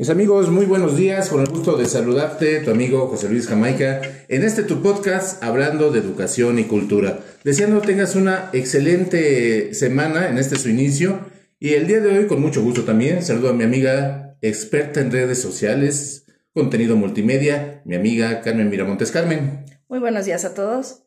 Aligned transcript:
Mis 0.00 0.08
amigos, 0.08 0.48
muy 0.48 0.64
buenos 0.64 0.96
días, 0.96 1.28
con 1.28 1.42
el 1.42 1.48
gusto 1.48 1.76
de 1.76 1.84
saludarte, 1.84 2.60
tu 2.60 2.70
amigo 2.70 3.06
José 3.08 3.28
Luis 3.28 3.46
Jamaica, 3.46 4.00
en 4.28 4.44
este 4.44 4.62
tu 4.62 4.80
podcast 4.80 5.44
hablando 5.44 5.92
de 5.92 5.98
educación 5.98 6.58
y 6.58 6.64
cultura. 6.64 7.20
Deseando 7.44 7.82
tengas 7.82 8.16
una 8.16 8.48
excelente 8.54 9.74
semana 9.74 10.30
en 10.30 10.38
este 10.38 10.56
su 10.56 10.70
inicio 10.70 11.20
y 11.58 11.74
el 11.74 11.86
día 11.86 12.00
de 12.00 12.16
hoy 12.16 12.26
con 12.28 12.40
mucho 12.40 12.62
gusto 12.62 12.84
también 12.84 13.22
saludo 13.22 13.50
a 13.50 13.52
mi 13.52 13.62
amiga 13.62 14.38
experta 14.40 15.02
en 15.02 15.12
redes 15.12 15.38
sociales, 15.38 16.24
contenido 16.54 16.96
multimedia, 16.96 17.82
mi 17.84 17.94
amiga 17.94 18.40
Carmen 18.40 18.70
Miramontes 18.70 19.10
Carmen. 19.10 19.66
Muy 19.86 19.98
buenos 19.98 20.24
días 20.24 20.46
a 20.46 20.54
todos. 20.54 21.02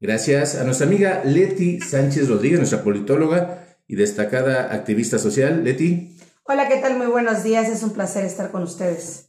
Gracias 0.00 0.54
a 0.54 0.64
nuestra 0.64 0.86
amiga 0.86 1.20
Leti 1.26 1.78
Sánchez 1.80 2.30
Rodríguez, 2.30 2.58
nuestra 2.58 2.82
politóloga 2.82 3.76
y 3.86 3.96
destacada 3.96 4.72
activista 4.72 5.18
social. 5.18 5.62
Leti. 5.62 6.16
Hola, 6.52 6.66
¿qué 6.66 6.78
tal? 6.78 6.98
Muy 6.98 7.06
buenos 7.06 7.44
días, 7.44 7.68
es 7.68 7.84
un 7.84 7.92
placer 7.92 8.24
estar 8.24 8.50
con 8.50 8.64
ustedes. 8.64 9.26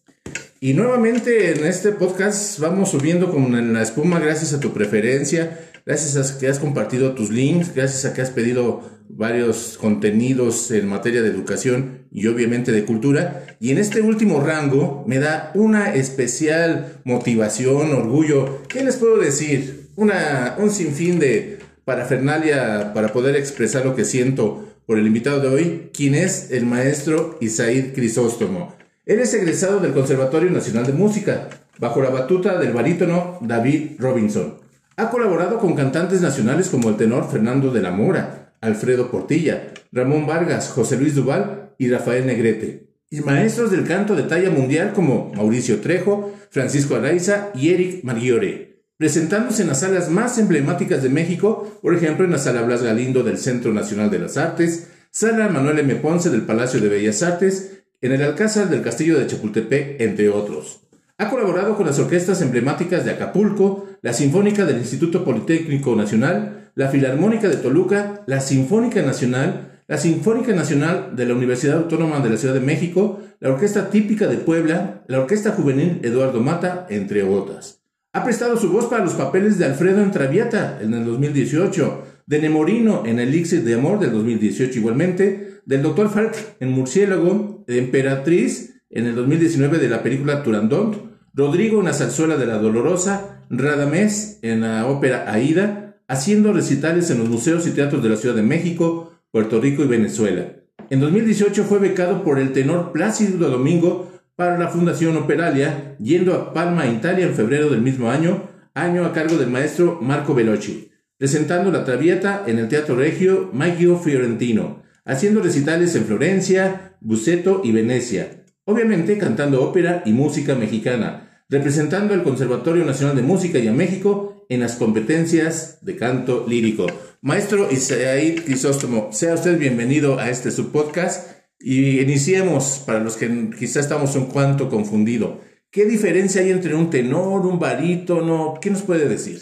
Y 0.59 0.73
nuevamente 0.73 1.51
en 1.51 1.67
este 1.67 1.91
podcast 1.91 2.57
vamos 2.57 2.89
subiendo 2.89 3.29
como 3.29 3.55
en 3.59 3.73
la 3.73 3.83
espuma 3.83 4.19
gracias 4.19 4.53
a 4.53 4.59
tu 4.59 4.73
preferencia, 4.73 5.69
gracias 5.85 6.17
a 6.17 6.39
que 6.39 6.47
has 6.47 6.57
compartido 6.57 7.13
tus 7.13 7.29
links, 7.29 7.75
gracias 7.75 8.05
a 8.05 8.15
que 8.15 8.23
has 8.23 8.31
pedido 8.31 8.81
varios 9.07 9.77
contenidos 9.79 10.71
en 10.71 10.87
materia 10.87 11.21
de 11.21 11.29
educación 11.29 12.07
y 12.11 12.25
obviamente 12.25 12.71
de 12.71 12.85
cultura. 12.85 13.45
Y 13.59 13.69
en 13.69 13.77
este 13.77 14.01
último 14.01 14.41
rango 14.41 15.03
me 15.05 15.19
da 15.19 15.51
una 15.53 15.93
especial 15.93 17.01
motivación, 17.03 17.93
orgullo. 17.93 18.63
¿Qué 18.67 18.83
les 18.83 18.95
puedo 18.95 19.19
decir? 19.19 19.91
Una, 19.95 20.55
un 20.57 20.71
sinfín 20.71 21.19
de 21.19 21.59
parafernalia 21.85 22.93
para 22.95 23.13
poder 23.13 23.35
expresar 23.35 23.85
lo 23.85 23.95
que 23.95 24.05
siento 24.05 24.70
por 24.91 24.99
el 24.99 25.07
invitado 25.07 25.39
de 25.39 25.47
hoy, 25.47 25.89
quien 25.93 26.15
es 26.15 26.51
el 26.51 26.65
maestro 26.65 27.37
Isaid 27.39 27.93
Crisóstomo. 27.93 28.75
Él 29.05 29.21
es 29.21 29.33
egresado 29.33 29.79
del 29.79 29.93
Conservatorio 29.93 30.51
Nacional 30.51 30.85
de 30.85 30.91
Música, 30.91 31.47
bajo 31.79 32.01
la 32.01 32.09
batuta 32.09 32.59
del 32.59 32.73
barítono 32.73 33.37
David 33.39 33.91
Robinson. 33.99 34.55
Ha 34.97 35.09
colaborado 35.09 35.59
con 35.59 35.75
cantantes 35.75 36.19
nacionales 36.19 36.67
como 36.67 36.89
el 36.89 36.97
tenor 36.97 37.31
Fernando 37.31 37.71
de 37.71 37.81
la 37.81 37.91
Mora, 37.91 38.53
Alfredo 38.59 39.09
Portilla, 39.09 39.69
Ramón 39.93 40.27
Vargas, 40.27 40.67
José 40.67 40.97
Luis 40.97 41.15
Duval 41.15 41.73
y 41.77 41.89
Rafael 41.89 42.25
Negrete. 42.25 42.89
Y 43.09 43.21
maestros 43.21 43.71
del 43.71 43.87
canto 43.87 44.17
de 44.17 44.23
talla 44.23 44.49
mundial 44.49 44.91
como 44.91 45.31
Mauricio 45.33 45.79
Trejo, 45.79 46.33
Francisco 46.49 46.95
Araiza 46.95 47.51
y 47.55 47.69
Eric 47.69 48.03
Mariore 48.03 48.70
presentándose 49.01 49.63
en 49.63 49.69
las 49.69 49.79
salas 49.79 50.11
más 50.11 50.37
emblemáticas 50.37 51.01
de 51.01 51.09
México, 51.09 51.79
por 51.81 51.95
ejemplo 51.95 52.23
en 52.23 52.29
la 52.29 52.37
Sala 52.37 52.61
Blas 52.61 52.83
Galindo 52.83 53.23
del 53.23 53.39
Centro 53.39 53.73
Nacional 53.73 54.11
de 54.11 54.19
las 54.19 54.37
Artes, 54.37 54.89
Sala 55.09 55.49
Manuel 55.49 55.79
M. 55.79 55.95
Ponce 55.95 56.29
del 56.29 56.43
Palacio 56.43 56.79
de 56.79 56.87
Bellas 56.87 57.23
Artes, 57.23 57.81
en 57.99 58.11
el 58.11 58.21
Alcázar 58.21 58.69
del 58.69 58.83
Castillo 58.83 59.17
de 59.17 59.25
Chapultepec, 59.25 59.99
entre 60.01 60.29
otros. 60.29 60.81
Ha 61.17 61.31
colaborado 61.31 61.75
con 61.75 61.87
las 61.87 61.97
orquestas 61.97 62.43
emblemáticas 62.43 63.03
de 63.03 63.09
Acapulco, 63.09 63.87
la 64.03 64.13
Sinfónica 64.13 64.65
del 64.65 64.77
Instituto 64.77 65.25
Politécnico 65.25 65.95
Nacional, 65.95 66.69
la 66.75 66.89
Filarmónica 66.89 67.49
de 67.49 67.57
Toluca, 67.57 68.21
la 68.27 68.39
Sinfónica 68.39 69.01
Nacional, 69.01 69.81
la 69.87 69.97
Sinfónica 69.97 70.53
Nacional 70.53 71.15
de 71.15 71.25
la 71.25 71.33
Universidad 71.33 71.77
Autónoma 71.77 72.19
de 72.19 72.29
la 72.29 72.37
Ciudad 72.37 72.53
de 72.53 72.59
México, 72.59 73.19
la 73.39 73.49
Orquesta 73.49 73.89
Típica 73.89 74.27
de 74.27 74.37
Puebla, 74.37 75.01
la 75.07 75.21
Orquesta 75.21 75.53
Juvenil 75.53 76.01
Eduardo 76.03 76.39
Mata, 76.39 76.85
entre 76.87 77.23
otras. 77.23 77.80
Ha 78.13 78.25
prestado 78.25 78.57
su 78.57 78.69
voz 78.69 78.87
para 78.87 79.05
los 79.05 79.13
papeles 79.13 79.57
de 79.57 79.63
Alfredo 79.63 80.01
en 80.01 80.11
Traviata 80.11 80.79
en 80.81 80.93
el 80.93 81.05
2018, 81.05 82.03
de 82.25 82.41
Nemorino 82.41 83.03
en 83.05 83.19
Elixir 83.19 83.63
de 83.63 83.75
Amor 83.75 83.99
del 83.99 84.11
2018 84.11 84.79
igualmente, 84.79 85.61
del 85.65 85.81
Dr. 85.81 86.09
Falk 86.09 86.35
en 86.59 86.71
Murciélago, 86.71 87.63
de 87.67 87.77
Emperatriz 87.77 88.81
en 88.89 89.05
el 89.05 89.15
2019 89.15 89.77
de 89.77 89.87
la 89.87 90.03
película 90.03 90.43
Turandot, 90.43 91.09
Rodrigo 91.33 91.79
en 91.79 91.85
la 91.85 91.93
zarzuela 91.93 92.35
de 92.35 92.47
la 92.47 92.57
Dolorosa, 92.57 93.45
Radamés 93.49 94.39
en 94.41 94.59
la 94.59 94.87
ópera 94.87 95.31
Aida, 95.31 95.95
haciendo 96.09 96.51
recitales 96.51 97.09
en 97.11 97.19
los 97.19 97.29
museos 97.29 97.65
y 97.65 97.71
teatros 97.71 98.03
de 98.03 98.09
la 98.09 98.17
Ciudad 98.17 98.35
de 98.35 98.43
México, 98.43 99.13
Puerto 99.31 99.61
Rico 99.61 99.83
y 99.83 99.87
Venezuela. 99.87 100.57
En 100.89 100.99
2018 100.99 101.63
fue 101.63 101.79
becado 101.79 102.25
por 102.25 102.39
el 102.39 102.51
tenor 102.51 102.91
Plácido 102.91 103.49
Domingo 103.49 104.10
para 104.41 104.57
la 104.57 104.69
Fundación 104.69 105.15
Operalia, 105.17 105.95
yendo 105.99 106.33
a 106.33 106.51
Palma, 106.51 106.87
Italia, 106.87 107.27
en 107.27 107.35
febrero 107.35 107.69
del 107.69 107.83
mismo 107.83 108.09
año, 108.09 108.49
año 108.73 109.05
a 109.05 109.13
cargo 109.13 109.37
del 109.37 109.51
maestro 109.51 109.99
Marco 110.01 110.33
Veloci, 110.33 110.89
presentando 111.15 111.71
la 111.71 111.85
Traviata 111.85 112.45
en 112.47 112.57
el 112.57 112.67
Teatro 112.67 112.95
Regio 112.95 113.51
Maggio 113.53 113.99
Fiorentino, 113.99 114.81
haciendo 115.05 115.43
recitales 115.43 115.95
en 115.95 116.05
Florencia, 116.05 116.95
Buceto 117.01 117.61
y 117.63 117.71
Venecia, 117.71 118.43
obviamente 118.65 119.19
cantando 119.19 119.61
ópera 119.61 120.01
y 120.07 120.11
música 120.11 120.55
mexicana, 120.55 121.43
representando 121.47 122.15
al 122.15 122.23
Conservatorio 122.23 122.83
Nacional 122.83 123.15
de 123.15 123.21
Música 123.21 123.59
y 123.59 123.67
a 123.67 123.73
México 123.73 124.47
en 124.49 124.61
las 124.61 124.73
competencias 124.73 125.77
de 125.85 125.97
canto 125.97 126.47
lírico. 126.49 126.87
Maestro 127.21 127.71
Isaí 127.71 128.37
Crisóstomo, 128.37 129.09
sea 129.11 129.35
usted 129.35 129.59
bienvenido 129.59 130.17
a 130.17 130.31
este 130.31 130.49
subpodcast 130.49 131.40
y 131.63 131.99
iniciemos, 131.99 132.83
para 132.85 132.99
los 132.99 133.17
que 133.17 133.49
quizá 133.57 133.79
estamos 133.79 134.15
un 134.15 134.25
cuanto 134.25 134.69
confundidos. 134.69 135.35
¿Qué 135.69 135.85
diferencia 135.85 136.41
hay 136.41 136.51
entre 136.51 136.75
un 136.75 136.89
tenor, 136.89 137.45
un 137.45 137.59
barítono? 137.59 138.55
¿Qué 138.59 138.69
nos 138.69 138.81
puede 138.81 139.07
decir? 139.07 139.39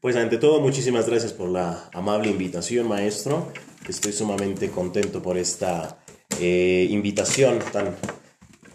Pues 0.00 0.14
ante 0.16 0.38
todo, 0.38 0.60
muchísimas 0.60 1.08
gracias 1.08 1.32
por 1.32 1.48
la 1.48 1.90
amable 1.92 2.30
invitación, 2.30 2.86
maestro. 2.86 3.52
Estoy 3.88 4.12
sumamente 4.12 4.70
contento 4.70 5.22
por 5.22 5.38
esta 5.38 5.98
eh, 6.40 6.86
invitación 6.90 7.58
tan, 7.72 7.96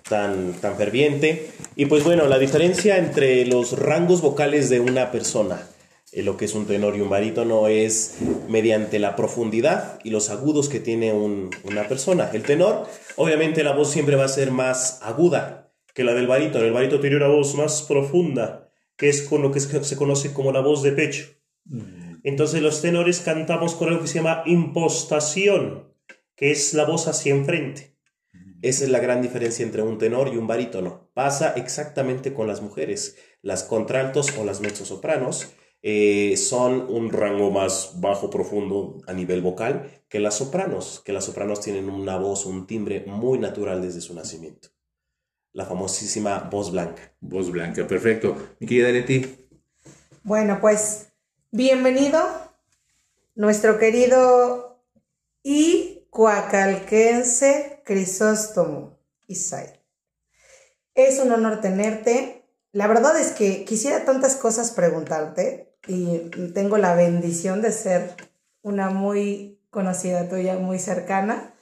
tan, 0.10 0.54
tan 0.54 0.76
ferviente. 0.76 1.52
Y 1.76 1.86
pues 1.86 2.04
bueno, 2.04 2.28
la 2.28 2.40
diferencia 2.40 2.98
entre 2.98 3.46
los 3.46 3.80
rangos 3.80 4.22
vocales 4.22 4.70
de 4.70 4.80
una 4.80 5.12
persona 5.12 5.71
eh, 6.12 6.24
lo 6.24 6.36
que 6.36 6.46
es 6.46 6.54
un 6.54 6.66
tenor 6.66 6.96
y 6.96 7.02
un 7.02 7.10
barítono 7.10 7.68
es 7.68 8.18
mediante 8.50 9.00
la 9.00 9.16
profundidad 9.16 10.00
y 10.04 10.10
los 10.10 10.30
agudos 10.30 10.68
que 10.68 10.80
tiene 10.80 11.14
una 11.14 11.88
persona. 11.88 12.30
El 12.34 12.44
tenor, 12.44 12.86
obviamente 13.16 13.64
la 13.64 13.74
voz 13.74 13.92
siempre 13.92 14.18
va 14.18 14.26
a 14.26 14.30
ser 14.30 14.52
más 14.52 15.00
aguda 15.02 15.74
que 15.94 16.04
la 16.04 16.14
del 16.14 16.28
barítono. 16.28 16.66
El 16.66 16.74
barítono 16.74 17.02
tiene 17.02 17.16
una 17.16 17.28
voz 17.28 17.56
más 17.56 17.84
profunda, 17.84 18.70
que 18.98 19.08
es 19.08 19.22
con 19.22 19.42
lo 19.42 19.52
que 19.52 19.62
se 19.62 19.96
conoce 19.96 20.34
como 20.34 20.52
la 20.52 20.60
voz 20.60 20.84
de 20.84 20.92
pecho. 20.92 21.30
Mm. 21.66 22.20
Entonces 22.24 22.62
los 22.62 22.82
tenores 22.82 23.22
cantamos 23.22 23.76
con 23.76 23.88
algo 23.88 24.02
que 24.02 24.08
se 24.08 24.16
llama 24.16 24.44
impostación, 24.46 25.94
que 26.36 26.52
es 26.52 26.74
la 26.74 26.86
voz 26.86 27.08
hacia 27.08 27.34
enfrente. 27.34 27.96
Mm. 28.34 28.60
Esa 28.62 28.84
es 28.84 28.90
la 28.90 29.00
gran 29.00 29.22
diferencia 29.22 29.64
entre 29.64 29.82
un 29.82 29.98
tenor 29.98 30.28
y 30.34 30.36
un 30.38 30.48
barítono. 30.48 31.10
Pasa 31.14 31.54
exactamente 31.56 32.34
con 32.34 32.48
las 32.48 32.62
mujeres, 32.62 33.16
las 33.42 33.64
contraltos 33.64 34.38
o 34.38 34.44
las 34.44 34.60
mezzosopranos 34.60 35.54
eh, 35.84 36.38
son 36.38 36.86
un 36.90 37.12
rango 37.12 37.50
más 37.50 38.00
bajo, 38.00 38.30
profundo 38.30 39.02
a 39.08 39.14
nivel 39.14 39.42
vocal 39.42 40.04
que 40.08 40.20
las 40.20 40.36
sopranos, 40.36 41.02
que 41.04 41.14
las 41.14 41.26
sopranos 41.26 41.62
tienen 41.62 41.90
una 41.90 42.18
voz, 42.18 42.46
un 42.46 42.68
timbre 42.68 43.04
muy 43.08 43.40
natural 43.40 43.82
desde 43.82 44.02
su 44.02 44.14
nacimiento. 44.14 44.70
La 45.54 45.66
famosísima 45.66 46.50
voz 46.52 46.72
blanca. 46.72 47.14
Voz 47.20 47.52
blanca, 47.52 47.88
perfecto. 47.88 48.36
Mi 48.60 48.68
querida 48.68 48.90
Leti. 48.90 49.48
Bueno, 50.24 50.60
pues 50.62 51.08
bienvenido, 51.52 52.20
nuestro 53.36 53.80
querido 53.80 54.84
y 55.44 56.06
cuacalquense 56.10 57.82
Crisóstomo 57.84 59.00
Isai. 59.28 59.82
Es 60.94 61.20
un 61.20 61.32
honor 61.32 61.62
tenerte. 61.62 62.46
La 62.72 62.88
verdad 62.88 63.20
es 63.20 63.32
que 63.32 63.66
quisiera 63.66 64.06
tantas 64.06 64.36
cosas 64.36 64.72
preguntarte, 64.72 65.71
y 65.88 66.20
tengo 66.54 66.78
la 66.78 66.96
bendición 66.96 67.62
de 67.62 67.72
ser 67.72 68.16
una 68.62 68.90
muy 68.90 69.60
conocida 69.70 70.30
tuya, 70.30 70.58
muy 70.58 70.80
cercana, 70.80 71.54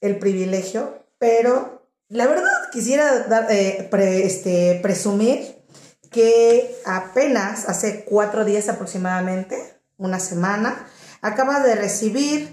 el 0.00 0.18
privilegio, 0.18 1.04
pero 1.18 1.86
la 2.08 2.26
verdad 2.26 2.50
quisiera 2.72 3.20
dar, 3.28 3.46
eh, 3.52 3.88
este, 4.24 4.80
presumir 4.82 5.62
que 6.10 6.74
apenas 6.86 7.68
hace 7.68 8.04
cuatro 8.04 8.44
días 8.44 8.68
aproximadamente, 8.68 9.56
una 9.96 10.18
semana, 10.18 10.88
acaba 11.20 11.60
de 11.60 11.74
recibir 11.76 12.48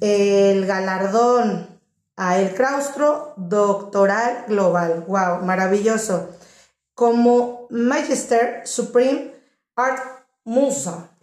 el 0.00 0.66
galardón 0.66 1.80
a 2.16 2.38
el 2.38 2.54
claustro 2.54 3.32
doctoral 3.36 4.44
global. 4.46 5.04
¡Wow! 5.08 5.42
Maravilloso. 5.42 6.28
Como 6.94 7.66
Magister 7.70 8.66
Supreme 8.66 9.32
Art 9.74 10.19
Musa. 10.50 11.16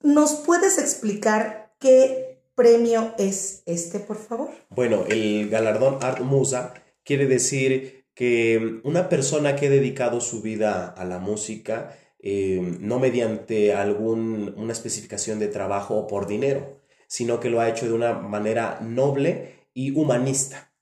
¿Nos 0.00 0.34
puedes 0.34 0.78
explicar 0.78 1.74
qué 1.80 2.40
premio 2.54 3.12
es 3.18 3.64
este, 3.66 3.98
por 3.98 4.16
favor? 4.16 4.50
Bueno, 4.70 5.02
el 5.08 5.48
galardón 5.48 5.98
Art 6.00 6.20
Musa 6.20 6.72
quiere 7.02 7.26
decir 7.26 8.06
que 8.14 8.80
una 8.84 9.08
persona 9.08 9.56
que 9.56 9.66
ha 9.66 9.70
dedicado 9.70 10.20
su 10.20 10.40
vida 10.40 10.86
a 10.86 11.04
la 11.04 11.18
música, 11.18 11.98
eh, 12.20 12.76
no 12.78 13.00
mediante 13.00 13.74
alguna 13.74 14.72
especificación 14.72 15.40
de 15.40 15.48
trabajo 15.48 15.96
o 15.96 16.06
por 16.06 16.28
dinero, 16.28 16.78
sino 17.08 17.40
que 17.40 17.50
lo 17.50 17.60
ha 17.60 17.68
hecho 17.68 17.86
de 17.86 17.92
una 17.92 18.12
manera 18.12 18.78
noble 18.82 19.66
y 19.74 19.90
humanista. 19.98 20.72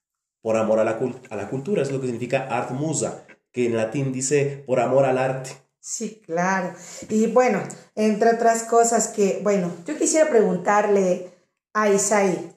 por 0.42 0.58
amor 0.58 0.78
a 0.78 0.84
la, 0.84 1.00
a 1.30 1.36
la 1.36 1.48
cultura, 1.48 1.80
es 1.80 1.90
lo 1.90 2.02
que 2.02 2.06
significa 2.06 2.48
art 2.50 2.72
musa, 2.72 3.26
que 3.50 3.64
en 3.64 3.78
latín 3.78 4.12
dice 4.12 4.62
por 4.66 4.78
amor 4.78 5.06
al 5.06 5.16
arte. 5.16 5.63
Sí, 5.86 6.22
claro. 6.25 6.75
Y 7.10 7.26
bueno, 7.26 7.62
entre 7.94 8.31
otras 8.31 8.62
cosas 8.62 9.08
que, 9.08 9.40
bueno, 9.42 9.70
yo 9.86 9.98
quisiera 9.98 10.31
preguntarle 10.31 11.31
a 11.75 11.90
Isaí, 11.90 12.54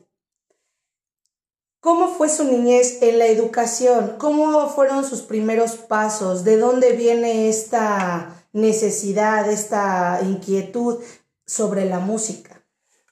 ¿cómo 1.82 2.08
fue 2.08 2.30
su 2.30 2.46
niñez 2.46 3.02
en 3.02 3.20
la 3.20 3.28
educación? 3.28 4.16
¿Cómo 4.18 4.70
fueron 4.70 5.04
sus 5.04 5.24
primeros 5.24 5.76
pasos? 5.76 6.46
¿De 6.46 6.56
dónde 6.56 6.94
viene 6.94 7.50
esta 7.50 8.46
necesidad, 8.54 9.52
esta 9.52 10.22
inquietud 10.24 11.04
sobre 11.46 11.84
la 11.84 12.00
música? 12.00 12.66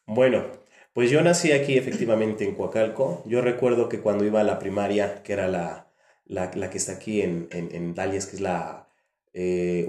Bueno, 0.07 0.45
pues 0.93 1.11
yo 1.11 1.21
nací 1.23 1.51
aquí 1.51 1.77
efectivamente 1.77 2.45
en 2.45 2.55
Coacalco. 2.55 3.21
Yo 3.25 3.41
recuerdo 3.41 3.89
que 3.89 3.99
cuando 3.99 4.23
iba 4.23 4.39
a 4.39 4.45
la 4.45 4.59
primaria, 4.59 5.23
que 5.23 5.33
era 5.33 5.49
la, 5.49 5.91
la, 6.23 6.69
que 6.69 6.77
está 6.77 6.93
aquí 6.93 7.21
en, 7.21 7.49
en, 7.51 7.93
Dalias, 7.93 8.27
que 8.27 8.37
es 8.37 8.41
la 8.41 8.84
eh, 9.37 9.85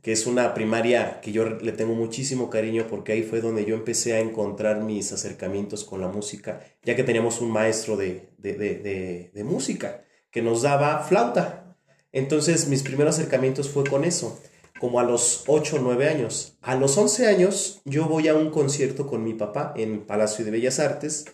que 0.00 0.12
es 0.12 0.26
una 0.26 0.54
primaria 0.54 1.20
que 1.20 1.32
yo 1.32 1.44
le 1.44 1.72
tengo 1.72 1.94
muchísimo 1.94 2.48
cariño 2.48 2.86
porque 2.88 3.10
ahí 3.10 3.24
fue 3.24 3.40
donde 3.40 3.64
yo 3.64 3.74
empecé 3.74 4.14
a 4.14 4.20
encontrar 4.20 4.80
mis 4.84 5.10
acercamientos 5.12 5.84
con 5.84 6.00
la 6.00 6.06
música, 6.06 6.60
ya 6.84 6.94
que 6.94 7.02
teníamos 7.02 7.40
un 7.40 7.50
maestro 7.50 7.96
de, 7.96 8.28
de, 8.38 8.54
de, 8.54 9.32
de 9.34 9.44
música 9.44 10.04
que 10.30 10.40
nos 10.40 10.62
daba 10.62 11.00
flauta. 11.00 11.76
Entonces 12.12 12.68
mis 12.68 12.84
primeros 12.84 13.18
acercamientos 13.18 13.68
fue 13.68 13.82
con 13.82 14.04
eso 14.04 14.40
como 14.78 15.00
a 15.00 15.04
los 15.04 15.42
8 15.48 15.76
o 15.76 15.78
9 15.80 16.08
años. 16.08 16.58
A 16.62 16.76
los 16.76 16.96
11 16.96 17.26
años 17.26 17.82
yo 17.84 18.06
voy 18.06 18.28
a 18.28 18.36
un 18.36 18.50
concierto 18.50 19.08
con 19.08 19.24
mi 19.24 19.34
papá 19.34 19.74
en 19.76 20.06
Palacio 20.06 20.44
de 20.44 20.52
Bellas 20.52 20.78
Artes. 20.78 21.26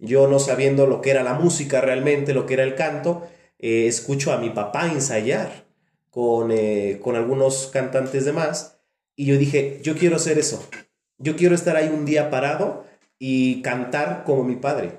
Yo 0.00 0.26
no 0.26 0.40
sabiendo 0.40 0.88
lo 0.88 1.00
que 1.00 1.10
era 1.10 1.22
la 1.22 1.34
música 1.34 1.80
realmente, 1.80 2.34
lo 2.34 2.44
que 2.44 2.54
era 2.54 2.64
el 2.64 2.74
canto, 2.74 3.22
eh, 3.60 3.86
escucho 3.86 4.32
a 4.32 4.38
mi 4.38 4.50
papá 4.50 4.88
ensayar 4.88 5.61
con, 6.12 6.52
eh, 6.52 7.00
con 7.02 7.16
algunos 7.16 7.70
cantantes 7.72 8.26
de 8.26 8.32
más 8.32 8.76
y 9.16 9.24
yo 9.24 9.38
dije, 9.38 9.80
yo 9.82 9.96
quiero 9.96 10.16
hacer 10.16 10.38
eso. 10.38 10.62
Yo 11.18 11.36
quiero 11.36 11.54
estar 11.54 11.76
ahí 11.76 11.88
un 11.88 12.04
día 12.04 12.30
parado 12.30 12.84
y 13.18 13.62
cantar 13.62 14.24
como 14.24 14.44
mi 14.44 14.56
padre. 14.56 14.92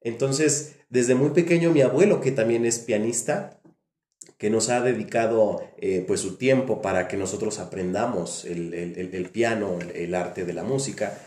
Entonces, 0.00 0.76
desde 0.88 1.14
muy 1.14 1.30
pequeño 1.30 1.70
mi 1.70 1.82
abuelo, 1.82 2.20
que 2.20 2.32
también 2.32 2.66
es 2.66 2.80
pianista, 2.80 3.60
que 4.36 4.50
nos 4.50 4.68
ha 4.68 4.80
dedicado 4.80 5.62
eh, 5.78 6.04
pues 6.06 6.20
su 6.20 6.36
tiempo 6.36 6.82
para 6.82 7.06
que 7.06 7.16
nosotros 7.16 7.60
aprendamos 7.60 8.44
el, 8.44 9.30
piano, 9.32 9.78
el, 9.94 10.14
arte 10.14 10.44
de 10.44 10.54
la 10.54 10.64
música, 10.64 11.18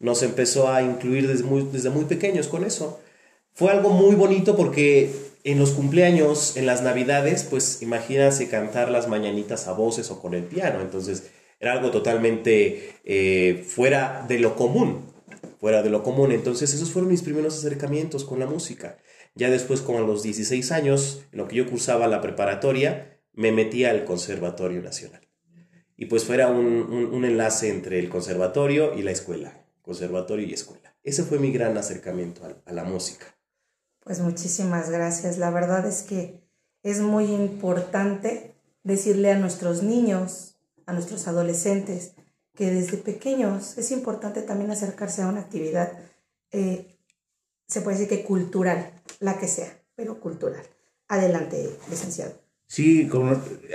nos 0.00 0.22
empezó 0.24 0.68
a 0.68 0.82
incluir 0.82 1.28
desde 1.28 1.44
muy, 1.44 1.68
desde 1.70 1.90
muy 1.90 2.06
pequeños 2.06 2.48
con 2.48 2.64
eso. 2.64 3.00
Fue 3.52 3.70
algo 3.70 3.90
muy 3.90 4.16
bonito 4.16 4.56
porque 4.56 5.12
en 5.44 5.58
los 5.58 5.70
cumpleaños, 5.70 6.56
en 6.56 6.66
las 6.66 6.82
navidades, 6.82 7.44
pues 7.44 7.82
imagínate 7.82 8.48
cantar 8.48 8.90
las 8.90 9.08
mañanitas 9.08 9.68
a 9.68 9.72
voces 9.72 10.10
o 10.10 10.20
con 10.20 10.34
el 10.34 10.44
piano, 10.44 10.80
entonces 10.80 11.30
era 11.58 11.72
algo 11.72 11.90
totalmente 11.90 12.94
eh, 13.04 13.64
fuera 13.66 14.24
de 14.28 14.38
lo 14.38 14.56
común, 14.56 15.06
fuera 15.58 15.82
de 15.82 15.90
lo 15.90 16.02
común, 16.02 16.32
entonces 16.32 16.72
esos 16.72 16.90
fueron 16.90 17.10
mis 17.10 17.22
primeros 17.22 17.56
acercamientos 17.58 18.24
con 18.24 18.38
la 18.38 18.46
música. 18.46 18.98
Ya 19.34 19.50
después, 19.50 19.80
como 19.80 19.98
a 19.98 20.02
los 20.02 20.22
16 20.22 20.72
años, 20.72 21.22
en 21.32 21.38
lo 21.38 21.48
que 21.48 21.56
yo 21.56 21.68
cursaba 21.68 22.08
la 22.08 22.20
preparatoria, 22.20 23.20
me 23.32 23.52
metí 23.52 23.84
al 23.84 24.04
Conservatorio 24.04 24.82
Nacional. 24.82 25.20
Y 25.96 26.06
pues 26.06 26.24
fuera 26.24 26.48
un, 26.48 27.10
un, 27.12 27.24
enlace 27.26 27.68
entre 27.68 27.98
el 27.98 28.08
conservatorio 28.08 28.94
y 28.98 29.02
la 29.02 29.10
escuela, 29.10 29.66
conservatorio 29.82 30.46
y 30.46 30.54
escuela. 30.54 30.96
Ese 31.02 31.24
fue 31.24 31.38
mi 31.38 31.52
gran 31.52 31.76
acercamiento 31.76 32.42
a, 32.44 32.70
a 32.70 32.72
la 32.72 32.84
música. 32.84 33.36
Pues 34.10 34.18
muchísimas 34.18 34.90
gracias. 34.90 35.38
La 35.38 35.52
verdad 35.52 35.86
es 35.86 36.02
que 36.02 36.40
es 36.82 36.98
muy 36.98 37.26
importante 37.26 38.56
decirle 38.82 39.30
a 39.30 39.38
nuestros 39.38 39.84
niños, 39.84 40.56
a 40.84 40.92
nuestros 40.92 41.28
adolescentes, 41.28 42.14
que 42.56 42.72
desde 42.72 42.96
pequeños 42.96 43.78
es 43.78 43.92
importante 43.92 44.42
también 44.42 44.72
acercarse 44.72 45.22
a 45.22 45.28
una 45.28 45.42
actividad, 45.42 45.92
eh, 46.50 46.96
se 47.68 47.82
puede 47.82 47.98
decir 47.98 48.08
que 48.08 48.24
cultural, 48.24 48.90
la 49.20 49.38
que 49.38 49.46
sea, 49.46 49.80
pero 49.94 50.18
cultural. 50.18 50.62
Adelante, 51.06 51.70
licenciado. 51.88 52.32
Sí, 52.66 53.08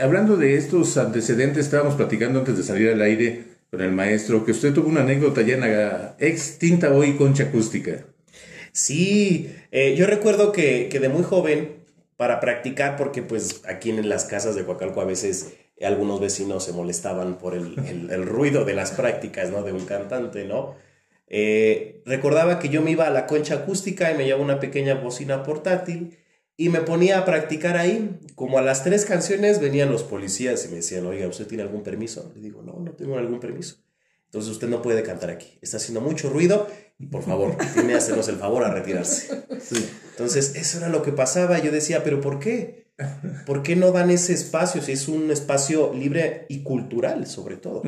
hablando 0.02 0.36
de 0.36 0.58
estos 0.58 0.98
antecedentes, 0.98 1.64
estábamos 1.64 1.96
platicando 1.96 2.40
antes 2.40 2.58
de 2.58 2.64
salir 2.64 2.90
al 2.90 3.02
aire 3.02 3.56
con 3.72 3.80
el 3.80 3.94
maestro 3.94 4.44
que 4.44 4.52
usted 4.52 4.74
tuvo 4.74 4.90
una 4.90 5.00
anécdota 5.00 5.44
ya 5.44 5.56
en 5.56 6.28
extinta 6.28 6.92
hoy 6.92 7.16
concha 7.16 7.46
acústica. 7.46 8.04
Sí, 8.76 9.56
eh, 9.72 9.96
yo 9.96 10.06
recuerdo 10.06 10.52
que, 10.52 10.90
que, 10.90 11.00
de 11.00 11.08
muy 11.08 11.24
joven, 11.24 11.86
para 12.18 12.42
practicar, 12.42 12.98
porque 12.98 13.22
pues 13.22 13.62
aquí 13.70 13.90
en 13.90 14.10
las 14.10 14.26
casas 14.26 14.54
de 14.56 14.66
Coacalco 14.66 15.00
a 15.00 15.06
veces 15.06 15.54
algunos 15.82 16.20
vecinos 16.20 16.66
se 16.66 16.74
molestaban 16.74 17.38
por 17.38 17.56
el, 17.56 17.80
el, 18.12 18.26
ruido 18.26 18.66
de 18.66 18.74
las 18.74 18.92
prácticas, 18.92 19.50
¿no? 19.50 19.64
De 19.64 19.72
un 19.72 19.86
cantante, 19.86 20.44
¿no? 20.44 20.76
Eh, 21.28 22.02
recordaba 22.06 22.60
que 22.60 22.68
yo 22.68 22.82
me 22.82 22.92
iba 22.92 23.08
a 23.08 23.12
la 23.12 23.28
concha 23.28 23.56
acústica 23.56 24.12
y 24.12 24.18
me 24.18 24.26
llevaba 24.26 24.44
una 24.44 24.60
pequeña 24.60 24.96
bocina 24.96 25.44
portátil 25.44 26.18
y 26.58 26.68
me 26.68 26.82
ponía 26.82 27.20
a 27.20 27.26
practicar 27.26 27.78
ahí. 27.78 28.20
Como 28.36 28.58
a 28.58 28.62
las 28.62 28.84
tres 28.84 29.06
canciones 29.06 29.62
venían 29.62 29.90
los 29.90 30.04
policías 30.04 30.66
y 30.66 30.68
me 30.68 30.76
decían, 30.78 31.06
oiga, 31.06 31.30
¿usted 31.30 31.48
tiene 31.48 31.64
algún 31.64 31.82
permiso? 31.82 32.30
Le 32.36 32.42
digo, 32.42 32.62
no, 32.62 32.74
no 32.74 32.92
tengo 32.92 33.18
algún 33.18 33.40
permiso. 33.40 33.78
Entonces 34.26 34.52
usted 34.52 34.68
no 34.68 34.82
puede 34.82 35.02
cantar 35.02 35.30
aquí. 35.30 35.58
Está 35.62 35.78
haciendo 35.78 36.02
mucho 36.02 36.30
ruido 36.30 36.68
por 37.12 37.24
favor, 37.24 37.58
tiene 37.74 37.90
que 37.90 37.96
hacernos 37.96 38.28
el 38.28 38.38
favor 38.38 38.64
a 38.64 38.74
retirarse. 38.74 39.44
Entonces 40.12 40.56
eso 40.56 40.78
era 40.78 40.90
lo 40.90 41.04
que 41.04 41.12
pasaba. 41.12 41.60
Yo 41.60 41.72
decía, 41.72 42.04
pero 42.04 42.22
¿por 42.22 42.40
qué? 42.40 42.86
¿Por 43.46 43.62
qué 43.62 43.76
no 43.76 43.92
dan 43.92 44.10
ese 44.10 44.34
espacio 44.34 44.82
si 44.82 44.94
es 44.94 45.10
un 45.10 45.30
espacio 45.30 45.94
libre 45.94 46.46
y 46.48 46.64
cultural, 46.64 47.28
sobre 47.28 47.58
todo? 47.58 47.82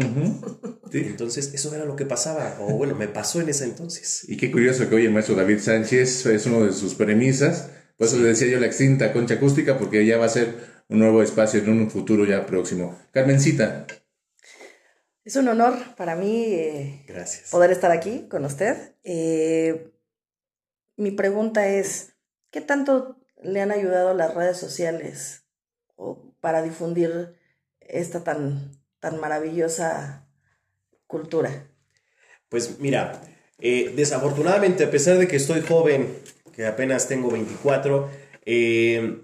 Entonces, 0.92 1.54
eso 1.54 1.74
era 1.74 1.86
lo 1.86 1.96
que 1.96 2.06
pasaba, 2.06 2.58
o 2.60 2.74
bueno, 2.74 2.96
me 2.96 3.08
pasó 3.08 3.40
en 3.40 3.48
ese 3.48 3.64
entonces. 3.64 4.26
Y 4.28 4.36
qué 4.36 4.52
curioso 4.52 4.90
que 4.90 4.96
hoy 4.96 5.06
el 5.06 5.14
maestro 5.14 5.36
David 5.36 5.60
Sánchez 5.60 6.26
es 6.26 6.46
uno 6.46 6.66
de 6.66 6.74
sus 6.74 6.96
premisas. 6.96 7.70
Por 7.98 8.08
eso 8.08 8.18
le 8.18 8.28
decía 8.28 8.48
yo 8.48 8.60
la 8.60 8.68
extinta 8.68 9.14
concha 9.14 9.36
acústica, 9.36 9.78
porque 9.78 10.06
ya 10.06 10.18
va 10.18 10.26
a 10.26 10.30
ser 10.30 10.56
un 10.90 11.00
nuevo 11.00 11.24
espacio 11.24 11.62
en 11.62 11.70
un 11.70 11.90
futuro 11.90 12.26
ya 12.26 12.46
próximo. 12.46 13.00
Carmencita. 13.12 13.88
Es 15.28 15.36
un 15.36 15.50
honor 15.50 15.78
para 15.98 16.16
mí 16.16 16.46
eh, 16.46 17.06
poder 17.52 17.72
estar 17.72 17.92
aquí 17.92 18.28
con 18.30 18.46
usted. 18.46 18.94
Eh, 19.04 19.92
mi 20.96 21.12
pregunta 21.12 21.68
es, 21.68 22.14
¿qué 22.50 22.62
tanto 22.62 23.18
le 23.44 23.60
han 23.60 23.72
ayudado 23.74 24.14
las 24.14 24.34
redes 24.34 24.56
sociales 24.56 25.44
para 26.40 26.62
difundir 26.62 27.36
esta 27.82 28.24
tan, 28.24 28.72
tan 29.02 29.20
maravillosa 29.20 30.26
cultura? 31.08 31.68
Pues 32.48 32.80
mira, 32.80 33.22
eh, 33.60 33.92
desafortunadamente, 33.98 34.86
a 34.86 34.92
pesar 34.92 35.18
de 35.18 35.28
que 35.28 35.36
estoy 35.36 35.60
joven, 35.60 36.08
que 36.54 36.66
apenas 36.66 37.10
tengo 37.10 37.30
24, 37.32 38.10
eh, 38.46 39.24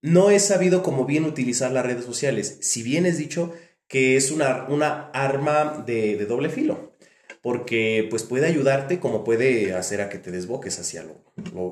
no 0.00 0.30
he 0.30 0.40
sabido 0.40 0.82
cómo 0.82 1.04
bien 1.04 1.26
utilizar 1.26 1.72
las 1.72 1.84
redes 1.84 2.06
sociales. 2.06 2.56
Si 2.62 2.82
bien 2.82 3.04
es 3.04 3.18
dicho 3.18 3.52
que 3.88 4.16
es 4.16 4.30
una, 4.30 4.66
una 4.68 5.10
arma 5.10 5.84
de, 5.86 6.16
doble 6.26 6.48
filo, 6.48 6.96
porque 7.42 8.06
pues 8.10 8.22
puede 8.24 8.46
ayudarte 8.46 8.98
como 9.00 9.24
puede 9.24 9.74
hacer 9.74 10.00
a 10.00 10.08
que 10.08 10.18
te 10.18 10.30
desboques 10.30 10.78
hacia 10.78 11.04
lo, 11.04 11.22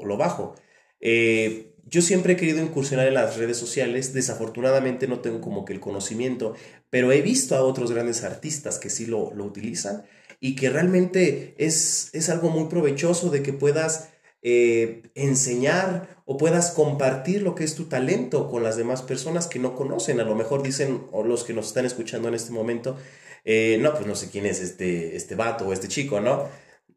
lo 0.04 0.16
bajo. 0.16 0.54
Eh, 1.00 1.74
yo 1.86 2.00
siempre 2.00 2.32
he 2.32 2.36
querido 2.36 2.62
incursionar 2.62 3.06
en 3.06 3.14
las 3.14 3.36
redes 3.36 3.58
sociales, 3.58 4.14
desafortunadamente 4.14 5.06
no 5.06 5.20
tengo 5.20 5.40
como 5.40 5.64
que 5.64 5.74
el 5.74 5.80
conocimiento, 5.80 6.54
pero 6.88 7.12
he 7.12 7.20
visto 7.20 7.56
a 7.56 7.62
otros 7.62 7.92
grandes 7.92 8.24
artistas 8.24 8.78
que 8.78 8.88
sí 8.88 9.06
lo, 9.06 9.28
utilizan 9.28 10.04
y 10.40 10.56
que 10.56 10.70
realmente 10.70 11.54
es, 11.58 12.10
es 12.14 12.30
algo 12.30 12.48
muy 12.48 12.68
provechoso 12.68 13.30
de 13.30 13.42
que 13.42 13.52
puedas 13.52 14.13
eh, 14.44 15.02
enseñar 15.16 16.22
o 16.24 16.36
puedas 16.36 16.70
compartir 16.70 17.42
lo 17.42 17.56
que 17.56 17.64
es 17.64 17.74
tu 17.74 17.86
talento 17.86 18.48
con 18.48 18.62
las 18.62 18.76
demás 18.76 19.02
personas 19.02 19.48
que 19.48 19.58
no 19.58 19.74
conocen. 19.74 20.20
A 20.20 20.24
lo 20.24 20.36
mejor 20.36 20.62
dicen, 20.62 21.02
o 21.10 21.24
los 21.24 21.42
que 21.42 21.54
nos 21.54 21.66
están 21.66 21.86
escuchando 21.86 22.28
en 22.28 22.34
este 22.34 22.52
momento, 22.52 22.96
eh, 23.44 23.78
no, 23.80 23.92
pues 23.92 24.06
no 24.06 24.14
sé 24.14 24.30
quién 24.30 24.46
es 24.46 24.60
este, 24.60 25.16
este 25.16 25.34
vato 25.34 25.66
o 25.66 25.72
este 25.72 25.88
chico, 25.88 26.20
¿no? 26.20 26.48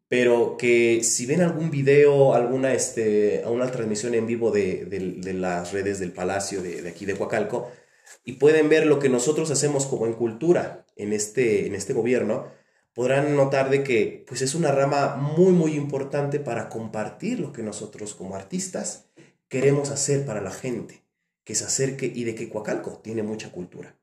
pero 0.10 0.56
que 0.58 1.04
si 1.04 1.26
ven 1.26 1.42
algún 1.42 1.70
video, 1.70 2.34
alguna 2.34 2.74
este, 2.74 3.44
una 3.46 3.70
transmisión 3.72 4.14
en 4.16 4.26
vivo 4.26 4.52
de, 4.52 4.86
de, 4.86 5.34
las 5.34 5.74
redes 5.74 6.00
del 6.00 6.14
Palacio 6.14 6.62
de, 6.62 6.82
de, 6.82 6.90
aquí 6.90 7.06
de 7.06 7.16
Coacalco, 7.16 7.70
y 8.24 8.34
pueden 8.34 8.70
ver 8.70 8.86
lo 8.86 9.00
que 9.00 9.10
nosotros 9.10 9.52
hacemos 9.52 9.86
como 9.86 10.06
en 10.06 10.14
cultura 10.14 10.86
en 10.96 11.14
este, 11.14 11.68
en 11.68 11.76
este 11.76 11.94
gobierno, 11.94 12.48
podrán 12.98 13.36
notar 13.36 13.70
de 13.70 13.84
que 13.84 14.26
pues 14.28 14.42
es 14.42 14.56
una 14.56 14.72
rama 14.72 15.18
muy 15.18 15.52
muy 15.52 15.76
importante 15.76 16.40
para 16.40 16.68
compartir 16.68 17.40
lo 17.40 17.54
que 17.54 17.62
nosotros 17.62 18.16
como 18.16 18.36
artistas 18.36 19.06
queremos 19.50 19.92
hacer 19.92 20.26
para 20.26 20.42
la 20.42 20.50
gente, 20.50 21.04
que 21.44 21.54
se 21.54 21.66
acerque 21.66 22.12
y 22.14 22.24
de 22.24 22.34
que 22.34 22.50
Coacalco 22.50 23.00
tiene 23.04 23.22
mucha 23.22 23.52
cultura. 23.52 23.96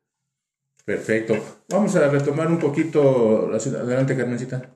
Perfecto. 0.85 1.35
Vamos 1.71 1.97
a 1.97 2.09
retomar 2.09 2.47
un 2.47 2.61
poquito 2.61 3.49
la 3.51 3.59
ciudad. 3.59 3.81
Adelante, 3.83 4.17
Carmencita. 4.17 4.71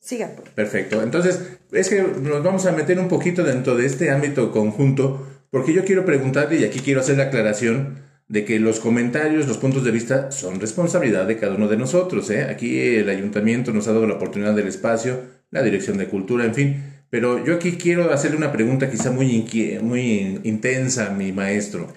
Siga. 0.00 0.34
Perfecto. 0.54 1.02
Entonces, 1.02 1.58
es 1.70 1.90
que 1.90 2.00
nos 2.00 2.42
vamos 2.42 2.64
a 2.64 2.72
meter 2.72 2.98
un 2.98 3.08
poquito 3.08 3.44
dentro 3.44 3.76
de 3.76 3.84
este 3.84 4.10
ámbito 4.10 4.50
conjunto, 4.52 5.26
porque 5.50 5.74
yo 5.74 5.84
quiero 5.84 6.06
preguntarle, 6.06 6.60
y 6.60 6.64
aquí 6.64 6.80
quiero 6.80 7.00
hacer 7.00 7.18
la 7.18 7.24
aclaración, 7.24 7.98
de 8.28 8.44
que 8.44 8.58
los 8.60 8.78
comentarios, 8.78 9.48
los 9.48 9.56
puntos 9.56 9.84
de 9.84 9.90
vista 9.90 10.30
son 10.30 10.60
responsabilidad 10.60 11.26
de 11.26 11.38
cada 11.38 11.54
uno 11.54 11.66
de 11.66 11.78
nosotros. 11.78 12.28
¿eh? 12.30 12.44
Aquí 12.44 12.78
el 12.78 13.08
ayuntamiento 13.08 13.72
nos 13.72 13.88
ha 13.88 13.92
dado 13.92 14.06
la 14.06 14.14
oportunidad 14.14 14.54
del 14.54 14.68
espacio, 14.68 15.22
la 15.50 15.62
dirección 15.62 15.96
de 15.96 16.08
cultura, 16.08 16.44
en 16.44 16.54
fin. 16.54 16.84
Pero 17.10 17.42
yo 17.44 17.54
aquí 17.54 17.72
quiero 17.72 18.12
hacerle 18.12 18.36
una 18.36 18.52
pregunta 18.52 18.90
quizá 18.90 19.10
muy, 19.10 19.80
muy 19.82 20.40
intensa 20.44 21.06
a 21.06 21.10
mi 21.10 21.32
maestro. 21.32 21.88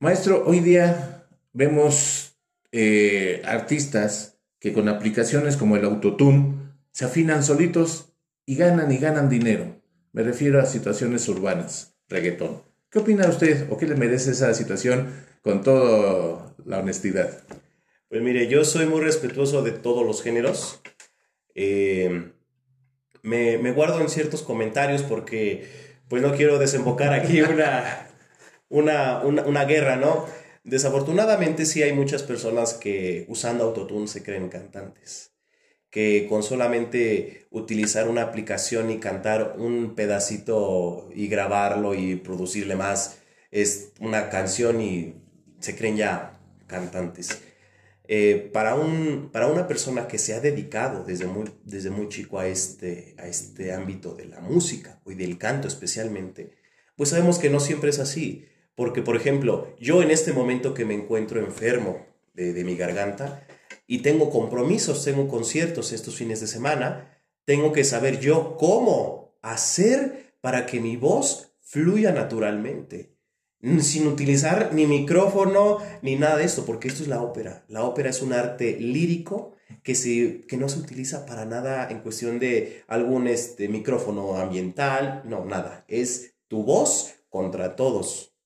Maestro, 0.00 0.44
hoy 0.46 0.60
día 0.60 1.24
vemos 1.54 2.36
eh, 2.70 3.40
artistas 3.46 4.38
que 4.60 4.74
con 4.74 4.88
aplicaciones 4.88 5.56
como 5.56 5.76
el 5.76 5.84
Autotune 5.84 6.56
se 6.92 7.06
afinan 7.06 7.42
solitos 7.42 8.12
y 8.44 8.56
ganan 8.56 8.92
y 8.92 8.98
ganan 8.98 9.30
dinero. 9.30 9.80
Me 10.12 10.22
refiero 10.22 10.60
a 10.60 10.66
situaciones 10.66 11.26
urbanas, 11.28 11.96
reggaetón. 12.08 12.67
¿Qué 12.90 12.98
opina 12.98 13.28
usted 13.28 13.70
o 13.70 13.76
qué 13.76 13.86
le 13.86 13.94
merece 13.94 14.30
esa 14.30 14.54
situación 14.54 15.12
con 15.42 15.62
toda 15.62 16.54
la 16.64 16.78
honestidad? 16.78 17.42
Pues 18.08 18.22
mire, 18.22 18.48
yo 18.48 18.64
soy 18.64 18.86
muy 18.86 19.00
respetuoso 19.00 19.62
de 19.62 19.72
todos 19.72 20.06
los 20.06 20.22
géneros. 20.22 20.80
Eh, 21.54 22.32
me, 23.22 23.58
me, 23.58 23.72
guardo 23.72 24.00
en 24.00 24.08
ciertos 24.08 24.42
comentarios 24.42 25.02
porque 25.02 25.68
pues 26.08 26.22
no 26.22 26.32
quiero 26.32 26.58
desembocar 26.58 27.12
aquí 27.12 27.42
una, 27.54 28.08
una, 28.70 29.20
una, 29.22 29.42
una 29.42 29.64
guerra, 29.66 29.96
¿no? 29.96 30.24
Desafortunadamente 30.64 31.66
sí 31.66 31.82
hay 31.82 31.92
muchas 31.92 32.22
personas 32.22 32.72
que 32.74 33.26
usando 33.28 33.64
autotune 33.64 34.08
se 34.08 34.22
creen 34.22 34.48
cantantes 34.48 35.37
que 35.90 36.26
con 36.28 36.42
solamente 36.42 37.46
utilizar 37.50 38.08
una 38.08 38.22
aplicación 38.22 38.90
y 38.90 38.98
cantar 38.98 39.56
un 39.58 39.94
pedacito 39.94 41.08
y 41.14 41.28
grabarlo 41.28 41.94
y 41.94 42.16
producirle 42.16 42.76
más 42.76 43.18
es 43.50 43.92
una 44.00 44.28
canción 44.28 44.80
y 44.80 45.14
se 45.60 45.76
creen 45.76 45.96
ya 45.96 46.38
cantantes. 46.66 47.40
Eh, 48.10 48.50
para, 48.54 48.74
un, 48.74 49.28
para 49.32 49.48
una 49.48 49.66
persona 49.66 50.08
que 50.08 50.18
se 50.18 50.32
ha 50.34 50.40
dedicado 50.40 51.04
desde 51.04 51.26
muy, 51.26 51.50
desde 51.64 51.90
muy 51.90 52.08
chico 52.08 52.38
a 52.38 52.46
este, 52.46 53.14
a 53.18 53.26
este 53.26 53.72
ámbito 53.72 54.14
de 54.14 54.26
la 54.26 54.40
música 54.40 55.00
y 55.06 55.14
del 55.14 55.36
canto 55.36 55.68
especialmente, 55.68 56.52
pues 56.96 57.10
sabemos 57.10 57.38
que 57.38 57.50
no 57.50 57.60
siempre 57.60 57.90
es 57.90 57.98
así. 57.98 58.46
Porque, 58.74 59.02
por 59.02 59.16
ejemplo, 59.16 59.74
yo 59.78 60.02
en 60.02 60.10
este 60.10 60.32
momento 60.32 60.72
que 60.72 60.84
me 60.84 60.94
encuentro 60.94 61.40
enfermo 61.40 62.06
de, 62.34 62.52
de 62.52 62.64
mi 62.64 62.76
garganta, 62.76 63.44
y 63.88 63.98
tengo 64.02 64.30
compromisos, 64.30 65.02
tengo 65.02 65.26
conciertos 65.26 65.92
estos 65.92 66.14
fines 66.14 66.40
de 66.40 66.46
semana, 66.46 67.18
tengo 67.44 67.72
que 67.72 67.82
saber 67.82 68.20
yo 68.20 68.56
cómo 68.58 69.38
hacer 69.42 70.34
para 70.42 70.66
que 70.66 70.78
mi 70.78 70.96
voz 70.96 71.54
fluya 71.60 72.12
naturalmente, 72.12 73.16
sin 73.80 74.06
utilizar 74.06 74.74
ni 74.74 74.86
micrófono 74.86 75.78
ni 76.02 76.16
nada 76.16 76.36
de 76.36 76.44
esto, 76.44 76.66
porque 76.66 76.88
esto 76.88 77.02
es 77.02 77.08
la 77.08 77.22
ópera. 77.22 77.64
La 77.68 77.82
ópera 77.84 78.10
es 78.10 78.20
un 78.20 78.34
arte 78.34 78.76
lírico 78.78 79.56
que, 79.82 79.94
se, 79.94 80.44
que 80.46 80.58
no 80.58 80.68
se 80.68 80.78
utiliza 80.78 81.24
para 81.24 81.46
nada 81.46 81.88
en 81.90 82.00
cuestión 82.00 82.38
de 82.38 82.84
algún 82.88 83.26
este, 83.26 83.68
micrófono 83.68 84.36
ambiental, 84.36 85.22
no, 85.24 85.46
nada. 85.46 85.86
Es 85.88 86.34
tu 86.46 86.62
voz 86.62 87.14
contra 87.30 87.74
todos. 87.74 88.37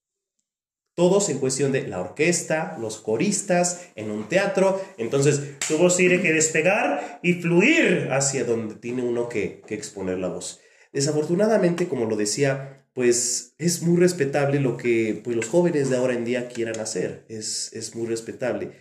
Todos 0.95 1.29
en 1.29 1.39
cuestión 1.39 1.71
de 1.71 1.87
la 1.87 1.99
orquesta, 1.99 2.77
los 2.79 2.97
coristas, 2.97 3.87
en 3.95 4.11
un 4.11 4.29
teatro. 4.29 4.79
Entonces, 4.97 5.57
tu 5.67 5.77
voz 5.77 5.97
tiene 5.97 6.21
que 6.21 6.33
despegar 6.33 7.19
y 7.23 7.33
fluir 7.33 8.09
hacia 8.11 8.43
donde 8.43 8.75
tiene 8.75 9.01
uno 9.01 9.27
que, 9.29 9.63
exponer 9.69 10.19
la 10.19 10.27
voz. 10.27 10.61
Desafortunadamente, 10.91 11.87
como 11.87 12.05
lo 12.05 12.15
decía, 12.15 12.85
pues 12.93 13.55
es 13.57 13.81
muy 13.81 13.99
respetable 13.99 14.59
lo 14.59 14.77
que 14.77 15.19
pues, 15.23 15.35
los 15.35 15.47
jóvenes 15.47 15.89
de 15.89 15.97
ahora 15.97 16.13
en 16.13 16.25
día 16.25 16.47
quieran 16.47 16.79
hacer. 16.79 17.25
Es, 17.27 17.71
es 17.73 17.95
muy 17.95 18.07
respetable. 18.07 18.71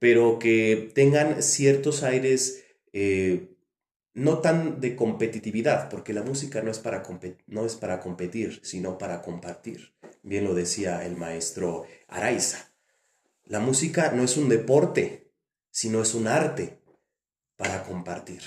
Pero 0.00 0.40
que 0.40 0.90
tengan 0.94 1.44
ciertos 1.44 2.02
aires 2.02 2.64
eh, 2.92 3.52
no 4.14 4.38
tan 4.38 4.80
de 4.80 4.94
competitividad, 4.94 5.88
porque 5.88 6.12
la 6.12 6.22
música 6.22 6.62
no 6.62 6.70
es, 6.70 6.78
para 6.78 7.02
no 7.46 7.64
es 7.64 7.76
para 7.76 8.00
competir, 8.00 8.60
sino 8.62 8.98
para 8.98 9.22
compartir. 9.22 9.94
Bien 10.22 10.44
lo 10.44 10.54
decía 10.54 11.04
el 11.04 11.16
maestro 11.16 11.86
Araiza. 12.08 12.68
La 13.44 13.60
música 13.60 14.12
no 14.12 14.22
es 14.22 14.36
un 14.36 14.48
deporte, 14.48 15.30
sino 15.70 16.00
es 16.02 16.14
un 16.14 16.28
arte 16.28 16.78
para 17.56 17.82
compartir. 17.82 18.42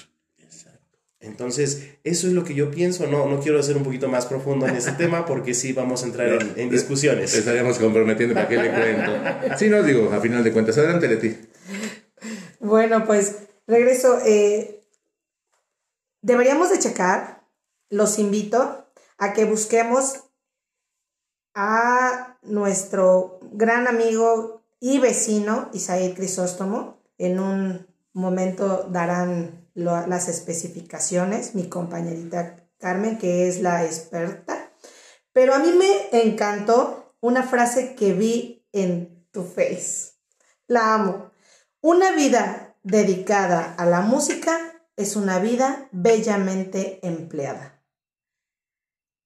Entonces, 1.26 1.90
eso 2.04 2.28
es 2.28 2.34
lo 2.34 2.44
que 2.44 2.54
yo 2.54 2.70
pienso. 2.70 3.08
No, 3.08 3.28
no 3.28 3.40
quiero 3.40 3.62
ser 3.64 3.78
un 3.78 3.84
poquito 3.84 4.08
más 4.08 4.28
profundo 4.28 4.68
en 4.68 4.76
ese 4.76 4.92
tema 4.92 5.26
porque 5.26 5.54
sí 5.54 5.74
vamos 5.74 6.04
a 6.04 6.06
entrar 6.06 6.40
en, 6.56 6.70
discusiones. 6.70 7.34
Estaríamos 7.34 7.80
comprometiendo 7.80 8.36
para 8.36 8.48
qué 8.48 8.58
le 8.58 8.70
cuento. 8.72 9.58
Sí, 9.58 9.70
no 9.70 9.82
digo, 9.82 10.12
a 10.14 10.22
final 10.22 10.44
de 10.44 10.54
cuentas. 10.54 10.78
Adelante 10.78 11.08
de 11.08 11.18
ti. 11.18 11.36
Bueno, 12.60 13.06
pues 13.06 13.38
regreso. 13.66 14.20
Eh, 14.26 14.84
deberíamos 16.22 16.70
de 16.70 16.80
checar, 16.80 17.44
los 17.90 18.20
invito 18.20 18.88
a 19.18 19.34
que 19.34 19.46
busquemos 19.46 20.25
a 21.56 22.38
nuestro 22.44 23.40
gran 23.54 23.88
amigo 23.88 24.62
y 24.80 25.00
vecino 25.00 25.70
Isaíd 25.74 26.14
Crisóstomo. 26.14 27.00
En 27.18 27.40
un 27.40 27.88
momento 28.14 28.88
darán 28.92 29.68
las 29.74 30.28
especificaciones, 30.28 31.56
mi 31.56 31.68
compañerita 31.70 32.68
Carmen, 32.78 33.18
que 33.18 33.48
es 33.48 33.62
la 33.62 33.86
experta. 33.86 34.72
Pero 35.32 35.56
a 35.56 35.60
mí 35.60 35.72
me 35.72 36.22
encantó 36.24 37.16
una 37.22 37.44
frase 37.44 37.96
que 37.96 38.14
vi 38.14 38.68
en 38.74 39.26
tu 39.32 39.44
face. 39.44 40.14
La 40.68 40.94
amo. 40.94 41.32
Una 41.82 42.12
vida 42.12 42.76
dedicada 42.84 43.74
a 43.78 43.86
la 43.86 44.02
música 44.02 44.60
es 44.98 45.16
una 45.16 45.40
vida 45.40 45.88
bellamente 45.92 47.00
empleada. 47.02 47.75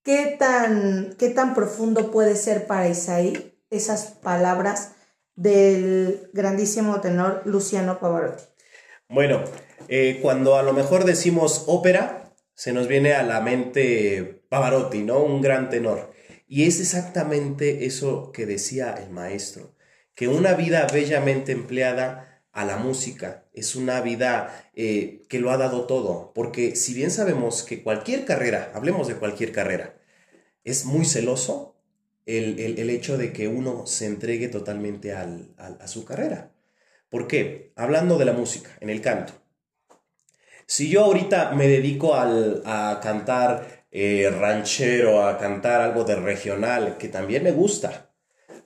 ¿Qué 0.09 0.37
tan, 0.39 1.13
qué 1.19 1.29
tan 1.29 1.53
profundo 1.53 2.09
puede 2.09 2.35
ser 2.35 2.65
para 2.65 2.89
Isaí 2.89 3.53
esas 3.69 4.05
palabras 4.05 4.93
del 5.35 6.31
grandísimo 6.33 6.99
tenor 6.99 7.43
Luciano 7.45 7.99
Pavarotti? 7.99 8.41
Bueno, 9.07 9.43
eh, 9.87 10.17
cuando 10.19 10.55
a 10.55 10.63
lo 10.63 10.73
mejor 10.73 11.05
decimos 11.05 11.65
ópera, 11.67 12.33
se 12.55 12.73
nos 12.73 12.87
viene 12.87 13.13
a 13.13 13.21
la 13.21 13.39
mente 13.41 14.41
Pavarotti, 14.49 15.03
¿no? 15.03 15.19
Un 15.19 15.43
gran 15.43 15.69
tenor. 15.69 16.11
Y 16.47 16.65
es 16.65 16.79
exactamente 16.79 17.85
eso 17.85 18.31
que 18.31 18.47
decía 18.47 18.95
el 18.95 19.11
maestro, 19.11 19.75
que 20.15 20.27
una 20.27 20.55
vida 20.55 20.87
bellamente 20.91 21.51
empleada 21.51 22.41
a 22.51 22.65
la 22.65 22.77
música. 22.77 23.45
Es 23.53 23.75
una 23.75 24.01
vida 24.01 24.71
eh, 24.73 25.21
que 25.29 25.37
lo 25.37 25.51
ha 25.51 25.57
dado 25.57 25.85
todo, 25.85 26.31
porque 26.33 26.75
si 26.75 26.95
bien 26.95 27.11
sabemos 27.11 27.61
que 27.61 27.83
cualquier 27.83 28.25
carrera, 28.25 28.71
hablemos 28.73 29.07
de 29.07 29.13
cualquier 29.13 29.51
carrera, 29.51 29.98
es 30.69 30.85
muy 30.85 31.05
celoso 31.05 31.75
el, 32.25 32.89
hecho 32.89 33.17
de 33.17 33.33
que 33.33 33.47
uno 33.47 33.87
se 33.87 34.05
entregue 34.05 34.49
totalmente 34.49 35.13
a 35.13 35.87
su 35.87 36.05
carrera. 36.05 36.51
¿Por 37.09 37.27
qué? 37.27 37.73
Hablando 37.75 38.17
de 38.17 38.25
la 38.25 38.33
música, 38.33 38.69
en 38.79 38.89
el 38.89 39.01
canto. 39.01 39.33
Si 40.67 40.89
yo 40.89 41.05
ahorita 41.05 41.51
me 41.55 41.67
dedico 41.67 42.13
a 42.13 42.99
cantar 43.01 43.79
eh, 43.91 44.29
ranchero, 44.29 45.25
a 45.25 45.39
cantar 45.39 45.81
algo 45.81 46.03
de 46.03 46.15
regional, 46.15 46.97
que 46.99 47.07
también 47.07 47.43
me 47.43 47.51
gusta, 47.51 48.11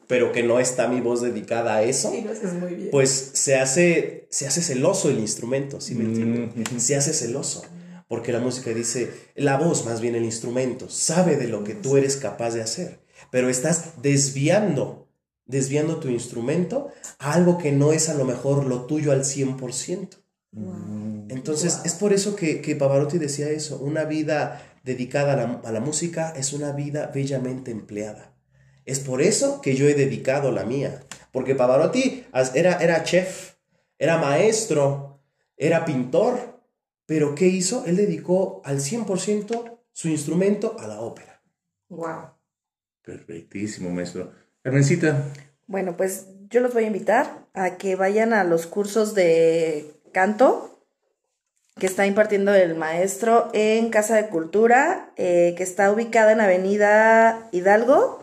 pero 0.08 0.34
que 0.34 0.44
no 0.44 0.60
está 0.60 0.90
mi 0.90 1.00
voz 1.00 1.22
dedicada 1.22 1.78
a 1.78 1.84
eso, 1.84 2.12
pues 2.92 3.32
se 3.34 3.56
hace, 3.56 4.28
se 4.30 4.48
hace 4.48 4.62
celoso 4.62 5.10
el 5.10 5.20
instrumento, 5.20 5.80
¿sí 5.80 5.96
me 5.96 6.04
mm, 6.04 6.78
Se 6.78 6.98
hace 6.98 7.14
celoso, 7.14 7.64
porque 8.14 8.32
la 8.32 8.40
música 8.40 8.70
dice, 8.70 9.12
la 9.34 9.58
voz 9.58 9.88
más 9.88 10.00
bien 10.00 10.14
el 10.14 10.24
instrumento, 10.24 10.88
sabe 10.88 11.36
de 11.36 11.48
lo 11.48 11.64
que 11.64 11.74
tú 11.74 11.98
eres 11.98 12.16
capaz 12.16 12.52
de 12.52 12.62
hacer, 12.62 13.00
pero 13.32 13.50
estás 13.50 14.04
desviando, 14.04 15.08
desviando 15.48 16.00
tu 16.00 16.10
instrumento 16.10 16.92
a 17.18 17.34
algo 17.34 17.58
que 17.58 17.72
no 17.72 17.92
es 17.92 18.10
a 18.10 18.14
lo 18.14 18.24
mejor 18.24 18.66
lo 18.66 18.86
tuyo 18.86 19.14
al 19.14 19.24
100%. 19.24 20.10
Entonces, 21.30 21.82
es 21.86 21.96
por 21.96 22.14
eso 22.14 22.36
que, 22.36 22.62
que, 22.62 22.76
Pavarotti 22.76 23.18
decía 23.18 23.50
eso, 23.50 23.80
una 23.80 24.04
vida 24.04 24.62
dedicada 24.84 25.34
a 25.34 25.36
la, 25.36 25.62
a 25.64 25.72
la 25.72 25.80
música 25.80 26.36
es 26.38 26.54
una 26.54 26.72
vida 26.72 27.10
bellamente 27.12 27.72
empleada. 27.72 28.36
Es 28.86 29.00
por 29.00 29.24
eso 29.24 29.60
que 29.60 29.76
yo 29.76 29.88
he 29.88 29.96
dedicado 29.96 30.52
la 30.52 30.66
mía. 30.66 31.02
Porque 31.32 31.56
Pavarotti 31.56 32.26
era, 32.54 32.78
era 32.78 33.04
chef, 33.04 33.54
era 33.98 34.20
maestro, 34.20 35.20
era 35.58 35.84
pintor. 35.84 36.53
Pero 37.06 37.36
¿qué 37.36 37.48
hizo? 37.48 37.86
Él 37.86 37.98
dedicó 37.98 38.62
al 38.66 38.80
100% 38.80 39.80
su 39.92 40.08
instrumento 40.08 40.78
a 40.80 40.88
la 40.88 41.02
ópera. 41.02 41.42
Wow. 41.90 42.32
Perfectísimo, 43.04 43.90
maestro. 43.90 44.32
Carmencita. 44.62 45.26
Bueno, 45.68 45.98
pues 45.98 46.28
yo 46.50 46.62
los 46.62 46.74
voy 46.74 46.86
a 46.86 46.88
invitar 46.88 47.46
a 47.54 47.78
que 47.78 47.96
vayan 47.96 48.34
a 48.34 48.44
los 48.44 48.68
cursos 48.68 49.14
de 49.14 49.92
canto 50.12 50.74
que 51.78 51.88
está 51.88 52.06
impartiendo 52.06 52.54
el 52.54 52.76
maestro 52.76 53.50
en 53.54 53.90
Casa 53.90 54.16
de 54.16 54.28
Cultura, 54.28 55.12
eh, 55.16 55.56
que 55.58 55.64
está 55.64 55.92
ubicada 55.92 56.32
en 56.32 56.42
Avenida 56.42 57.50
Hidalgo. 57.52 58.20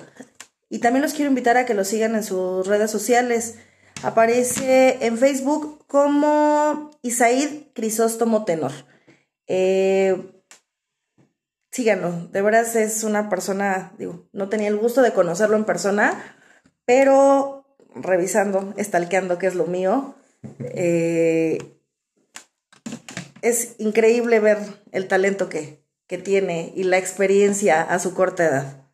Y 0.69 0.79
también 0.79 1.03
los 1.03 1.15
quiero 1.15 1.31
invitar 1.31 1.57
a 1.57 1.67
que 1.67 1.75
lo 1.75 1.85
sigan 1.85 2.15
en 2.15 2.23
sus 2.23 2.67
redes 2.67 2.91
sociales. 2.91 3.57
Aparece 4.03 5.05
en 5.05 5.19
Facebook 5.19 5.85
como 5.87 6.91
Isaid 7.03 7.73
Crisóstomo 7.75 8.45
Tenor. 8.45 8.73
Eh, 9.47 10.17
síganlo, 11.71 12.29
de 12.29 12.43
veras 12.43 12.77
es 12.77 13.05
una 13.05 13.29
persona, 13.29 13.93
digo, 13.99 14.29
no 14.33 14.49
tenía 14.49 14.69
el 14.69 14.79
gusto 14.79 15.03
de 15.03 15.13
conocerlo 15.13 15.57
en 15.57 15.65
persona, 15.65 16.37
pero 16.85 17.77
revisando, 17.95 18.73
estalqueando, 18.77 19.39
que 19.39 19.49
es 19.49 19.55
lo 19.55 19.67
mío, 19.67 20.15
eh, 20.61 21.59
es 23.43 23.75
increíble 23.79 24.41
ver 24.41 24.59
el 24.93 25.09
talento 25.09 25.49
que, 25.49 25.85
que 26.07 26.19
tiene 26.19 26.73
y 26.75 26.85
la 26.85 26.99
experiencia 26.99 27.83
a 27.83 27.99
su 27.99 28.15
corta 28.15 28.47
edad. 28.47 28.87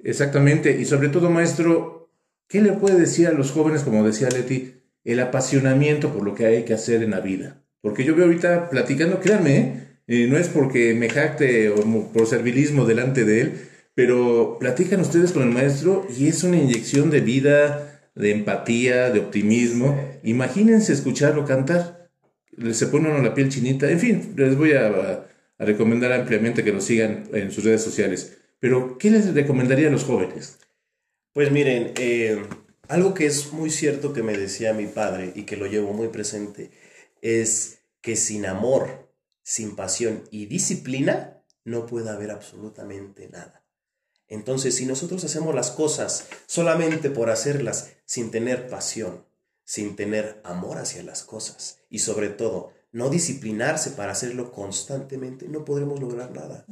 Exactamente, 0.00 0.72
y 0.78 0.84
sobre 0.84 1.08
todo, 1.08 1.30
maestro, 1.30 2.01
¿qué 2.48 2.60
le 2.60 2.72
puede 2.72 2.98
decir 2.98 3.26
a 3.28 3.32
los 3.32 3.50
jóvenes, 3.50 3.82
como 3.82 4.04
decía 4.04 4.28
Leti, 4.28 4.74
el 5.04 5.20
apasionamiento 5.20 6.12
por 6.12 6.24
lo 6.24 6.34
que 6.34 6.46
hay 6.46 6.64
que 6.64 6.74
hacer 6.74 7.02
en 7.02 7.10
la 7.10 7.20
vida? 7.20 7.62
Porque 7.80 8.04
yo 8.04 8.14
veo 8.14 8.26
ahorita 8.26 8.70
platicando, 8.70 9.20
créanme, 9.20 9.58
¿eh? 9.58 9.82
No 10.06 10.36
es 10.36 10.48
porque 10.48 10.94
me 10.94 11.08
jacte 11.08 11.70
o 11.70 12.12
por 12.12 12.26
servilismo 12.26 12.84
delante 12.84 13.24
de 13.24 13.40
él, 13.40 13.52
pero 13.94 14.58
platican 14.58 15.00
ustedes 15.00 15.32
con 15.32 15.42
el 15.42 15.50
maestro 15.50 16.06
y 16.16 16.28
es 16.28 16.42
una 16.44 16.56
inyección 16.56 17.10
de 17.10 17.20
vida, 17.20 18.02
de 18.14 18.32
empatía, 18.32 19.10
de 19.10 19.20
optimismo. 19.20 19.98
Imagínense 20.22 20.92
escucharlo 20.92 21.44
cantar. 21.44 22.10
Se 22.72 22.86
pone 22.86 23.10
uno 23.10 23.22
la 23.22 23.34
piel 23.34 23.48
chinita. 23.48 23.90
En 23.90 24.00
fin, 24.00 24.34
les 24.36 24.56
voy 24.56 24.72
a, 24.72 25.26
recomendar 25.58 26.12
ampliamente 26.12 26.64
que 26.64 26.72
lo 26.72 26.80
sigan 26.80 27.24
en 27.32 27.52
sus 27.52 27.64
redes 27.64 27.82
sociales. 27.82 28.38
Pero, 28.58 28.98
¿qué 28.98 29.10
les 29.10 29.32
recomendaría 29.32 29.88
a 29.88 29.92
los 29.92 30.04
jóvenes? 30.04 30.58
Pues 31.32 31.50
miren, 31.50 31.92
eh, 31.96 32.42
algo 32.88 33.14
que 33.14 33.26
es 33.26 33.52
muy 33.52 33.70
cierto 33.70 34.12
que 34.12 34.22
me 34.22 34.36
decía 34.36 34.72
mi 34.72 34.86
padre 34.86 35.32
y 35.34 35.44
que 35.44 35.56
lo 35.56 35.66
llevo 35.66 35.92
muy 35.92 36.08
presente 36.08 36.70
es 37.20 37.78
que 38.00 38.16
sin 38.16 38.46
amor 38.46 39.02
sin 39.42 39.76
pasión 39.76 40.24
y 40.30 40.46
disciplina, 40.46 41.42
no 41.64 41.86
puede 41.86 42.10
haber 42.10 42.30
absolutamente 42.30 43.28
nada. 43.28 43.64
Entonces, 44.28 44.74
si 44.76 44.86
nosotros 44.86 45.24
hacemos 45.24 45.54
las 45.54 45.70
cosas 45.70 46.26
solamente 46.46 47.10
por 47.10 47.30
hacerlas 47.30 47.90
sin 48.04 48.30
tener 48.30 48.68
pasión, 48.68 49.26
sin 49.64 49.94
tener 49.94 50.40
amor 50.44 50.78
hacia 50.78 51.02
las 51.02 51.22
cosas 51.22 51.80
y 51.88 52.00
sobre 52.00 52.30
todo 52.30 52.72
no 52.90 53.10
disciplinarse 53.10 53.90
para 53.90 54.12
hacerlo 54.12 54.52
constantemente, 54.52 55.48
no 55.48 55.64
podremos 55.64 56.00
lograr 56.00 56.32
nada. 56.32 56.66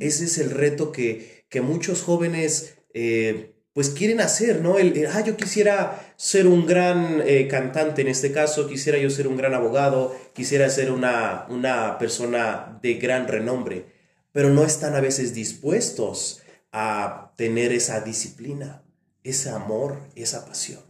Ese 0.00 0.24
es 0.24 0.38
el 0.38 0.50
reto 0.50 0.92
que, 0.92 1.44
que 1.48 1.60
muchos 1.60 2.02
jóvenes 2.02 2.78
eh, 2.94 3.51
pues 3.72 3.90
quieren 3.90 4.20
hacer, 4.20 4.60
¿no? 4.60 4.78
El, 4.78 5.06
ah, 5.06 5.22
yo 5.22 5.36
quisiera 5.36 6.14
ser 6.16 6.46
un 6.46 6.66
gran 6.66 7.22
eh, 7.26 7.48
cantante 7.48 8.02
en 8.02 8.08
este 8.08 8.32
caso, 8.32 8.68
quisiera 8.68 8.98
yo 8.98 9.08
ser 9.08 9.26
un 9.26 9.36
gran 9.36 9.54
abogado, 9.54 10.14
quisiera 10.34 10.68
ser 10.68 10.92
una, 10.92 11.46
una 11.48 11.98
persona 11.98 12.78
de 12.82 12.94
gran 12.94 13.28
renombre, 13.28 13.86
pero 14.32 14.50
no 14.50 14.64
están 14.64 14.94
a 14.94 15.00
veces 15.00 15.32
dispuestos 15.34 16.42
a 16.70 17.32
tener 17.36 17.72
esa 17.72 18.00
disciplina, 18.00 18.82
ese 19.24 19.50
amor, 19.50 20.00
esa 20.16 20.44
pasión. 20.46 20.80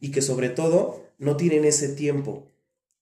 Y 0.00 0.12
que 0.12 0.22
sobre 0.22 0.48
todo 0.48 1.06
no 1.18 1.36
tienen 1.36 1.64
ese 1.64 1.88
tiempo. 1.88 2.50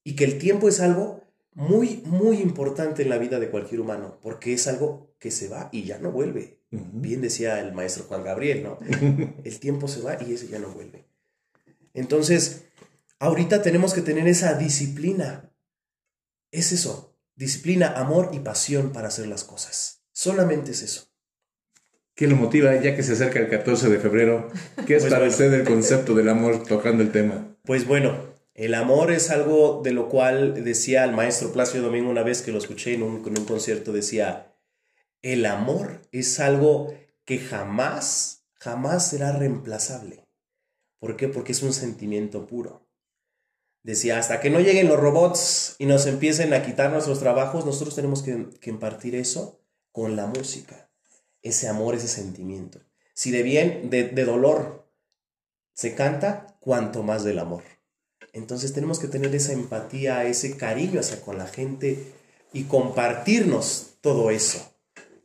Y 0.05 0.17
que 0.17 0.25
el 0.25 0.39
tiempo 0.39 0.69
es 0.69 0.81
algo 0.81 1.23
muy, 1.53 2.03
muy 2.05 2.39
importante 2.39 3.03
en 3.03 3.11
la 3.11 3.19
vida 3.19 3.39
de 3.39 3.51
cualquier 3.51 3.81
humano, 3.81 4.19
porque 4.23 4.53
es 4.53 4.69
algo 4.69 5.15
que 5.19 5.31
se 5.31 5.49
va 5.49 5.69
y 5.73 5.85
ya 5.85 5.99
no 5.99 6.13
vuelve. 6.13 6.58
Bien 6.71 7.21
decía 7.21 7.61
el 7.61 7.73
maestro 7.73 8.05
Juan 8.05 8.25
Gabriel, 8.25 8.63
¿no? 8.63 8.79
El 9.45 9.59
tiempo 9.59 9.89
se 9.89 10.03
va 10.03 10.19
y 10.23 10.35
ese 10.35 10.49
ya 10.49 10.59
no 10.59 10.69
vuelve. 10.69 11.07
Entonces, 11.95 12.65
ahorita 13.19 13.63
tenemos 13.63 13.95
que 13.95 14.03
tener 14.03 14.29
esa 14.29 14.55
disciplina. 14.55 15.51
Es 16.51 16.73
eso, 16.73 17.17
disciplina, 17.37 17.93
amor 17.97 18.31
y 18.33 18.41
pasión 18.41 18.93
para 18.93 19.09
hacer 19.09 19.27
las 19.29 19.45
cosas. 19.45 20.03
Solamente 20.13 20.73
es 20.73 20.83
eso. 20.83 21.09
¿Qué 22.15 22.27
lo 22.27 22.37
motiva 22.37 22.75
ya 22.81 22.97
que 22.97 23.03
se 23.03 23.13
acerca 23.13 23.39
el 23.39 23.49
14 23.49 23.89
de 23.89 23.99
febrero? 23.99 24.51
¿Qué 24.87 24.97
es 24.97 25.05
pues 25.05 25.15
para 25.15 25.29
usted 25.29 25.53
el 25.55 25.65
concepto 25.65 26.15
del 26.15 26.29
amor 26.29 26.65
tocando 26.65 27.03
el 27.03 27.13
tema? 27.13 27.57
Pues 27.65 27.87
bueno, 27.87 28.35
el 28.55 28.75
amor 28.75 29.13
es 29.13 29.31
algo 29.31 29.83
de 29.85 29.93
lo 29.93 30.09
cual 30.09 30.65
decía 30.65 31.05
el 31.05 31.13
maestro 31.13 31.53
Plácido 31.53 31.85
Domingo 31.85 32.11
una 32.11 32.25
vez 32.25 32.43
que 32.43 32.51
lo 32.51 32.59
escuché 32.59 32.95
en 32.95 33.05
un, 33.05 33.23
en 33.25 33.39
un 33.39 33.45
concierto, 33.45 33.93
decía, 33.93 34.53
el 35.23 35.47
amor 35.47 36.03
es 36.13 36.41
algo 36.41 36.95
que 37.25 37.39
jamás, 37.39 38.45
jamás 38.55 39.09
será 39.09 39.33
reemplazable. 39.33 40.25
¿Por 40.99 41.17
qué? 41.17 41.29
Porque 41.29 41.53
es 41.53 41.63
un 41.63 41.73
sentimiento 41.73 42.47
puro. 42.47 42.87
Decía, 43.83 44.19
hasta 44.19 44.41
que 44.41 44.51
no 44.51 44.61
lleguen 44.61 44.89
los 44.89 44.99
robots 44.99 45.77
y 45.79 45.87
nos 45.87 46.07
empiecen 46.07 46.53
a 46.53 46.63
quitar 46.65 46.91
nuestros 46.91 47.21
trabajos, 47.21 47.65
nosotros 47.65 47.95
tenemos 47.95 48.23
que, 48.23 48.49
impartir 48.69 49.15
eso 49.15 49.61
con 49.93 50.17
la 50.17 50.27
música. 50.27 50.91
Ese 51.43 51.69
amor, 51.69 51.95
ese 51.95 52.09
sentimiento. 52.09 52.81
Si 53.15 53.31
de 53.31 53.43
bien, 53.43 53.91
de, 53.91 54.05
de 54.05 54.25
dolor 54.25 54.91
se 55.75 55.95
canta, 55.95 56.59
cuanto 56.61 57.03
más 57.03 57.25
del 57.25 57.39
amor. 57.39 57.63
Entonces 58.33 58.73
tenemos 58.73 58.99
que 58.99 59.09
tener 59.09 59.35
esa 59.35 59.53
empatía, 59.53 60.25
ese 60.25 60.57
cariño 60.57 61.01
hacia 61.01 61.21
con 61.21 61.39
la 61.39 61.47
gente 61.47 62.13
y 62.53 62.65
compartirnos 62.65 63.95
todo 64.01 64.31
eso 64.31 64.78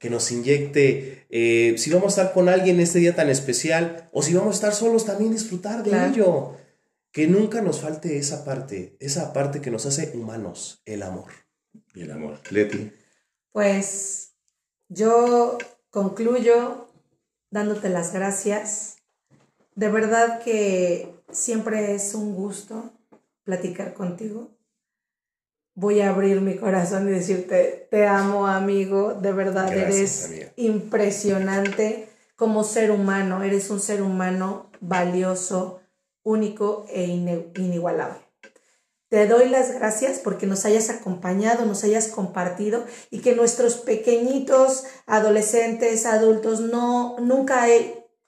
que 0.04 0.10
nos 0.10 0.34
inyecte, 0.34 1.26
eh, 1.30 1.76
si 1.78 1.90
vamos 1.90 2.18
a 2.18 2.22
estar 2.22 2.34
con 2.34 2.50
alguien 2.50 2.76
en 2.76 2.82
este 2.82 3.00
día 3.00 3.16
tan 3.16 3.30
especial, 3.30 4.10
o 4.12 4.22
si 4.22 4.34
vamos 4.34 4.50
a 4.50 4.58
estar 4.58 4.74
solos, 4.74 5.06
también 5.06 5.32
disfrutar 5.32 5.82
de 5.82 6.10
ello. 6.10 6.58
Que 7.14 7.26
nunca 7.26 7.62
nos 7.62 7.80
falte 7.80 8.18
esa 8.18 8.44
parte, 8.44 8.98
esa 9.00 9.32
parte 9.32 9.62
que 9.62 9.72
nos 9.72 9.86
hace 9.86 10.12
humanos, 10.14 10.82
el 10.84 11.04
amor. 11.04 11.32
Y 11.96 12.02
el 12.02 12.12
amor. 12.12 12.38
Leti. 12.50 12.92
Pues 13.54 14.34
yo 14.90 15.58
concluyo 15.90 16.90
dándote 17.50 17.88
las 17.88 18.12
gracias. 18.12 18.98
De 19.74 19.88
verdad 19.88 20.44
que 20.44 21.16
siempre 21.32 21.96
es 21.96 22.14
un 22.14 22.36
gusto 22.36 22.92
platicar 23.46 23.94
contigo 23.94 24.52
voy 25.76 26.02
a 26.02 26.10
abrir 26.10 26.42
mi 26.42 26.56
corazón 26.56 27.08
y 27.08 27.12
decirte, 27.12 27.88
te 27.90 28.06
amo 28.06 28.48
amigo, 28.48 29.14
de 29.16 29.34
verdad 29.34 29.76
eres 29.76 30.32
impresionante 30.56 32.10
como 32.36 32.64
ser 32.64 32.92
humano, 32.92 33.44
eres 33.44 33.70
un 33.70 33.80
ser 33.80 34.02
humano 34.02 34.72
valioso, 34.80 35.82
único 36.24 36.86
e 36.90 37.06
inigualable. 37.06 38.20
Te 39.10 39.28
doy 39.28 39.48
las 39.48 39.72
gracias 39.74 40.18
porque 40.18 40.48
nos 40.48 40.66
hayas 40.66 40.90
acompañado, 40.90 41.66
nos 41.66 41.84
hayas 41.84 42.08
compartido 42.08 42.84
y 43.12 43.20
que 43.20 43.36
nuestros 43.36 43.76
pequeñitos, 43.76 44.86
adolescentes, 45.06 46.08
adultos, 46.08 46.62
no, 46.62 47.18
nunca 47.20 47.68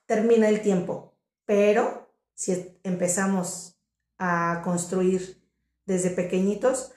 termina 0.05 0.47
el 0.47 0.61
tiempo. 0.61 1.15
Pero 1.45 2.11
si 2.35 2.77
empezamos 2.83 3.79
a 4.19 4.61
construir 4.63 5.41
desde 5.85 6.11
pequeñitos, 6.11 6.91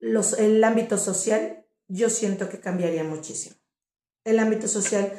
los, 0.00 0.38
el 0.38 0.62
ámbito 0.64 0.98
social, 0.98 1.64
yo 1.88 2.10
siento 2.10 2.48
que 2.48 2.58
cambiaría 2.58 3.04
muchísimo. 3.04 3.56
El 4.24 4.38
ámbito 4.38 4.66
social 4.66 5.12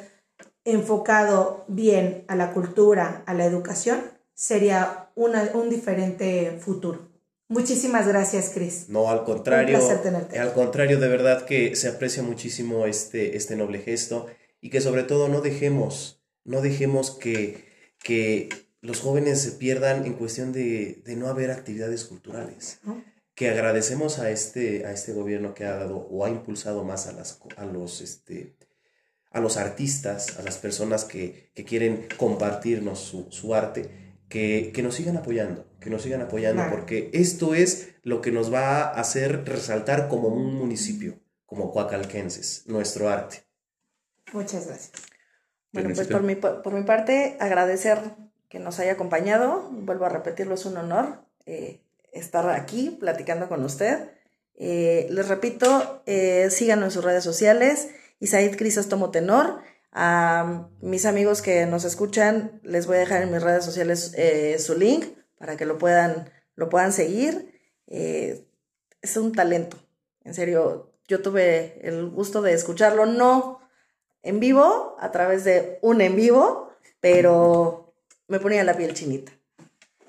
enfocado 0.64 1.64
bien 1.68 2.24
a 2.28 2.36
la 2.36 2.52
cultura, 2.52 3.22
a 3.26 3.34
la 3.34 3.44
educación, 3.44 4.00
sería 4.34 5.10
un 5.14 5.70
diferente 5.70 6.58
futuro. 6.60 7.10
Muchísimas 7.48 8.08
gracias, 8.08 8.50
Cris. 8.54 8.88
No, 8.88 9.10
al 9.10 9.24
contrario. 9.24 9.78
Al 10.40 10.52
contrario, 10.54 10.98
de 10.98 11.08
verdad 11.08 11.44
que 11.44 11.76
se 11.76 11.88
aprecia 11.88 12.22
muchísimo 12.22 12.86
este, 12.86 13.36
este 13.36 13.56
noble 13.56 13.80
gesto 13.80 14.26
y 14.60 14.70
que 14.70 14.80
sobre 14.80 15.02
todo 15.02 15.28
no 15.28 15.40
dejemos, 15.42 16.22
no 16.44 16.62
dejemos 16.62 17.10
que, 17.10 17.66
que 18.02 18.48
los 18.80 19.00
jóvenes 19.00 19.42
se 19.42 19.52
pierdan 19.52 20.06
en 20.06 20.14
cuestión 20.14 20.52
de, 20.52 21.02
de 21.04 21.16
no 21.16 21.28
haber 21.28 21.50
actividades 21.50 22.04
culturales 22.04 22.80
que 23.34 23.48
agradecemos 23.48 24.18
a 24.18 24.30
este, 24.30 24.86
a 24.86 24.92
este 24.92 25.12
gobierno 25.12 25.54
que 25.54 25.64
ha 25.64 25.76
dado 25.76 25.96
o 26.10 26.24
ha 26.24 26.30
impulsado 26.30 26.84
más 26.84 27.06
a, 27.06 27.12
las, 27.12 27.40
a, 27.56 27.64
los, 27.64 28.00
este, 28.00 28.56
a 29.30 29.40
los 29.40 29.56
artistas, 29.56 30.38
a 30.38 30.42
las 30.42 30.58
personas 30.58 31.04
que, 31.04 31.50
quieren 31.66 32.08
compartirnos 32.16 32.98
su, 33.30 33.54
arte, 33.54 34.18
que, 34.28 34.72
nos 34.82 34.94
sigan 34.94 35.16
apoyando, 35.16 35.66
que 35.80 35.90
nos 35.90 36.02
sigan 36.02 36.20
apoyando, 36.20 36.64
porque 36.70 37.10
esto 37.12 37.54
es 37.54 37.94
lo 38.02 38.20
que 38.20 38.32
nos 38.32 38.52
va 38.52 38.82
a 38.82 39.00
hacer 39.00 39.44
resaltar 39.46 40.08
como 40.08 40.28
un 40.28 40.54
municipio, 40.54 41.18
como 41.46 41.70
Coacalquenses, 41.70 42.64
nuestro 42.66 43.08
arte. 43.08 43.44
Muchas 44.32 44.66
gracias. 44.66 44.92
Bueno, 45.72 45.90
pues 45.94 46.06
por 46.08 46.22
mi, 46.22 46.34
por 46.34 46.72
mi 46.72 46.82
parte, 46.82 47.36
agradecer 47.40 47.98
que 48.50 48.58
nos 48.58 48.78
haya 48.78 48.92
acompañado. 48.92 49.70
Vuelvo 49.70 50.04
a 50.04 50.10
repetirlo, 50.10 50.54
es 50.54 50.66
un 50.66 50.76
honor. 50.76 51.24
Eh, 51.46 51.81
estar 52.12 52.48
aquí 52.50 52.96
platicando 53.00 53.48
con 53.48 53.64
usted 53.64 54.10
Eh, 54.54 55.08
les 55.10 55.28
repito, 55.28 56.02
eh, 56.06 56.48
síganos 56.50 56.84
en 56.84 56.90
sus 56.92 57.04
redes 57.04 57.24
sociales. 57.24 57.88
Isaid 58.20 58.56
Crisóstomo 58.56 59.10
Tenor. 59.10 59.60
A 59.92 60.68
mis 60.80 61.04
amigos 61.04 61.42
que 61.42 61.66
nos 61.66 61.84
escuchan, 61.84 62.60
les 62.62 62.86
voy 62.86 62.96
a 62.96 63.00
dejar 63.00 63.22
en 63.22 63.32
mis 63.32 63.42
redes 63.42 63.64
sociales 63.64 64.14
eh, 64.16 64.58
su 64.58 64.78
link 64.78 65.04
para 65.36 65.56
que 65.56 65.66
lo 65.66 65.78
puedan, 65.78 66.30
lo 66.54 66.68
puedan 66.68 66.92
seguir. 66.92 67.60
es 67.88 69.16
un 69.16 69.32
talento, 69.32 69.76
en 70.24 70.34
serio. 70.34 70.92
Yo 71.08 71.20
tuve 71.20 71.80
el 71.82 72.08
gusto 72.08 72.40
de 72.40 72.52
escucharlo, 72.54 73.04
no 73.04 73.60
en 74.22 74.38
vivo, 74.38 74.96
a 75.00 75.10
través 75.10 75.44
de 75.44 75.78
un 75.82 76.00
en 76.00 76.14
vivo, 76.14 76.70
pero 77.00 77.92
me 78.28 78.38
ponía 78.38 78.64
la 78.64 78.76
piel 78.76 78.94
chinita. 78.94 79.32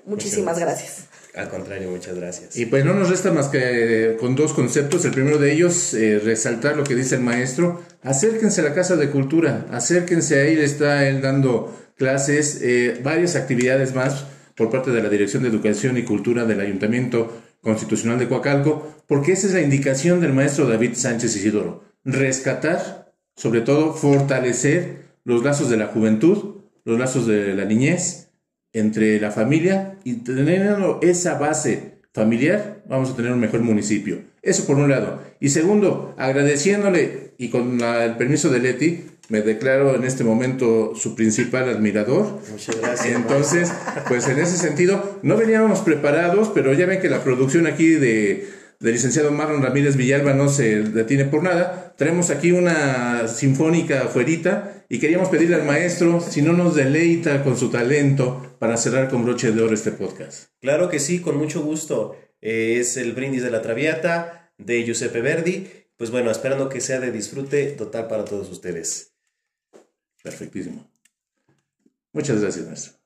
Muchísimas 0.06 0.58
gracias. 0.58 1.08
Al 1.34 1.48
contrario, 1.48 1.90
muchas 1.90 2.14
gracias. 2.14 2.56
Y 2.56 2.66
pues 2.66 2.84
no 2.84 2.94
nos 2.94 3.10
resta 3.10 3.32
más 3.32 3.48
que 3.48 4.12
eh, 4.12 4.16
con 4.16 4.36
dos 4.36 4.52
conceptos. 4.52 5.04
El 5.04 5.10
primero 5.10 5.38
de 5.38 5.52
ellos, 5.52 5.92
eh, 5.92 6.20
resaltar 6.20 6.76
lo 6.76 6.84
que 6.84 6.94
dice 6.94 7.16
el 7.16 7.22
maestro. 7.22 7.82
Acérquense 8.02 8.60
a 8.60 8.64
la 8.64 8.74
Casa 8.74 8.94
de 8.94 9.10
Cultura, 9.10 9.66
acérquense, 9.72 10.40
ahí 10.40 10.54
le 10.54 10.64
está 10.64 11.08
él 11.08 11.20
dando 11.20 11.76
clases, 11.96 12.60
eh, 12.62 13.00
varias 13.02 13.34
actividades 13.34 13.94
más 13.94 14.26
por 14.54 14.70
parte 14.70 14.92
de 14.92 15.02
la 15.02 15.08
Dirección 15.08 15.42
de 15.42 15.48
Educación 15.48 15.98
y 15.98 16.04
Cultura 16.04 16.44
del 16.44 16.60
Ayuntamiento 16.60 17.42
Constitucional 17.60 18.18
de 18.18 18.28
Coacalco, 18.28 19.02
porque 19.08 19.32
esa 19.32 19.48
es 19.48 19.54
la 19.54 19.60
indicación 19.60 20.20
del 20.20 20.34
maestro 20.34 20.68
David 20.68 20.92
Sánchez 20.94 21.34
Isidoro. 21.34 21.82
Rescatar, 22.04 23.12
sobre 23.34 23.62
todo, 23.62 23.94
fortalecer 23.94 25.04
los 25.24 25.42
lazos 25.42 25.68
de 25.68 25.78
la 25.78 25.86
juventud, 25.86 26.60
los 26.84 26.98
lazos 26.98 27.26
de 27.26 27.54
la 27.54 27.64
niñez, 27.64 28.23
entre 28.74 29.18
la 29.20 29.30
familia 29.30 29.96
y 30.04 30.14
teniendo 30.16 30.98
esa 31.00 31.38
base 31.38 31.94
familiar, 32.12 32.82
vamos 32.86 33.10
a 33.10 33.16
tener 33.16 33.32
un 33.32 33.40
mejor 33.40 33.60
municipio. 33.60 34.18
Eso 34.42 34.66
por 34.66 34.76
un 34.76 34.90
lado. 34.90 35.22
Y 35.40 35.48
segundo, 35.48 36.14
agradeciéndole 36.18 37.32
y 37.38 37.48
con 37.48 37.80
el 37.80 38.16
permiso 38.16 38.50
de 38.50 38.58
Leti, 38.58 39.04
me 39.30 39.40
declaro 39.40 39.94
en 39.94 40.04
este 40.04 40.22
momento 40.22 40.94
su 40.94 41.14
principal 41.14 41.68
admirador. 41.68 42.40
Muchas 42.50 42.78
gracias. 42.78 43.16
Entonces, 43.16 43.72
pues 44.06 44.28
en 44.28 44.38
ese 44.38 44.58
sentido, 44.58 45.18
no 45.22 45.36
veníamos 45.36 45.80
preparados, 45.80 46.50
pero 46.52 46.74
ya 46.74 46.84
ven 46.84 47.00
que 47.00 47.08
la 47.08 47.24
producción 47.24 47.66
aquí 47.66 47.88
de 47.88 48.46
del 48.80 48.92
licenciado 48.92 49.30
Marlon 49.30 49.62
Ramírez 49.62 49.96
Villalba 49.96 50.34
no 50.34 50.48
se 50.48 50.82
detiene 50.82 51.24
por 51.24 51.42
nada. 51.42 51.94
Traemos 51.96 52.30
aquí 52.30 52.52
una 52.52 53.28
sinfónica 53.28 54.02
afuerita 54.02 54.73
y 54.88 54.98
queríamos 54.98 55.28
pedirle 55.28 55.56
al 55.56 55.64
maestro 55.64 56.20
si 56.20 56.42
no 56.42 56.52
nos 56.52 56.74
deleita 56.74 57.42
con 57.42 57.56
su 57.56 57.70
talento 57.70 58.56
para 58.58 58.76
cerrar 58.76 59.08
con 59.08 59.24
broche 59.24 59.52
de 59.52 59.62
oro 59.62 59.74
este 59.74 59.92
podcast. 59.92 60.50
Claro 60.60 60.88
que 60.88 60.98
sí, 60.98 61.20
con 61.20 61.36
mucho 61.36 61.62
gusto. 61.62 62.16
Eh, 62.40 62.78
es 62.80 62.96
el 62.96 63.12
brindis 63.12 63.42
de 63.42 63.50
la 63.50 63.62
Traviata 63.62 64.52
de 64.58 64.84
Giuseppe 64.84 65.20
Verdi. 65.20 65.68
Pues 65.96 66.10
bueno, 66.10 66.30
esperando 66.30 66.68
que 66.68 66.80
sea 66.80 67.00
de 67.00 67.12
disfrute 67.12 67.66
total 67.72 68.08
para 68.08 68.24
todos 68.24 68.50
ustedes. 68.50 69.14
Perfectísimo. 70.22 70.90
Muchas 72.12 72.40
gracias, 72.40 72.66
maestro. 72.66 73.03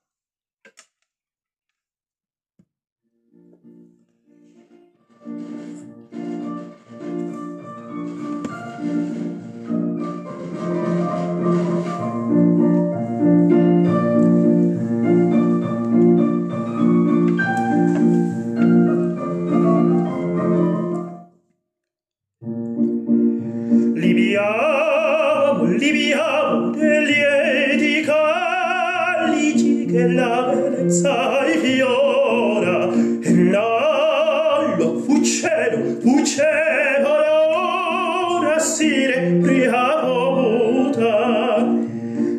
danza 30.88 31.44
e 31.44 31.58
fiora 31.58 32.88
e 33.20 33.50
l'allo 33.50 35.04
uccello 35.06 35.98
uccello 36.02 37.08
l'ora 37.08 38.58
si 38.58 39.06
riavuta 39.42 41.06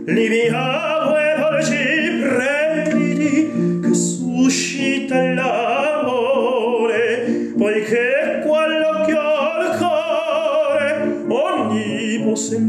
li 0.05 0.27
viavo 0.27 1.15
e 1.15 1.35
volci 1.37 1.85
previdi 2.23 3.51
che 3.83 3.93
suscita 3.93 5.21
l'amore 5.33 7.07
poiché 7.55 8.41
quell'occhio 8.47 9.19
al 9.19 9.77
cuore 9.77 10.87
ogni 11.27 12.19
possente 12.23 12.68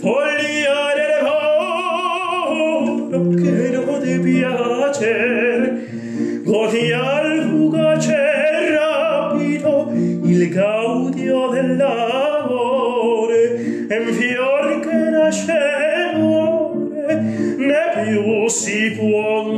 Vogliare 0.00 1.02
il 1.02 1.24
volo 2.48 3.28
che 3.34 3.70
non 3.70 4.00
ti 4.00 4.18
piace, 4.18 5.86
godi 6.42 6.90
al 6.90 7.48
fugace 7.50 8.16
rapido 8.72 9.92
il 9.92 10.48
gaudio 10.48 11.48
dell'amore, 11.48 12.86
e 13.88 13.98
un 13.98 14.12
fior 14.14 14.80
che 14.80 15.10
nasce 15.10 16.12
more, 16.16 17.14
ne 17.58 17.90
più 18.02 18.48
si 18.48 18.92
può 18.92 19.49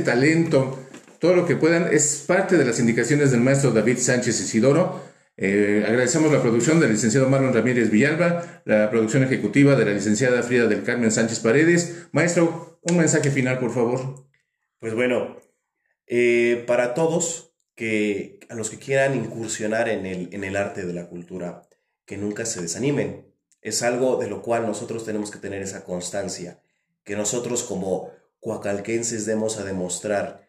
talento, 0.00 0.78
todo 1.18 1.34
lo 1.34 1.46
que 1.46 1.56
puedan, 1.56 1.92
es 1.92 2.24
parte 2.26 2.56
de 2.56 2.64
las 2.64 2.78
indicaciones 2.78 3.30
del 3.30 3.40
maestro 3.40 3.72
David 3.72 3.98
Sánchez 3.98 4.40
Isidoro. 4.40 5.02
Eh, 5.36 5.84
agradecemos 5.86 6.32
la 6.32 6.40
producción 6.40 6.80
del 6.80 6.92
licenciado 6.92 7.28
Marlon 7.28 7.52
Ramírez 7.52 7.90
Villalba, 7.90 8.62
la 8.64 8.88
producción 8.90 9.24
ejecutiva 9.24 9.74
de 9.74 9.84
la 9.84 9.92
licenciada 9.92 10.42
Frida 10.42 10.66
del 10.66 10.82
Carmen 10.82 11.10
Sánchez 11.10 11.40
Paredes. 11.40 12.06
Maestro, 12.12 12.78
un 12.82 12.96
mensaje 12.96 13.30
final, 13.30 13.58
por 13.58 13.74
favor. 13.74 14.26
Pues 14.78 14.94
bueno, 14.94 15.36
eh, 16.06 16.64
para 16.66 16.94
todos 16.94 17.54
que 17.74 18.38
a 18.48 18.54
los 18.54 18.70
que 18.70 18.78
quieran 18.78 19.14
incursionar 19.14 19.88
en 19.88 20.06
el, 20.06 20.28
en 20.32 20.44
el 20.44 20.56
arte 20.56 20.86
de 20.86 20.94
la 20.94 21.08
cultura, 21.08 21.65
que 22.06 22.16
nunca 22.16 22.46
se 22.46 22.62
desanimen. 22.62 23.26
Es 23.60 23.82
algo 23.82 24.16
de 24.16 24.28
lo 24.28 24.42
cual 24.42 24.66
nosotros 24.66 25.04
tenemos 25.04 25.30
que 25.30 25.38
tener 25.38 25.60
esa 25.60 25.84
constancia, 25.84 26.62
que 27.04 27.16
nosotros 27.16 27.64
como 27.64 28.10
coacalquenses 28.40 29.26
demos 29.26 29.58
a 29.58 29.64
demostrar 29.64 30.48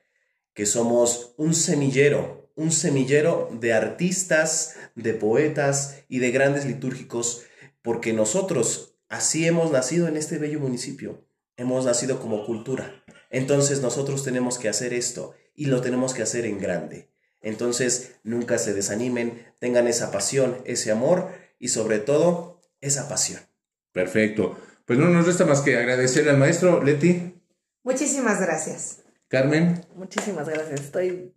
que 0.54 0.66
somos 0.66 1.34
un 1.38 1.54
semillero, 1.54 2.50
un 2.56 2.72
semillero 2.72 3.50
de 3.60 3.74
artistas, 3.74 4.76
de 4.96 5.14
poetas 5.14 6.00
y 6.10 6.20
de 6.20 6.32
grandes 6.32 6.66
litúrgicos, 6.66 7.44
porque 7.84 8.14
nosotros 8.14 8.96
así 9.08 9.46
hemos 9.46 9.72
nacido 9.72 10.08
en 10.08 10.18
este 10.18 10.40
bello 10.40 10.60
municipio, 10.60 11.24
hemos 11.58 11.86
nacido 11.86 12.20
como 12.20 12.46
cultura. 12.46 13.04
Entonces 13.30 13.82
nosotros 13.82 14.24
tenemos 14.24 14.58
que 14.58 14.70
hacer 14.70 14.94
esto 14.94 15.36
y 15.56 15.66
lo 15.66 15.82
tenemos 15.82 16.14
que 16.14 16.24
hacer 16.24 16.46
en 16.46 16.60
grande. 16.60 17.10
Entonces 17.42 18.16
nunca 18.24 18.58
se 18.58 18.74
desanimen, 18.74 19.46
tengan 19.60 19.88
esa 19.88 20.12
pasión, 20.12 20.58
ese 20.66 20.92
amor 20.92 21.32
y 21.60 21.70
sobre 21.70 22.00
todo 22.00 22.62
esa 22.82 23.08
pasión. 23.10 23.42
Perfecto. 23.92 24.58
Pues 24.86 25.00
no 25.00 25.10
nos 25.10 25.26
resta 25.26 25.46
más 25.46 25.62
que 25.62 25.78
agradecerle 25.78 26.32
al 26.32 26.38
maestro 26.38 26.84
Leti. 26.84 27.34
Muchísimas 27.84 28.40
gracias. 28.40 29.04
Carmen. 29.28 29.86
Muchísimas 29.96 30.48
gracias. 30.48 30.82
Estoy 30.82 31.34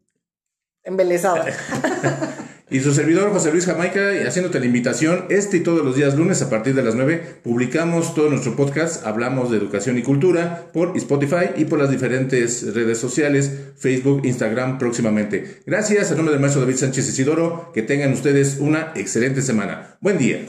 embelesado. 0.85 1.45
Y 2.73 2.79
su 2.79 2.95
servidor 2.95 3.33
José 3.33 3.51
Luis 3.51 3.67
Jamaica, 3.67 4.11
haciéndote 4.25 4.61
la 4.61 4.67
invitación, 4.67 5.25
este 5.29 5.57
y 5.57 5.61
todos 5.61 5.85
los 5.85 5.97
días 5.97 6.15
lunes 6.15 6.41
a 6.41 6.49
partir 6.49 6.73
de 6.73 6.85
las 6.85 6.95
9, 6.95 7.41
publicamos 7.43 8.15
todo 8.15 8.31
nuestro 8.31 8.55
podcast, 8.55 9.05
hablamos 9.05 9.51
de 9.51 9.57
educación 9.57 9.99
y 9.99 10.03
cultura 10.03 10.71
por 10.73 10.97
Spotify 10.97 11.47
y 11.57 11.65
por 11.65 11.81
las 11.81 11.91
diferentes 11.91 12.73
redes 12.73 12.99
sociales, 12.99 13.51
Facebook, 13.77 14.21
Instagram 14.25 14.79
próximamente. 14.79 15.63
Gracias, 15.67 16.13
a 16.13 16.15
nombre 16.15 16.31
del 16.31 16.41
maestro 16.41 16.63
David 16.63 16.77
Sánchez 16.77 17.09
Isidoro, 17.09 17.73
que 17.75 17.83
tengan 17.83 18.13
ustedes 18.13 18.59
una 18.61 18.93
excelente 18.95 19.43
semana. 19.43 19.97
Buen 20.01 20.19
día. 20.19 20.47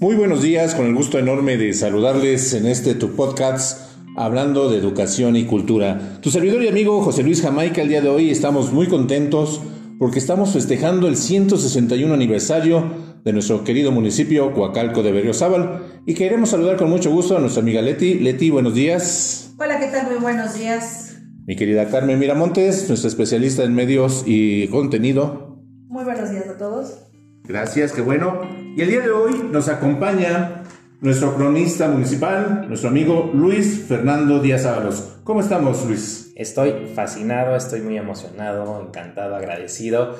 Muy 0.00 0.14
buenos 0.14 0.42
días, 0.42 0.76
con 0.76 0.86
el 0.86 0.94
gusto 0.94 1.18
enorme 1.18 1.56
de 1.56 1.74
saludarles 1.74 2.52
en 2.54 2.66
este 2.66 2.94
tu 2.94 3.16
podcast 3.16 3.87
hablando 4.18 4.68
de 4.68 4.78
educación 4.78 5.36
y 5.36 5.44
cultura. 5.44 6.18
Tu 6.20 6.30
servidor 6.30 6.62
y 6.64 6.68
amigo 6.68 7.00
José 7.02 7.22
Luis 7.22 7.40
Jamaica, 7.40 7.82
el 7.82 7.88
día 7.88 8.00
de 8.00 8.08
hoy 8.08 8.30
estamos 8.30 8.72
muy 8.72 8.88
contentos 8.88 9.60
porque 9.98 10.18
estamos 10.18 10.52
festejando 10.52 11.06
el 11.06 11.16
161 11.16 12.12
aniversario 12.12 12.84
de 13.24 13.32
nuestro 13.32 13.62
querido 13.62 13.92
municipio 13.92 14.52
Coacalco 14.52 15.02
de 15.02 15.12
Berriozábal 15.12 16.02
y 16.04 16.14
queremos 16.14 16.50
saludar 16.50 16.76
con 16.76 16.90
mucho 16.90 17.10
gusto 17.10 17.36
a 17.36 17.40
nuestra 17.40 17.62
amiga 17.62 17.80
Leti. 17.80 18.14
Leti, 18.14 18.50
buenos 18.50 18.74
días. 18.74 19.54
Hola, 19.58 19.78
¿qué 19.78 19.86
tal? 19.86 20.06
Muy 20.10 20.20
buenos 20.20 20.54
días. 20.54 21.16
Mi 21.46 21.54
querida 21.54 21.88
Carmen 21.88 22.18
Miramontes, 22.18 22.88
nuestra 22.88 23.08
especialista 23.08 23.62
en 23.62 23.74
medios 23.74 24.24
y 24.26 24.66
contenido. 24.68 25.62
Muy 25.86 26.04
buenos 26.04 26.30
días 26.30 26.48
a 26.48 26.58
todos. 26.58 27.04
Gracias, 27.44 27.92
qué 27.92 28.02
bueno. 28.02 28.40
Y 28.76 28.82
el 28.82 28.90
día 28.90 29.00
de 29.00 29.10
hoy 29.10 29.48
nos 29.50 29.68
acompaña 29.68 30.64
nuestro 31.00 31.36
cronista 31.36 31.88
municipal, 31.88 32.66
nuestro 32.66 32.90
amigo 32.90 33.30
Luis 33.32 33.84
Fernando 33.86 34.40
Díaz 34.40 34.66
Ábalos. 34.66 35.20
¿Cómo 35.22 35.40
estamos, 35.40 35.86
Luis? 35.86 36.32
Estoy 36.34 36.90
fascinado, 36.94 37.54
estoy 37.54 37.82
muy 37.82 37.96
emocionado, 37.96 38.82
encantado, 38.84 39.36
agradecido. 39.36 40.16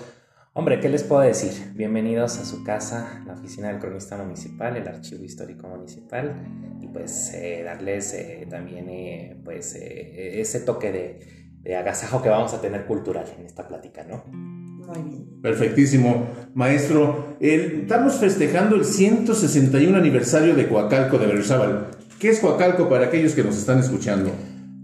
Hombre, 0.52 0.78
¿qué 0.80 0.88
les 0.88 1.02
puedo 1.02 1.22
decir? 1.22 1.72
Bienvenidos 1.74 2.38
a 2.38 2.44
su 2.44 2.62
casa, 2.62 3.22
la 3.26 3.34
oficina 3.34 3.68
del 3.68 3.78
cronista 3.78 4.16
municipal, 4.16 4.76
el 4.76 4.86
archivo 4.86 5.24
histórico 5.24 5.68
municipal, 5.68 6.34
y 6.80 6.86
pues 6.88 7.32
eh, 7.34 7.62
darles 7.64 8.14
eh, 8.14 8.46
también 8.48 8.88
eh, 8.88 9.40
pues 9.44 9.74
ese 9.74 10.60
toque 10.60 10.92
de, 10.92 11.54
de 11.60 11.76
agasajo 11.76 12.22
que 12.22 12.28
vamos 12.28 12.54
a 12.54 12.60
tener 12.60 12.86
cultural 12.86 13.26
en 13.36 13.46
esta 13.46 13.66
plática, 13.66 14.04
¿no? 14.04 14.67
Muy 14.88 15.02
bien. 15.02 15.40
Perfectísimo. 15.42 16.28
Maestro, 16.54 17.36
estamos 17.40 18.14
festejando 18.14 18.74
el 18.74 18.84
161 18.84 19.96
aniversario 19.96 20.54
de 20.54 20.66
Coacalco 20.66 21.18
de 21.18 21.26
Berzábal. 21.26 21.88
¿Qué 22.18 22.30
es 22.30 22.40
Coacalco 22.40 22.88
para 22.88 23.06
aquellos 23.06 23.34
que 23.34 23.44
nos 23.44 23.56
están 23.56 23.78
escuchando? 23.78 24.30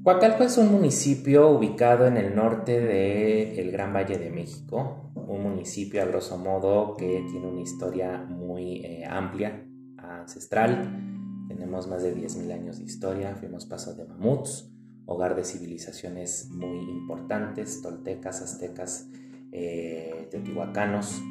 Coacalco 0.05 0.45
es 0.45 0.59
un 0.59 0.71
municipio 0.71 1.49
ubicado 1.49 2.07
en 2.07 2.19
el 2.19 2.37
norte 2.37 2.79
del 2.79 3.73
Gran 3.73 3.95
Valle 3.95 4.19
de 4.19 4.31
México, 4.31 5.11
un 5.15 5.43
municipio 5.43 6.03
a 6.03 6.05
grosso 6.05 6.37
modo 6.37 6.95
que 6.97 7.25
tiene 7.31 7.47
una 7.47 7.63
historia 7.63 8.19
muy 8.19 8.85
eh, 8.85 9.07
amplia, 9.09 9.67
ancestral. 9.97 11.01
Tenemos 11.49 11.89
más 11.89 12.03
de 12.03 12.15
10.000 12.15 12.53
años 12.53 12.79
de 12.79 12.85
historia, 12.85 13.35
fuimos 13.35 13.65
paso 13.65 13.95
de 13.95 14.05
mamuts, 14.05 14.71
hogar 15.07 15.35
de 15.35 15.45
civilizaciones 15.45 16.51
muy 16.51 16.79
importantes, 16.91 17.81
toltecas, 17.81 18.43
aztecas, 18.43 19.09
eh, 19.57 20.27
teotihuacanos, 20.33 21.23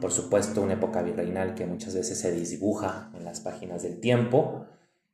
por 0.00 0.12
supuesto 0.12 0.62
una 0.62 0.74
época 0.74 1.02
virreinal 1.02 1.54
que 1.54 1.66
muchas 1.66 1.96
veces 1.96 2.18
se 2.18 2.30
desdibuja 2.30 3.10
en 3.14 3.24
las 3.24 3.40
páginas 3.40 3.82
del 3.82 3.98
tiempo 3.98 4.66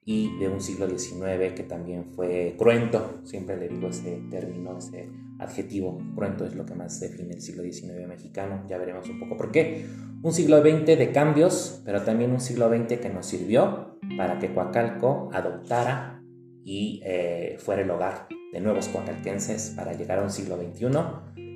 y 0.04 0.38
de 0.38 0.48
un 0.48 0.60
siglo 0.60 0.86
XIX 0.86 1.54
que 1.54 1.64
también 1.64 2.04
fue 2.04 2.54
cruento, 2.58 3.20
siempre 3.24 3.56
le 3.56 3.68
digo 3.68 3.88
ese 3.88 4.22
término, 4.30 4.76
ese 4.76 5.08
adjetivo, 5.38 5.98
cruento 6.14 6.44
es 6.44 6.54
lo 6.54 6.66
que 6.66 6.74
más 6.74 7.00
define 7.00 7.34
el 7.34 7.40
siglo 7.40 7.62
XIX 7.62 8.06
mexicano, 8.06 8.62
ya 8.68 8.76
veremos 8.76 9.08
un 9.08 9.18
poco 9.18 9.38
por 9.38 9.50
qué. 9.50 9.86
Un 10.22 10.32
siglo 10.32 10.60
XX 10.60 10.84
de 10.98 11.10
cambios, 11.10 11.80
pero 11.86 12.02
también 12.02 12.32
un 12.32 12.40
siglo 12.40 12.68
XX 12.68 12.98
que 12.98 13.08
nos 13.08 13.26
sirvió 13.26 13.98
para 14.16 14.38
que 14.38 14.52
Coacalco 14.52 15.30
adoptara 15.32 16.22
y 16.64 17.00
eh, 17.04 17.56
fuera 17.58 17.80
el 17.80 17.90
hogar 17.90 18.28
de 18.52 18.60
nuevos 18.60 18.88
coacalquenses 18.88 19.74
para 19.76 19.92
llegar 19.94 20.18
a 20.18 20.22
un 20.22 20.30
siglo 20.30 20.56
XXI, 20.56 20.86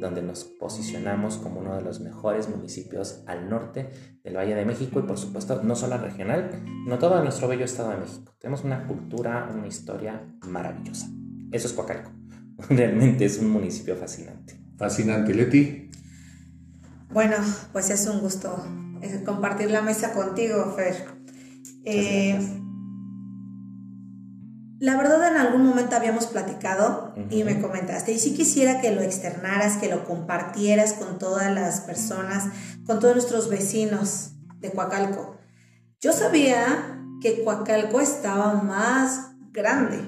donde 0.03 0.21
nos 0.21 0.45
posicionamos 0.45 1.39
como 1.39 1.61
uno 1.61 1.77
de 1.77 1.83
los 1.83 2.01
mejores 2.01 2.49
municipios 2.49 3.23
al 3.27 3.49
norte 3.49 3.89
del 4.23 4.37
Valle 4.37 4.55
de 4.55 4.67
México 4.67 4.99
y 4.99 5.03
por 5.05 5.17
supuesto 5.17 5.63
no 5.63 5.75
solo 5.77 5.97
regional, 5.97 6.51
sino 6.85 6.99
todo 6.99 7.23
nuestro 7.23 7.49
bello 7.49 7.65
estado 7.65 7.91
de 7.93 7.99
México. 7.99 8.35
Tenemos 8.39 8.65
una 8.65 8.87
cultura, 8.87 9.49
una 9.55 9.67
historia 9.67 10.27
maravillosa. 10.47 11.09
Eso 11.53 11.69
es 11.69 11.73
Coacalco. 11.73 12.11
Realmente 12.69 13.25
es 13.25 13.39
un 13.39 13.51
municipio 13.51 13.97
fascinante. 13.97 14.61
Fascinante, 14.77 15.33
Leti. 15.33 15.91
Bueno, 17.11 17.37
pues 17.73 17.91
es 17.91 18.07
un 18.07 18.21
gusto 18.21 18.67
eh, 19.01 19.23
compartir 19.25 19.71
la 19.71 19.83
mesa 19.83 20.13
contigo, 20.13 20.75
Fer. 20.77 21.07
Eh, 21.85 22.62
la 24.83 24.97
verdad 24.97 25.31
en 25.31 25.37
algún 25.37 25.65
momento 25.65 25.95
habíamos 25.95 26.27
platicado 26.27 27.15
y 27.31 27.45
me 27.45 27.61
comentaste, 27.61 28.11
y 28.11 28.19
si 28.19 28.35
quisiera 28.35 28.81
que 28.81 28.91
lo 28.91 29.01
externaras, 29.01 29.77
que 29.77 29.89
lo 29.89 30.05
compartieras 30.05 30.95
con 30.95 31.21
todas 31.21 31.55
las 31.55 31.83
personas, 31.83 32.49
con 32.85 32.99
todos 32.99 33.15
nuestros 33.15 33.49
vecinos 33.49 34.33
de 34.59 34.73
Coacalco. 34.73 35.37
Yo 36.01 36.13
sabía 36.13 36.99
que 37.21 37.45
Coacalco 37.45 38.01
estaba 38.01 38.55
más 38.55 39.37
grande. 39.53 40.01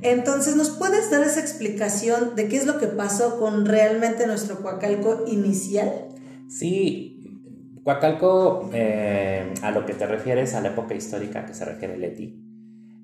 Entonces, 0.00 0.56
¿nos 0.56 0.70
puedes 0.70 1.10
dar 1.10 1.22
esa 1.22 1.40
explicación 1.40 2.34
de 2.34 2.48
qué 2.48 2.56
es 2.56 2.64
lo 2.64 2.78
que 2.78 2.86
pasó 2.86 3.38
con 3.38 3.66
realmente 3.66 4.26
nuestro 4.26 4.62
Coacalco 4.62 5.24
inicial? 5.26 6.08
Sí, 6.48 7.42
Coacalco, 7.84 8.70
eh, 8.72 9.52
a 9.60 9.70
lo 9.70 9.84
que 9.84 9.92
te 9.92 10.06
refieres, 10.06 10.54
a 10.54 10.62
la 10.62 10.68
época 10.68 10.94
histórica 10.94 11.44
que 11.44 11.52
se 11.52 11.66
refiere 11.66 11.98
Leti, 11.98 12.51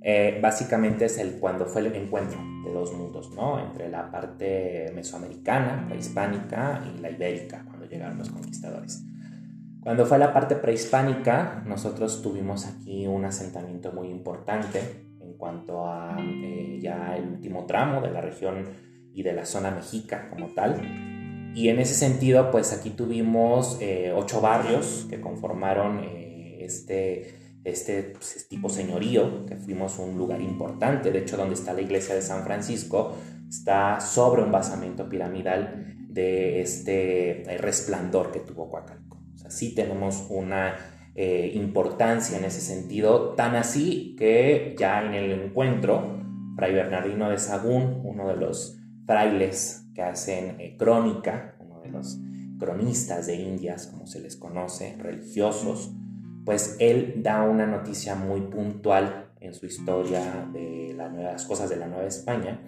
eh, 0.00 0.38
básicamente 0.40 1.06
es 1.06 1.18
el 1.18 1.38
cuando 1.40 1.66
fue 1.66 1.80
el 1.80 1.94
encuentro 1.94 2.38
de 2.64 2.72
dos 2.72 2.92
mundos, 2.92 3.30
¿no? 3.34 3.58
Entre 3.58 3.88
la 3.88 4.10
parte 4.10 4.92
mesoamericana, 4.94 5.86
prehispánica, 5.88 6.84
y 6.94 7.00
la 7.00 7.10
ibérica, 7.10 7.64
cuando 7.66 7.86
llegaron 7.86 8.18
los 8.18 8.30
conquistadores. 8.30 9.02
Cuando 9.80 10.06
fue 10.06 10.18
la 10.18 10.32
parte 10.32 10.54
prehispánica, 10.54 11.62
nosotros 11.66 12.22
tuvimos 12.22 12.66
aquí 12.66 13.06
un 13.06 13.24
asentamiento 13.24 13.92
muy 13.92 14.08
importante 14.08 14.80
en 15.20 15.34
cuanto 15.34 15.88
a 15.88 16.16
eh, 16.20 16.78
ya 16.80 17.16
el 17.16 17.28
último 17.28 17.66
tramo 17.66 18.00
de 18.00 18.10
la 18.10 18.20
región 18.20 18.66
y 19.12 19.22
de 19.22 19.32
la 19.32 19.46
zona 19.46 19.70
mexica 19.70 20.28
como 20.30 20.48
tal. 20.48 20.80
Y 21.54 21.70
en 21.70 21.80
ese 21.80 21.94
sentido, 21.94 22.50
pues 22.52 22.72
aquí 22.72 22.90
tuvimos 22.90 23.78
eh, 23.80 24.12
ocho 24.14 24.40
barrios 24.40 25.06
que 25.10 25.20
conformaron 25.20 26.04
este 26.04 27.47
este 27.70 28.02
pues, 28.02 28.46
tipo 28.48 28.68
señorío, 28.68 29.46
que 29.46 29.56
fuimos 29.56 29.98
un 29.98 30.16
lugar 30.16 30.40
importante, 30.40 31.10
de 31.10 31.20
hecho 31.20 31.36
donde 31.36 31.54
está 31.54 31.72
la 31.72 31.80
iglesia 31.80 32.14
de 32.14 32.22
San 32.22 32.44
Francisco, 32.44 33.14
está 33.48 34.00
sobre 34.00 34.42
un 34.42 34.52
basamento 34.52 35.08
piramidal 35.08 35.96
de 36.08 36.60
este 36.60 37.44
resplandor 37.58 38.32
que 38.32 38.40
tuvo 38.40 38.68
Coacalco. 38.68 39.18
O 39.34 39.38
sea, 39.38 39.50
sí 39.50 39.74
tenemos 39.74 40.26
una 40.30 40.76
eh, 41.14 41.52
importancia 41.54 42.38
en 42.38 42.44
ese 42.44 42.60
sentido, 42.60 43.34
tan 43.34 43.56
así 43.56 44.14
que 44.18 44.76
ya 44.78 45.02
en 45.02 45.14
el 45.14 45.32
encuentro 45.32 46.18
Fray 46.56 46.72
Bernardino 46.74 47.30
de 47.30 47.38
Sagún, 47.38 48.02
uno 48.04 48.28
de 48.28 48.36
los 48.36 48.78
frailes 49.06 49.86
que 49.94 50.02
hacen 50.02 50.60
eh, 50.60 50.76
crónica, 50.76 51.56
uno 51.60 51.80
de 51.80 51.88
los 51.88 52.18
cronistas 52.58 53.26
de 53.26 53.36
Indias, 53.36 53.86
como 53.86 54.06
se 54.06 54.20
les 54.20 54.36
conoce, 54.36 54.96
religiosos, 54.98 55.92
pues 56.48 56.76
él 56.78 57.16
da 57.18 57.42
una 57.42 57.66
noticia 57.66 58.14
muy 58.14 58.40
puntual 58.40 59.32
en 59.38 59.52
su 59.52 59.66
historia 59.66 60.48
de 60.50 60.94
las 60.96 61.44
cosas 61.44 61.68
de 61.68 61.76
la 61.76 61.86
Nueva 61.86 62.06
España, 62.06 62.62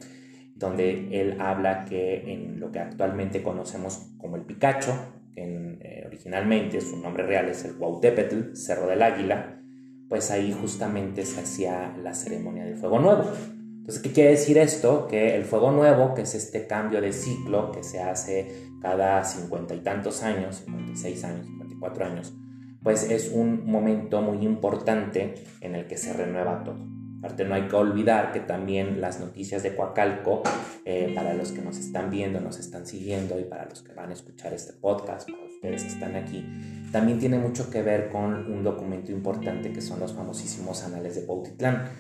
donde 0.55 1.19
él 1.19 1.41
habla 1.41 1.87
que 1.87 2.31
en 2.31 2.61
lo 2.61 2.71
que 2.71 2.79
actualmente 2.79 3.43
conocemos 3.43 4.11
como 4.19 4.37
el 4.37 4.43
Picacho, 4.43 4.93
que 5.33 5.79
eh, 5.81 6.05
originalmente 6.07 6.83
su 6.83 6.99
nombre 6.99 7.25
real 7.25 7.49
es 7.49 7.65
el 7.65 7.79
Huautepetl, 7.79 8.55
Cerro 8.55 8.87
del 8.87 9.01
Águila, 9.01 9.63
pues 10.11 10.31
ahí 10.31 10.53
justamente 10.53 11.25
se 11.25 11.41
hacía 11.41 11.97
la 12.03 12.13
ceremonia 12.13 12.67
del 12.67 12.77
fuego 12.77 12.99
nuevo. 12.99 13.33
Entonces, 13.79 14.03
¿qué 14.03 14.13
quiere 14.13 14.31
decir 14.33 14.59
esto? 14.59 15.07
Que 15.07 15.37
el 15.37 15.47
fuego 15.47 15.73
nuevo, 15.73 16.13
que 16.13 16.21
es 16.21 16.35
este 16.35 16.67
cambio 16.67 17.01
de 17.01 17.15
ciclo 17.15 17.73
que 17.73 17.83
se 17.83 18.03
hace 18.03 18.69
cada 18.83 19.25
cincuenta 19.25 19.75
y 19.75 19.81
tantos 19.81 20.23
años, 20.23 20.65
56 20.67 21.25
años, 21.25 21.47
54 21.47 22.05
años, 22.05 22.35
pues 22.83 23.11
es 23.11 23.31
un 23.33 23.67
momento 23.67 24.23
muy 24.23 24.45
importante 24.45 25.35
en 25.61 25.75
el 25.75 25.87
que 25.87 25.97
se 25.97 26.13
renueva 26.13 26.65
todo. 26.65 26.79
Aparte 27.21 27.45
no 27.45 27.55
hay 27.55 27.69
que 27.69 27.77
olvidar 27.77 28.33
que 28.33 28.41
también 28.41 29.03
las 29.03 29.21
noticias 29.21 29.63
de 29.63 29.77
Coacalco, 29.77 30.43
eh, 30.87 31.13
para 31.15 31.35
los 31.35 31.53
que 31.53 31.61
nos 31.61 31.77
están 31.77 32.11
viendo, 32.11 32.41
nos 32.41 32.59
están 32.59 32.87
siguiendo 32.87 33.39
y 33.39 33.45
para 33.45 33.67
los 33.67 33.83
que 33.83 33.93
van 33.93 34.09
a 34.09 34.15
escuchar 34.15 34.55
este 34.55 34.73
podcast, 34.73 35.31
para 35.31 35.45
ustedes 35.45 35.83
que 35.83 35.89
están 35.89 36.17
aquí, 36.17 36.47
también 36.91 37.19
tiene 37.19 37.39
mucho 37.39 37.69
que 37.69 37.83
ver 37.83 38.09
con 38.09 38.51
un 38.51 38.65
documento 38.65 39.13
importante 39.13 39.71
que 39.71 39.83
son 39.83 40.01
los 40.01 40.15
famosísimos 40.15 40.83
anales 40.83 41.15
de 41.15 41.27
Bautitlán. 41.27 41.91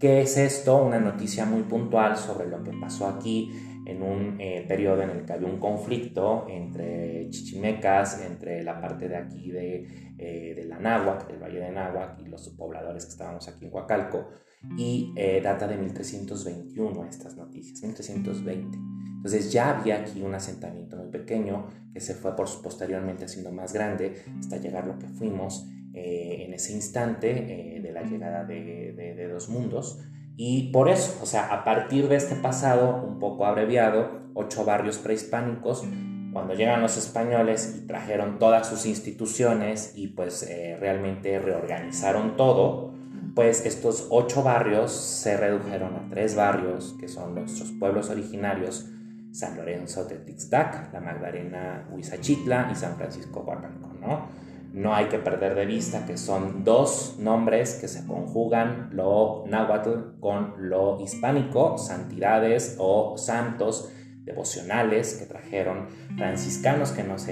¿Qué 0.00 0.22
es 0.22 0.38
esto? 0.38 0.82
Una 0.82 0.98
noticia 0.98 1.44
muy 1.44 1.62
puntual 1.64 2.16
sobre 2.16 2.48
lo 2.48 2.64
que 2.64 2.72
pasó 2.72 3.06
aquí 3.06 3.52
en 3.84 4.02
un 4.02 4.40
eh, 4.40 4.64
periodo 4.68 5.02
en 5.02 5.10
el 5.10 5.24
que 5.24 5.32
había 5.32 5.48
un 5.48 5.58
conflicto 5.58 6.46
entre 6.48 7.28
chichimecas, 7.30 8.24
entre 8.24 8.62
la 8.62 8.80
parte 8.80 9.08
de 9.08 9.16
aquí 9.16 9.50
de, 9.50 10.14
eh, 10.18 10.54
de 10.54 10.64
la 10.64 10.78
Náhuac, 10.78 11.26
del 11.26 11.42
Valle 11.42 11.60
de 11.60 11.70
Náhuac, 11.70 12.20
y 12.20 12.28
los 12.28 12.48
pobladores 12.50 13.04
que 13.04 13.12
estábamos 13.12 13.48
aquí 13.48 13.64
en 13.66 13.74
Huacalco, 13.74 14.28
y 14.76 15.12
eh, 15.16 15.40
data 15.42 15.66
de 15.66 15.76
1321 15.76 17.04
estas 17.08 17.36
noticias, 17.36 17.82
1320. 17.82 18.78
Entonces 19.16 19.52
ya 19.52 19.78
había 19.78 20.00
aquí 20.00 20.22
un 20.22 20.34
asentamiento 20.34 20.96
muy 20.96 21.08
pequeño 21.08 21.66
que 21.92 22.00
se 22.00 22.14
fue 22.14 22.34
por, 22.36 22.46
posteriormente 22.62 23.24
haciendo 23.24 23.52
más 23.52 23.72
grande 23.72 24.22
hasta 24.38 24.56
llegar 24.56 24.86
lo 24.86 24.98
que 24.98 25.08
fuimos 25.08 25.68
en 25.94 26.54
ese 26.54 26.72
instante 26.72 27.80
de 27.82 27.92
la 27.92 28.02
llegada 28.02 28.44
de, 28.44 28.94
de, 28.96 29.14
de 29.14 29.28
dos 29.28 29.50
mundos. 29.50 30.00
Y 30.44 30.72
por 30.72 30.88
eso, 30.88 31.20
o 31.22 31.26
sea, 31.26 31.54
a 31.54 31.62
partir 31.62 32.08
de 32.08 32.16
este 32.16 32.34
pasado 32.34 33.00
un 33.06 33.20
poco 33.20 33.46
abreviado, 33.46 34.22
ocho 34.34 34.64
barrios 34.64 34.98
prehispánicos, 34.98 35.84
cuando 36.32 36.54
llegan 36.54 36.82
los 36.82 36.96
españoles 36.96 37.76
y 37.78 37.86
trajeron 37.86 38.40
todas 38.40 38.68
sus 38.68 38.84
instituciones 38.84 39.92
y 39.94 40.08
pues 40.08 40.42
eh, 40.42 40.76
realmente 40.80 41.38
reorganizaron 41.38 42.36
todo, 42.36 42.92
pues 43.36 43.64
estos 43.64 44.08
ocho 44.10 44.42
barrios 44.42 44.90
se 44.90 45.36
redujeron 45.36 45.94
a 45.94 46.08
tres 46.10 46.34
barrios, 46.34 46.96
que 46.98 47.06
son 47.06 47.36
nuestros 47.36 47.70
pueblos 47.78 48.10
originarios, 48.10 48.90
San 49.30 49.56
Lorenzo 49.56 50.06
de 50.06 50.16
Tixtac, 50.16 50.92
la 50.92 50.98
Magdalena 50.98 51.86
Huizachitla 51.92 52.68
y 52.72 52.74
San 52.74 52.96
Francisco 52.96 53.44
Huacalco, 53.46 53.92
¿no? 54.00 54.26
No 54.72 54.94
hay 54.94 55.06
que 55.06 55.18
perder 55.18 55.54
de 55.54 55.66
vista 55.66 56.06
que 56.06 56.16
son 56.16 56.64
dos 56.64 57.16
nombres 57.18 57.74
que 57.74 57.88
se 57.88 58.06
conjugan 58.06 58.88
lo 58.92 59.44
náhuatl 59.46 60.18
con 60.20 60.54
lo 60.58 60.98
hispánico, 61.00 61.76
santidades 61.76 62.76
o 62.78 63.16
santos 63.18 63.92
devocionales 64.24 65.14
que 65.14 65.26
trajeron 65.26 65.88
franciscanos 66.16 66.92
que 66.92 67.02
nos, 67.02 67.24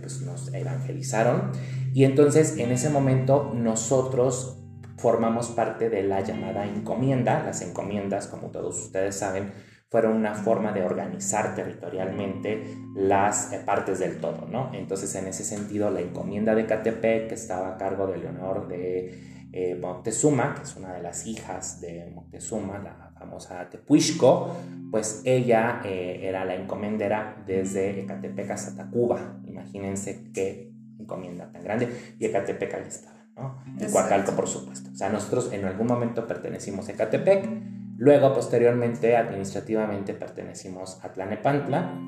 pues, 0.00 0.20
nos 0.22 0.54
evangelizaron. 0.54 1.50
Y 1.92 2.04
entonces 2.04 2.56
en 2.58 2.70
ese 2.70 2.90
momento 2.90 3.52
nosotros 3.54 4.60
formamos 4.98 5.48
parte 5.48 5.90
de 5.90 6.02
la 6.02 6.20
llamada 6.20 6.66
encomienda. 6.66 7.42
Las 7.42 7.62
encomiendas, 7.62 8.28
como 8.28 8.50
todos 8.50 8.78
ustedes 8.78 9.16
saben, 9.16 9.52
fueron 9.94 10.16
una 10.16 10.34
forma 10.34 10.72
de 10.72 10.82
organizar 10.82 11.54
territorialmente 11.54 12.64
las 12.96 13.52
eh, 13.52 13.62
partes 13.64 14.00
del 14.00 14.18
todo, 14.18 14.48
¿no? 14.50 14.72
Entonces, 14.74 15.14
en 15.14 15.28
ese 15.28 15.44
sentido, 15.44 15.88
la 15.88 16.00
encomienda 16.00 16.52
de 16.56 16.66
Catepec, 16.66 17.28
que 17.28 17.34
estaba 17.34 17.68
a 17.68 17.76
cargo 17.76 18.08
de 18.08 18.16
Leonor 18.16 18.66
de 18.66 19.46
eh, 19.52 19.78
Moctezuma, 19.80 20.56
que 20.56 20.62
es 20.62 20.74
una 20.74 20.94
de 20.94 21.00
las 21.00 21.28
hijas 21.28 21.80
de 21.80 22.10
Moctezuma, 22.12 22.80
la 22.80 23.12
famosa 23.16 23.70
Tepuixco, 23.70 24.56
pues 24.90 25.22
ella 25.24 25.80
eh, 25.84 26.22
era 26.24 26.44
la 26.44 26.56
encomendera 26.56 27.44
desde 27.46 28.00
Ecatepec 28.00 28.50
hasta 28.50 28.74
Tacuba. 28.74 29.38
Imagínense 29.46 30.32
qué 30.34 30.72
encomienda 30.98 31.52
tan 31.52 31.62
grande. 31.62 31.88
Y 32.18 32.24
Ecatepec 32.24 32.74
ahí 32.74 32.88
estaba, 32.88 33.24
¿no? 33.36 33.62
En 33.78 33.92
Coacalco, 33.92 34.32
por 34.32 34.48
supuesto. 34.48 34.90
O 34.92 34.96
sea, 34.96 35.08
nosotros 35.08 35.52
en 35.52 35.64
algún 35.64 35.86
momento 35.86 36.26
pertenecimos 36.26 36.88
a 36.88 36.92
Ecatepec 36.94 37.83
Luego, 37.96 38.34
posteriormente, 38.34 39.16
administrativamente 39.16 40.14
pertenecimos 40.14 40.98
a 41.02 41.12
Tlanepantla 41.12 41.98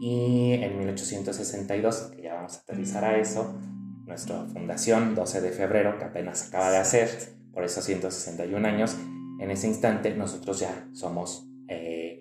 y 0.00 0.52
en 0.54 0.78
1862, 0.78 2.12
que 2.14 2.22
ya 2.22 2.34
vamos 2.34 2.56
a 2.56 2.60
aterrizar 2.60 3.04
a 3.04 3.18
eso, 3.18 3.58
nuestra 4.06 4.44
fundación, 4.46 5.14
12 5.14 5.40
de 5.40 5.50
febrero, 5.50 5.98
que 5.98 6.04
apenas 6.04 6.48
acaba 6.48 6.70
de 6.70 6.78
hacer, 6.78 7.08
por 7.52 7.64
esos 7.64 7.84
161 7.84 8.66
años, 8.66 8.96
en 9.38 9.50
ese 9.50 9.66
instante 9.66 10.14
nosotros 10.14 10.60
ya 10.60 10.88
somos 10.92 11.48
eh, 11.68 12.18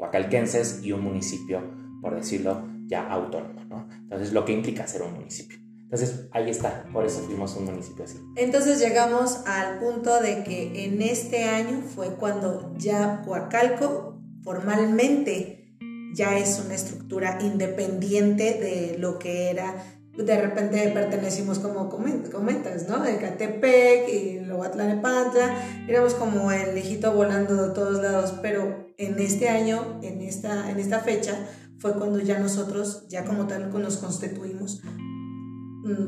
y 0.81 0.91
un 0.91 1.01
municipio, 1.01 1.61
por 2.01 2.15
decirlo, 2.15 2.67
ya 2.85 3.07
autónomo, 3.09 3.63
¿no? 3.65 3.87
Entonces, 3.91 4.33
lo 4.33 4.45
que 4.45 4.53
implica 4.53 4.85
ser 4.85 5.01
un 5.01 5.13
municipio. 5.13 5.62
Entonces, 5.93 6.25
ahí 6.31 6.49
está, 6.49 6.85
por 6.91 7.05
eso 7.05 7.19
fuimos 7.19 7.55
un 7.55 7.65
municipio 7.65 8.03
así. 8.03 8.17
Entonces 8.35 8.79
llegamos 8.79 9.41
al 9.45 9.77
punto 9.77 10.19
de 10.19 10.43
que 10.43 10.85
en 10.85 11.03
este 11.03 11.43
año 11.43 11.83
fue 11.93 12.15
cuando 12.15 12.73
ya 12.79 13.21
Coacalco 13.23 14.19
formalmente 14.43 15.77
ya 16.15 16.39
es 16.39 16.59
una 16.65 16.73
estructura 16.73 17.37
independiente 17.41 18.55
de 18.55 18.97
lo 18.97 19.19
que 19.19 19.51
era 19.51 19.83
de 20.17 20.41
repente 20.41 20.91
pertenecimos 20.93 21.59
como 21.59 21.89
comentas, 21.89 22.87
¿no? 22.87 22.99
De 23.03 23.17
Catepec 23.17 24.09
y 24.09 24.39
luego 24.39 24.63
Atlanepantla, 24.63 25.55
éramos 25.87 26.15
como 26.15 26.51
el 26.51 26.75
hijito 26.75 27.13
volando 27.13 27.67
de 27.67 27.73
todos 27.73 28.01
lados, 28.01 28.33
pero 28.41 28.93
en 28.97 29.19
este 29.19 29.49
año, 29.49 29.99
en 30.01 30.21
esta, 30.21 30.71
en 30.71 30.79
esta 30.79 30.99
fecha, 30.99 31.35
fue 31.77 31.93
cuando 31.93 32.19
ya 32.19 32.39
nosotros, 32.39 33.07
ya 33.09 33.25
como 33.25 33.47
tal, 33.47 33.71
nos 33.71 33.97
constituimos 33.97 34.81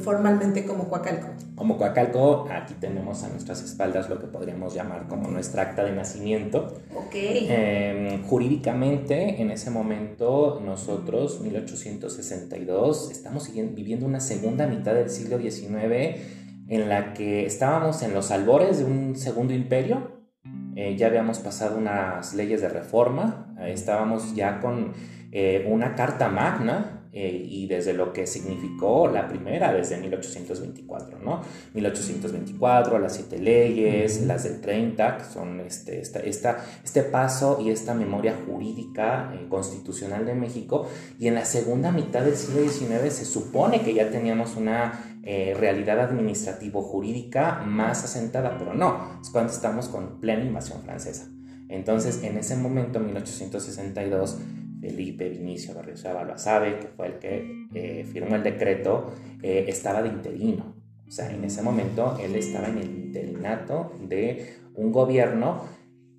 formalmente 0.02 0.66
como 0.66 0.88
Coacalco. 0.88 1.28
Como 1.56 1.78
Coacalco, 1.78 2.48
aquí 2.50 2.74
tenemos 2.80 3.24
a 3.24 3.30
nuestras 3.30 3.62
espaldas 3.62 4.10
lo 4.10 4.20
que 4.20 4.28
podríamos 4.28 4.74
llamar 4.74 5.08
como 5.08 5.30
nuestra 5.30 5.64
acta 5.64 5.84
de 5.84 5.92
nacimiento. 5.92 6.78
Ok. 6.96 7.14
Em, 7.14 8.24
jurídicamente, 8.24 9.42
en 9.42 9.52
ese 9.52 9.72
momento, 9.72 10.62
nosotros, 10.64 11.42
1862, 11.42 13.12
estamos 13.12 13.52
viviendo 13.54 14.06
una 14.06 14.20
segunda 14.20 14.68
mitad 14.68 14.94
del 14.94 15.10
siglo 15.10 15.40
XIX 15.40 16.22
en 16.68 16.90
la 16.90 17.14
que 17.14 17.46
estábamos 17.46 18.02
en 18.02 18.14
los 18.14 18.32
albores 18.32 18.80
de 18.80 18.86
un 18.86 19.16
segundo 19.16 19.54
imperio. 19.54 20.24
Eh, 20.76 20.96
ya 20.98 21.08
habíamos 21.08 21.40
pasado 21.40 21.78
unas 21.78 22.34
leyes 22.34 22.62
de 22.62 22.70
reforma, 22.70 23.56
estábamos 23.66 24.36
ya 24.36 24.60
con 24.60 24.94
eh, 25.32 25.68
una 25.70 25.96
carta 25.96 26.30
magna 26.30 26.95
eh, 27.18 27.48
y 27.50 27.66
desde 27.68 27.94
lo 27.94 28.12
que 28.12 28.28
significó 28.28 29.08
la 29.08 29.30
primera 29.30 29.72
desde 29.72 29.96
1824, 29.96 31.20
¿no? 31.20 31.44
1824, 31.74 33.00
las 33.00 33.16
siete 33.16 33.40
leyes, 33.40 34.26
las 34.26 34.44
del 34.44 34.60
30, 34.60 35.20
que 35.20 35.24
son 35.24 35.62
este, 35.62 36.02
esta, 36.02 36.20
esta, 36.20 36.66
este 36.84 37.04
paso 37.04 37.62
y 37.62 37.70
esta 37.70 37.94
memoria 37.94 38.36
jurídica 38.46 39.32
eh, 39.34 39.46
constitucional 39.48 40.26
de 40.26 40.36
México, 40.36 40.90
y 41.18 41.30
en 41.30 41.36
la 41.36 41.46
segunda 41.46 41.90
mitad 41.94 42.22
del 42.22 42.36
siglo 42.36 42.68
XIX 42.68 43.14
se 43.14 43.24
supone 43.24 43.80
que 43.80 43.94
ya 43.94 44.12
teníamos 44.12 44.58
una 44.58 45.22
eh, 45.24 45.56
realidad 45.58 46.02
administrativo-jurídica 46.02 47.64
más 47.66 48.04
asentada, 48.04 48.58
pero 48.60 48.74
no, 48.74 49.22
es 49.22 49.30
cuando 49.30 49.54
estamos 49.54 49.88
con 49.88 50.20
plena 50.20 50.44
invasión 50.44 50.82
francesa. 50.82 51.30
Entonces, 51.70 52.22
en 52.24 52.38
ese 52.38 52.58
momento, 52.58 53.00
1862, 53.00 54.38
Felipe 54.80 55.30
Vinicio 55.30 55.74
Barriozábal 55.74 56.38
sabe 56.38 56.80
que 56.80 56.88
fue 56.88 57.08
el 57.08 57.14
que 57.20 57.68
eh, 57.74 58.06
firmó 58.12 58.36
el 58.36 58.44
decreto, 58.44 59.14
eh, 59.42 59.66
estaba 59.68 60.02
de 60.02 60.10
interino. 60.10 60.76
O 61.08 61.12
sea, 61.12 61.32
en 61.32 61.44
ese 61.44 61.62
momento 61.62 62.18
él 62.22 62.36
estaba 62.36 62.68
en 62.68 62.78
el 62.80 62.90
interinato 62.90 63.94
de 64.02 64.58
un 64.76 64.92
gobierno 64.92 65.64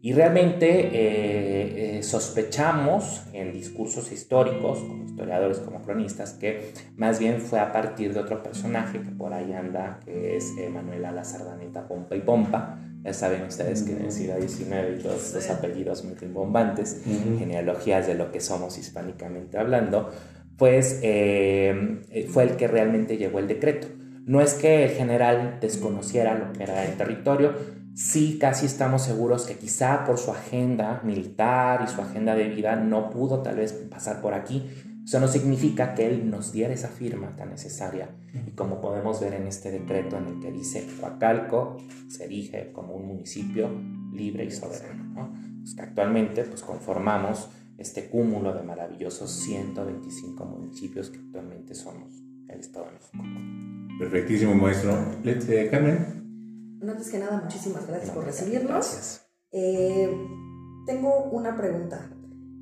y 0.01 0.13
realmente 0.13 0.91
eh, 0.93 2.03
sospechamos 2.03 3.25
en 3.33 3.53
discursos 3.53 4.13
históricos, 4.13 4.79
como 4.79 5.05
historiadores, 5.05 5.59
como 5.59 5.83
cronistas, 5.83 6.35
que 6.35 6.71
más 6.97 7.19
bien 7.19 7.41
fue 7.41 7.59
a 7.59 7.73
partir 7.73 8.15
de 8.15 8.21
otro 8.21 8.43
personaje 8.43 9.01
que 9.01 9.11
por 9.11 9.33
ahí 9.33 9.53
anda, 9.53 9.99
que 10.05 10.37
es 10.37 10.53
Manuela 10.73 11.11
la 11.11 11.25
Sardaneta 11.25 11.89
Pompa 11.89 12.15
y 12.15 12.21
Pompa, 12.21 12.79
Ya 13.07 13.15
saben 13.15 13.45
ustedes 13.45 13.85
que 13.85 13.93
en 13.93 14.07
el 14.07 14.11
siglo 14.11 14.35
XIX 14.41 14.99
y 14.99 15.01
todos 15.01 15.27
estos 15.27 15.49
apellidos 15.49 16.03
muy 16.03 16.17
rimbombantes, 16.17 17.03
genealogías 17.39 18.09
de 18.09 18.15
lo 18.15 18.33
que 18.33 18.41
somos 18.41 18.77
hispánicamente 18.79 19.59
hablando, 19.59 20.11
pues 20.59 20.99
eh, 21.05 22.27
fue 22.33 22.43
el 22.43 22.57
que 22.57 22.67
realmente 22.67 23.17
llevó 23.17 23.39
el 23.39 23.47
decreto. 23.47 23.87
No 24.25 24.41
es 24.41 24.55
que 24.55 24.87
el 24.87 24.91
general 24.91 25.59
desconociera 25.61 26.37
lo 26.37 26.53
que 26.53 26.65
era 26.65 26.85
el 26.85 26.97
territorio, 26.97 27.53
sí 27.95 28.39
casi 28.41 28.67
estamos 28.67 29.03
seguros 29.03 29.47
que 29.47 29.55
quizá 29.55 30.05
por 30.05 30.19
su 30.19 30.33
agenda 30.33 31.01
militar 31.05 31.83
y 31.85 31.89
su 31.89 32.03
agenda 32.03 32.35
de 32.35 32.49
vida 32.49 32.75
no 32.75 33.11
pudo 33.11 33.41
tal 33.41 33.55
vez 33.55 33.73
pasar 33.73 34.21
por 34.21 34.35
aquí. 34.35 34.69
Eso 35.07 35.21
no 35.21 35.29
significa 35.29 35.95
que 35.95 36.09
él 36.09 36.29
nos 36.29 36.51
diera 36.51 36.75
esa 36.75 36.89
firma 36.89 37.37
tan 37.37 37.51
necesaria. 37.51 38.11
Y 38.45 38.51
como 38.57 38.81
podemos 38.81 39.21
ver 39.21 39.35
en 39.35 39.47
este 39.47 39.71
decreto 39.71 40.17
en 40.17 40.27
el 40.27 40.41
que 40.41 40.51
dice 40.51 40.85
Huacalco 41.01 41.77
se 42.09 42.25
erige 42.25 42.73
como 42.73 42.95
un 42.95 43.07
municipio 43.07 43.71
libre 44.13 44.45
y 44.47 44.51
soberano. 44.51 45.33
Pues 45.61 45.79
actualmente 45.79 46.43
pues 46.43 46.63
conformamos 46.63 47.49
este 47.79 48.09
cúmulo 48.11 48.53
de 48.53 48.65
maravillosos 48.65 49.31
125 49.31 50.45
municipios 50.45 51.11
que 51.11 51.19
actualmente 51.19 51.77
somos 51.77 52.13
el 52.49 52.59
Estado 52.59 52.87
de 52.87 52.93
México. 52.95 53.99
Perfectísimo, 54.01 54.57
maestro. 54.57 54.93
Eh, 55.25 55.69
Carmen. 55.71 56.81
Antes 56.83 57.11
que 57.13 57.21
nada, 57.21 57.43
muchísimas 57.45 57.87
gracias 57.87 58.11
por 58.11 58.25
recibirnos. 58.25 59.21
Eh, 59.53 60.11
tengo 60.85 61.31
una 61.31 61.57
pregunta. 61.57 62.11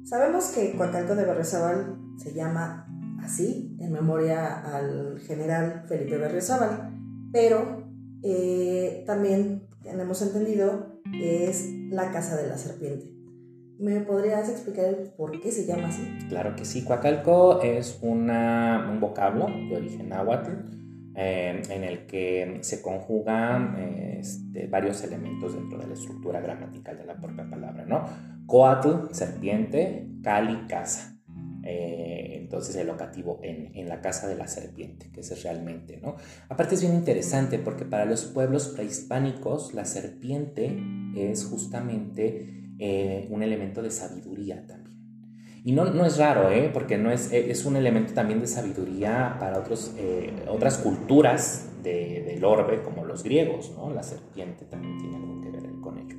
Sabemos 0.04 0.48
que 0.48 0.76
Coacalco 0.76 1.14
de 1.14 1.24
Berriozábal 1.24 2.03
se 2.16 2.32
llama 2.32 2.86
así, 3.22 3.76
en 3.80 3.92
memoria 3.92 4.60
al 4.60 5.18
general 5.20 5.84
Felipe 5.88 6.18
Berriozábal, 6.18 6.92
pero 7.32 7.88
eh, 8.22 9.04
también 9.06 9.66
tenemos 9.82 10.22
entendido 10.22 11.00
que 11.10 11.48
es 11.48 11.70
la 11.90 12.10
casa 12.10 12.36
de 12.36 12.48
la 12.48 12.56
serpiente. 12.56 13.12
¿Me 13.78 14.00
podrías 14.00 14.48
explicar 14.48 14.94
por 15.16 15.40
qué 15.40 15.50
se 15.50 15.66
llama 15.66 15.88
así? 15.88 16.02
Claro 16.28 16.54
que 16.54 16.64
sí. 16.64 16.84
Coacalco 16.84 17.60
es 17.60 17.98
un 18.02 18.28
vocablo 19.00 19.46
de 19.46 19.76
origen 19.76 20.10
náhuatl 20.10 20.52
eh, 21.16 21.60
en 21.68 21.84
el 21.84 22.06
que 22.06 22.58
se 22.62 22.80
conjugan 22.80 23.76
este, 24.18 24.68
varios 24.68 25.02
elementos 25.02 25.54
dentro 25.54 25.78
de 25.78 25.88
la 25.88 25.94
estructura 25.94 26.40
gramatical 26.40 26.96
de 26.96 27.04
la 27.04 27.16
propia 27.16 27.48
palabra, 27.48 27.84
¿no? 27.84 28.04
Coatl, 28.46 29.12
serpiente, 29.12 30.08
cali, 30.22 30.66
casa. 30.68 31.13
Eh, 31.66 32.36
entonces 32.40 32.76
el 32.76 32.86
locativo 32.86 33.40
en, 33.42 33.70
en, 33.74 33.88
la 33.88 34.00
casa 34.02 34.28
de 34.28 34.36
la 34.36 34.46
serpiente, 34.46 35.10
que 35.10 35.20
es 35.20 35.42
realmente, 35.42 35.96
¿no? 35.96 36.16
Aparte 36.48 36.74
es 36.74 36.82
bien 36.82 36.94
interesante 36.94 37.58
porque 37.58 37.84
para 37.86 38.04
los 38.04 38.26
pueblos 38.26 38.68
prehispánicos 38.68 39.72
la 39.72 39.86
serpiente 39.86 40.78
es 41.16 41.46
justamente 41.46 42.64
eh, 42.78 43.26
un 43.30 43.42
elemento 43.42 43.82
de 43.82 43.90
sabiduría 43.90 44.66
también. 44.66 44.84
Y 45.64 45.72
no, 45.72 45.86
no 45.86 46.04
es 46.04 46.18
raro, 46.18 46.50
¿eh? 46.50 46.70
porque 46.72 46.98
no 46.98 47.10
es, 47.10 47.32
eh, 47.32 47.50
es 47.50 47.64
un 47.64 47.76
elemento 47.76 48.12
también 48.12 48.38
de 48.38 48.46
sabiduría 48.46 49.36
para 49.40 49.58
otros, 49.58 49.94
eh, 49.96 50.30
otras 50.46 50.76
culturas 50.76 51.70
de, 51.82 52.22
del 52.22 52.44
orbe, 52.44 52.82
como 52.82 53.06
los 53.06 53.22
griegos, 53.22 53.72
¿no? 53.74 53.90
La 53.90 54.02
serpiente 54.02 54.66
también 54.66 54.98
tiene 54.98 55.16
algo 55.16 55.40
que 55.40 55.50
ver 55.50 55.70
con 55.80 55.96
ello. 55.96 56.16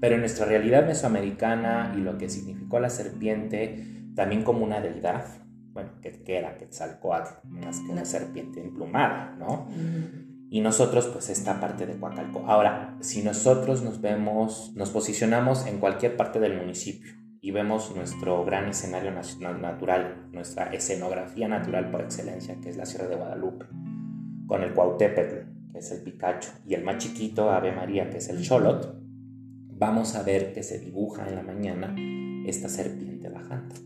Pero 0.00 0.16
en 0.16 0.20
nuestra 0.22 0.44
realidad 0.44 0.86
mesoamericana 0.86 1.94
y 1.96 2.00
lo 2.00 2.18
que 2.18 2.28
significó 2.28 2.80
la 2.80 2.90
serpiente, 2.90 3.99
también 4.20 4.44
como 4.44 4.62
una 4.62 4.82
deidad, 4.82 5.24
bueno, 5.72 5.92
que, 6.02 6.22
que 6.22 6.36
era 6.36 6.58
Quetzalcoatl, 6.58 7.48
más 7.48 7.80
que 7.80 7.90
una 7.90 8.04
serpiente 8.04 8.60
emplumada, 8.60 9.34
¿no? 9.38 9.66
y 10.50 10.60
nosotros 10.60 11.06
pues 11.06 11.30
esta 11.30 11.58
parte 11.58 11.86
de 11.86 11.98
Coacalco. 11.98 12.44
Ahora, 12.46 12.98
si 13.00 13.22
nosotros 13.22 13.82
nos 13.82 14.02
vemos, 14.02 14.74
nos 14.76 14.90
posicionamos 14.90 15.66
en 15.66 15.78
cualquier 15.78 16.18
parte 16.18 16.38
del 16.38 16.58
municipio 16.58 17.14
y 17.40 17.50
vemos 17.50 17.96
nuestro 17.96 18.44
gran 18.44 18.68
escenario 18.68 19.10
natural, 19.10 20.28
nuestra 20.32 20.64
escenografía 20.74 21.48
natural 21.48 21.90
por 21.90 22.02
excelencia, 22.02 22.56
que 22.60 22.68
es 22.68 22.76
la 22.76 22.84
Sierra 22.84 23.08
de 23.08 23.16
Guadalupe, 23.16 23.64
con 24.46 24.62
el 24.62 24.74
Cuauhtémoc, 24.74 25.72
que 25.72 25.78
es 25.78 25.90
el 25.92 26.02
Picacho, 26.02 26.50
y 26.66 26.74
el 26.74 26.84
más 26.84 26.98
chiquito, 26.98 27.50
Ave 27.50 27.72
María, 27.72 28.10
que 28.10 28.18
es 28.18 28.28
el 28.28 28.42
Cholot, 28.42 29.00
vamos 29.68 30.14
a 30.14 30.22
ver 30.22 30.52
que 30.52 30.62
se 30.62 30.78
dibuja 30.78 31.26
en 31.26 31.36
la 31.36 31.42
mañana 31.42 31.96
esta 32.44 32.68
serpiente 32.68 33.30
bajando, 33.30 33.76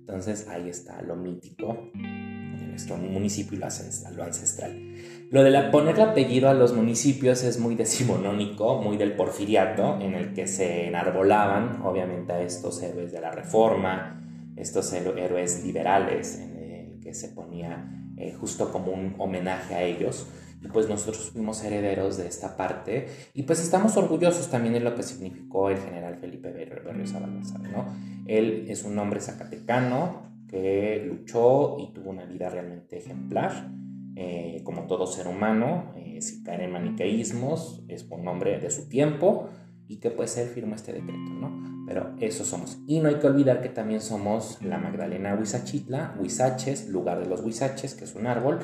Entonces 0.00 0.48
ahí 0.48 0.68
está 0.68 1.00
lo 1.02 1.16
mítico 1.16 1.90
de 1.94 2.66
nuestro 2.66 2.96
municipio 2.96 3.56
y 3.56 3.60
lo 3.60 4.24
ancestral. 4.24 4.94
Lo 5.30 5.42
de 5.42 5.62
ponerle 5.70 6.02
apellido 6.02 6.48
a 6.48 6.54
los 6.54 6.74
municipios 6.74 7.42
es 7.42 7.58
muy 7.58 7.74
decimonónico, 7.74 8.82
muy 8.82 8.96
del 8.96 9.14
porfiriato, 9.14 9.98
en 10.00 10.14
el 10.14 10.34
que 10.34 10.46
se 10.46 10.88
enarbolaban, 10.88 11.82
obviamente, 11.82 12.32
a 12.32 12.42
estos 12.42 12.82
héroes 12.82 13.12
de 13.12 13.20
la 13.20 13.30
reforma, 13.30 14.20
estos 14.56 14.92
héroes 14.92 15.64
liberales, 15.64 16.38
en 16.38 16.58
el 16.58 17.00
que 17.00 17.14
se 17.14 17.28
ponía 17.28 17.88
eh, 18.16 18.34
justo 18.34 18.70
como 18.70 18.92
un 18.92 19.14
homenaje 19.18 19.74
a 19.74 19.82
ellos. 19.82 20.26
Y 20.62 20.68
pues 20.68 20.88
nosotros 20.88 21.30
fuimos 21.30 21.64
herederos 21.64 22.18
de 22.18 22.28
esta 22.28 22.56
parte 22.56 23.08
y 23.34 23.42
pues 23.42 23.60
estamos 23.60 23.96
orgullosos 23.96 24.48
también 24.48 24.74
de 24.74 24.80
lo 24.80 24.94
que 24.94 25.02
significó 25.02 25.70
el 25.70 25.78
general 25.78 26.16
Felipe 26.16 26.52
Berriozábal 26.52 27.40
¿no? 27.72 27.86
Él 28.26 28.66
es 28.68 28.84
un 28.84 28.98
hombre 28.98 29.20
zacatecano 29.20 30.22
que 30.48 31.04
luchó 31.06 31.78
y 31.78 31.92
tuvo 31.92 32.10
una 32.10 32.24
vida 32.24 32.48
realmente 32.50 32.98
ejemplar 32.98 33.72
eh, 34.14 34.60
como 34.64 34.86
todo 34.86 35.06
ser 35.06 35.26
humano, 35.26 35.94
eh, 35.96 36.20
si 36.20 36.42
en 36.46 36.70
maniqueísmos, 36.70 37.82
es 37.88 38.04
por 38.04 38.18
nombre 38.18 38.58
de 38.58 38.70
su 38.70 38.88
tiempo 38.88 39.48
y 39.88 39.96
que 40.00 40.10
pues 40.10 40.36
él 40.36 40.48
firma 40.48 40.76
este 40.76 40.92
decreto, 40.92 41.18
¿no? 41.18 41.84
Pero 41.86 42.14
eso 42.20 42.44
somos. 42.44 42.78
Y 42.86 43.00
no 43.00 43.08
hay 43.08 43.16
que 43.16 43.26
olvidar 43.26 43.62
que 43.62 43.70
también 43.70 44.00
somos 44.00 44.60
la 44.62 44.78
Magdalena 44.78 45.34
Huizachitla, 45.34 46.14
Huizaches, 46.20 46.88
lugar 46.88 47.20
de 47.20 47.28
los 47.28 47.40
Huizaches, 47.40 47.94
que 47.94 48.04
es 48.04 48.14
un 48.14 48.26
árbol, 48.26 48.58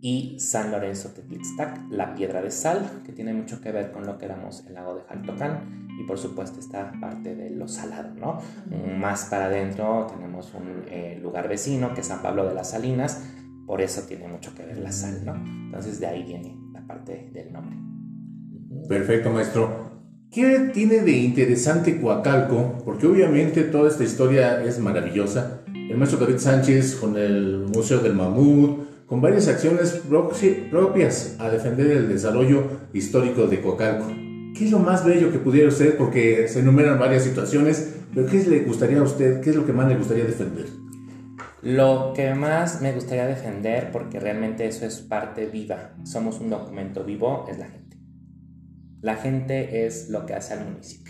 y 0.00 0.38
San 0.40 0.70
Lorenzo 0.70 1.10
Tetlixtac, 1.10 1.90
la 1.90 2.14
piedra 2.14 2.40
de 2.40 2.50
sal, 2.50 3.02
que 3.04 3.12
tiene 3.12 3.34
mucho 3.34 3.60
que 3.60 3.70
ver 3.70 3.92
con 3.92 4.06
lo 4.06 4.18
que 4.18 4.24
éramos 4.24 4.64
el 4.66 4.74
lago 4.74 4.94
de 4.96 5.02
Jaltocán, 5.02 5.88
y 6.00 6.04
por 6.04 6.18
supuesto 6.18 6.58
esta 6.58 6.92
parte 7.00 7.34
de 7.34 7.50
lo 7.50 7.68
salado, 7.68 8.14
¿no? 8.14 8.38
Más 8.98 9.26
para 9.26 9.46
adentro 9.46 10.06
tenemos 10.10 10.54
un 10.54 10.84
eh, 10.88 11.18
lugar 11.22 11.48
vecino, 11.48 11.92
que 11.92 12.00
es 12.00 12.06
San 12.06 12.22
Pablo 12.22 12.46
de 12.46 12.54
las 12.54 12.70
Salinas, 12.70 13.22
por 13.66 13.82
eso 13.82 14.02
tiene 14.08 14.26
mucho 14.26 14.54
que 14.54 14.64
ver 14.64 14.78
la 14.78 14.92
sal, 14.92 15.24
¿no? 15.24 15.34
Entonces 15.34 16.00
de 16.00 16.06
ahí 16.06 16.24
viene 16.24 16.56
la 16.72 16.86
parte 16.86 17.30
del 17.32 17.52
nombre. 17.52 17.76
Perfecto, 18.88 19.30
maestro. 19.30 19.90
¿Qué 20.30 20.70
tiene 20.72 21.00
de 21.00 21.12
interesante 21.12 22.00
Coacalco? 22.00 22.78
Porque 22.84 23.06
obviamente 23.06 23.62
toda 23.64 23.88
esta 23.88 24.04
historia 24.04 24.62
es 24.62 24.78
maravillosa. 24.78 25.62
El 25.74 25.98
maestro 25.98 26.20
David 26.20 26.38
Sánchez 26.38 26.96
con 26.96 27.16
el 27.16 27.66
Museo 27.66 27.98
del 27.98 28.14
Mamut, 28.14 28.89
con 29.10 29.20
varias 29.20 29.48
acciones 29.48 30.02
propias 30.70 31.34
a 31.40 31.50
defender 31.50 31.90
el 31.90 32.08
desarrollo 32.08 32.62
histórico 32.92 33.48
de 33.48 33.60
Coacalco. 33.60 34.06
¿Qué 34.56 34.66
es 34.66 34.70
lo 34.70 34.78
más 34.78 35.04
bello 35.04 35.32
que 35.32 35.40
pudiera 35.40 35.68
usted? 35.68 35.96
Porque 35.96 36.46
se 36.46 36.60
enumeran 36.60 36.96
varias 36.96 37.24
situaciones, 37.24 37.96
pero 38.14 38.28
¿qué 38.28 38.40
le 38.44 38.60
gustaría 38.60 39.00
a 39.00 39.02
usted? 39.02 39.40
¿Qué 39.40 39.50
es 39.50 39.56
lo 39.56 39.66
que 39.66 39.72
más 39.72 39.88
le 39.88 39.96
gustaría 39.96 40.24
defender? 40.24 40.66
Lo 41.60 42.12
que 42.14 42.34
más 42.34 42.82
me 42.82 42.92
gustaría 42.92 43.26
defender, 43.26 43.90
porque 43.90 44.20
realmente 44.20 44.64
eso 44.68 44.86
es 44.86 45.00
parte 45.00 45.46
viva, 45.46 45.96
somos 46.04 46.38
un 46.38 46.48
documento 46.48 47.02
vivo, 47.02 47.46
es 47.50 47.58
la 47.58 47.66
gente. 47.66 47.96
La 49.02 49.16
gente 49.16 49.86
es 49.86 50.08
lo 50.08 50.24
que 50.24 50.34
hace 50.34 50.54
al 50.54 50.70
municipio. 50.70 51.09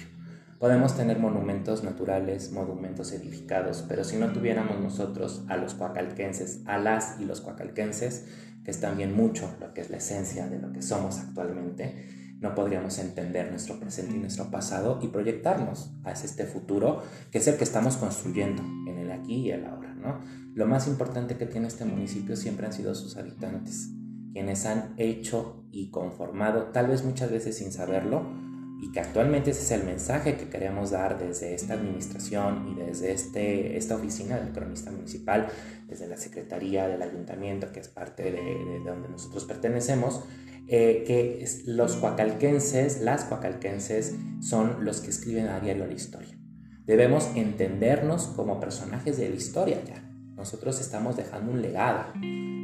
Podemos 0.61 0.95
tener 0.95 1.19
monumentos 1.19 1.83
naturales, 1.83 2.53
monumentos 2.53 3.13
edificados, 3.13 3.83
pero 3.89 4.05
si 4.05 4.19
no 4.19 4.31
tuviéramos 4.31 4.79
nosotros 4.79 5.43
a 5.49 5.57
los 5.57 5.73
coacalquenses, 5.73 6.61
a 6.67 6.77
las 6.77 7.19
y 7.19 7.25
los 7.25 7.41
coacalquenses, 7.41 8.27
que 8.63 8.71
es 8.71 8.79
también 8.79 9.17
mucho 9.17 9.57
lo 9.59 9.73
que 9.73 9.81
es 9.81 9.89
la 9.89 9.97
esencia 9.97 10.49
de 10.49 10.59
lo 10.59 10.71
que 10.71 10.83
somos 10.83 11.19
actualmente, 11.19 12.37
no 12.41 12.55
podríamos 12.55 12.99
entender 12.99 13.49
nuestro 13.49 13.81
presente 13.81 14.17
y 14.17 14.19
nuestro 14.19 14.51
pasado 14.51 14.99
y 15.01 15.09
proyectarnos 15.09 15.95
hacia 16.05 16.27
este 16.27 16.45
futuro 16.45 17.05
que 17.31 17.39
es 17.39 17.49
el 17.49 17.57
que 17.57 17.65
estamos 17.65 17.97
construyendo 17.97 18.63
en 18.87 18.99
el 18.99 19.13
aquí 19.13 19.37
y 19.37 19.53
el 19.53 19.65
ahora, 19.65 19.95
¿no? 19.95 20.21
Lo 20.53 20.67
más 20.67 20.87
importante 20.89 21.39
que 21.39 21.47
tiene 21.47 21.69
este 21.69 21.87
municipio 21.87 22.37
siempre 22.37 22.67
han 22.67 22.75
sido 22.75 22.95
sus 22.95 23.17
habitantes, 23.17 23.89
quienes 24.35 24.67
han 24.67 24.93
hecho 24.99 25.65
y 25.71 25.91
conformado, 25.91 26.65
tal 26.65 26.89
vez 26.89 27.03
muchas 27.03 27.31
veces 27.31 27.57
sin 27.57 27.73
saberlo, 27.73 28.50
y 28.81 28.93
que 28.93 29.01
actualmente 29.01 29.51
ese 29.51 29.63
es 29.63 29.71
el 29.73 29.85
mensaje 29.85 30.37
que 30.37 30.49
queremos 30.49 30.91
dar 30.91 31.19
desde 31.19 31.55
esta 31.55 31.75
administración 31.75 32.69
y 32.69 32.75
desde 32.75 33.13
este, 33.13 33.77
esta 33.77 33.97
oficina 33.97 34.39
del 34.39 34.53
cronista 34.53 34.91
municipal, 34.91 35.49
desde 35.87 36.09
la 36.09 36.17
Secretaría 36.17 36.89
del 36.89 37.03
Ayuntamiento, 37.03 37.73
que 37.73 37.81
es 37.81 37.89
parte 37.89 38.31
de, 38.33 38.81
donde 38.85 39.09
nosotros 39.09 39.45
pertenecemos, 39.45 40.23
eh, 40.69 41.05
que 41.07 41.45
los 41.67 41.97
coacalquenses, 41.97 43.01
las 43.01 43.25
coacalquenses, 43.25 44.15
son 44.41 44.85
los 44.85 45.01
que 45.01 45.11
escriben 45.11 45.49
a 45.49 45.61
diario 45.61 45.87
la 45.87 45.95
historia. 45.95 46.39
Debemos 46.87 47.31
entendernos 47.35 48.29
como 48.29 48.61
personajes 48.61 49.17
de 49.17 49.29
la 49.29 49.37
historia 49.37 49.83
ya 49.85 50.11
nosotros 50.41 50.81
estamos 50.81 51.19
dejando 51.19 51.53
un 51.53 51.61
legado. 51.61 52.07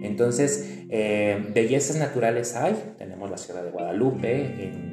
Entonces, 0.03 0.85
eh, 0.89 1.47
bellezas 1.55 1.97
naturales 1.97 2.57
hay. 2.57 2.95
Tenemos 2.97 3.31
la 3.31 3.37
ciudad 3.37 3.63
de 3.63 3.71
Guadalupe, 3.71 4.65
en 4.65 4.86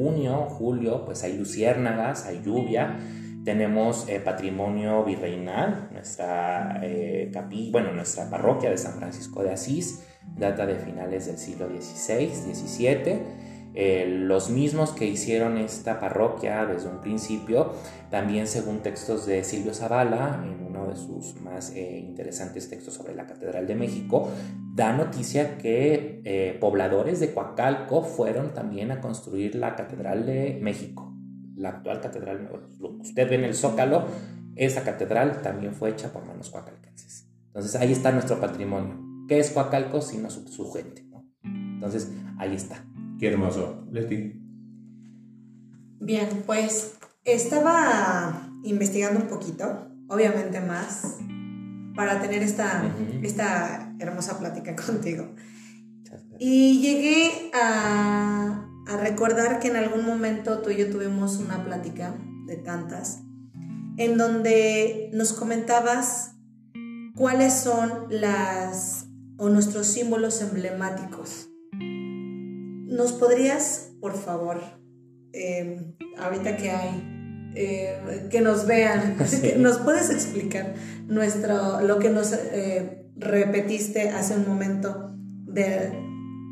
junio, 0.00 0.46
julio, 0.48 1.04
pues 1.04 1.22
hay 1.24 1.36
luciérnagas, 1.36 2.24
hay 2.24 2.40
lluvia. 2.42 2.98
Tenemos 3.44 4.08
eh, 4.08 4.18
patrimonio 4.18 5.04
virreinal, 5.04 5.90
nuestra, 5.92 6.80
eh, 6.82 7.30
bueno, 7.70 7.92
nuestra 7.92 8.30
parroquia 8.30 8.70
de 8.70 8.78
San 8.78 8.94
Francisco 8.94 9.42
de 9.42 9.52
Asís, 9.52 10.06
data 10.36 10.64
de 10.64 10.76
finales 10.76 11.26
del 11.26 11.36
siglo 11.36 11.68
XVI, 11.68 12.28
XVII. 12.28 13.50
Eh, 13.74 14.06
los 14.08 14.50
mismos 14.50 14.90
que 14.92 15.04
hicieron 15.04 15.58
esta 15.58 16.00
parroquia 16.00 16.64
desde 16.64 16.88
un 16.88 17.00
principio, 17.02 17.72
también 18.10 18.46
según 18.46 18.80
textos 18.80 19.26
de 19.26 19.44
Silvio 19.44 19.74
Zavala, 19.74 20.42
en 20.44 20.69
uno 20.80 20.90
de 20.90 20.96
sus 20.96 21.40
más 21.40 21.72
eh, 21.74 21.98
interesantes 21.98 22.68
textos 22.68 22.94
sobre 22.94 23.14
la 23.14 23.26
Catedral 23.26 23.66
de 23.66 23.74
México, 23.74 24.28
da 24.74 24.92
noticia 24.92 25.58
que 25.58 26.22
eh, 26.24 26.56
pobladores 26.60 27.20
de 27.20 27.32
Coacalco 27.32 28.02
fueron 28.02 28.54
también 28.54 28.90
a 28.90 29.00
construir 29.00 29.54
la 29.54 29.76
Catedral 29.76 30.26
de 30.26 30.58
México, 30.60 31.14
la 31.56 31.70
actual 31.70 32.00
Catedral, 32.00 32.48
lo 32.78 32.96
que 32.96 33.02
usted 33.02 33.28
ve 33.28 33.36
en 33.36 33.44
el 33.44 33.54
Zócalo, 33.54 34.04
esa 34.56 34.82
catedral 34.84 35.42
también 35.42 35.74
fue 35.74 35.90
hecha 35.90 36.12
por 36.12 36.26
manos 36.26 36.50
coacalquenses. 36.50 37.26
Entonces 37.46 37.76
ahí 37.76 37.92
está 37.92 38.12
nuestro 38.12 38.40
patrimonio. 38.40 39.00
¿Qué 39.28 39.38
es 39.38 39.50
Coacalco 39.50 40.02
sino 40.02 40.28
su, 40.28 40.46
su 40.48 40.70
gente? 40.72 41.06
Entonces 41.42 42.12
ahí 42.38 42.54
está. 42.54 42.84
Qué 43.18 43.28
hermoso. 43.28 43.86
Leti. 43.90 44.38
Bien, 46.00 46.28
pues 46.46 46.98
estaba 47.24 48.50
investigando 48.64 49.20
un 49.20 49.28
poquito, 49.28 49.89
obviamente 50.10 50.60
más, 50.60 51.16
para 51.94 52.20
tener 52.20 52.42
esta, 52.42 52.84
esta 53.22 53.94
hermosa 53.98 54.38
plática 54.38 54.76
contigo. 54.86 55.34
Y 56.38 56.80
llegué 56.80 57.50
a, 57.54 58.66
a 58.86 58.96
recordar 58.96 59.60
que 59.60 59.68
en 59.68 59.76
algún 59.76 60.04
momento 60.04 60.60
tú 60.60 60.70
y 60.70 60.76
yo 60.76 60.90
tuvimos 60.90 61.38
una 61.38 61.64
plática 61.64 62.14
de 62.46 62.56
tantas, 62.56 63.22
en 63.96 64.18
donde 64.18 65.10
nos 65.12 65.32
comentabas 65.32 66.32
cuáles 67.14 67.54
son 67.54 68.06
las 68.08 69.06
o 69.38 69.48
nuestros 69.48 69.86
símbolos 69.86 70.42
emblemáticos. 70.42 71.48
¿Nos 71.72 73.12
podrías, 73.12 73.92
por 74.00 74.16
favor, 74.16 74.60
em, 75.32 75.94
ahorita 76.18 76.56
que 76.56 76.70
hay, 76.70 77.19
eh, 77.54 78.28
que 78.30 78.40
nos 78.40 78.66
vean, 78.66 79.16
¿nos 79.58 79.78
puedes 79.78 80.10
explicar 80.10 80.74
nuestro, 81.06 81.80
lo 81.80 81.98
que 81.98 82.10
nos 82.10 82.32
eh, 82.32 83.06
repetiste 83.16 84.10
hace 84.10 84.34
un 84.34 84.46
momento 84.46 85.12
de 85.46 85.90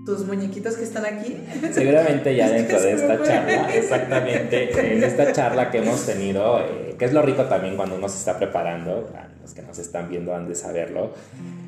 tus 0.04 0.26
muñequitos 0.26 0.76
que 0.76 0.84
están 0.84 1.04
aquí? 1.06 1.36
Seguramente 1.72 2.34
ya 2.34 2.50
dentro 2.50 2.80
de 2.80 2.92
esta 2.92 3.22
charla, 3.22 3.74
exactamente, 3.74 4.92
en 4.92 5.04
esta 5.04 5.32
charla 5.32 5.70
que 5.70 5.78
hemos 5.78 6.04
tenido, 6.04 6.60
eh, 6.60 6.96
que 6.98 7.04
es 7.04 7.12
lo 7.12 7.22
rico 7.22 7.44
también 7.44 7.76
cuando 7.76 7.94
uno 7.94 8.08
se 8.08 8.18
está 8.18 8.36
preparando, 8.36 9.08
los 9.40 9.54
que 9.54 9.62
nos 9.62 9.78
están 9.78 10.08
viendo 10.08 10.34
han 10.34 10.48
de 10.48 10.54
saberlo, 10.54 11.14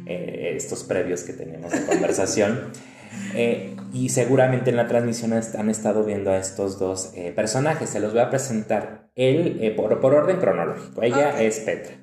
estos 0.07 0.83
previos 0.83 1.22
que 1.22 1.33
tenemos 1.33 1.70
de 1.70 1.83
conversación. 1.87 2.72
Eh, 3.35 3.77
y 3.93 4.09
seguramente 4.11 4.71
en 4.71 4.77
la 4.77 4.87
transmisión 4.87 5.33
han 5.33 5.71
estado 5.71 6.05
viendo 6.05 6.31
a 6.31 6.39
estos 6.39 6.79
dos 6.79 7.13
eh, 7.15 7.33
personajes. 7.35 7.91
Se 7.91 8.01
los 8.01 8.13
voy 8.13 8.21
a 8.21 8.31
presentar 8.31 9.11
él 9.15 9.59
eh, 9.61 9.71
por, 9.73 9.93
orden 9.93 10.39
cronológico. 10.39 11.03
Ella 11.03 11.41
es 11.43 11.61
Petra. 11.61 11.97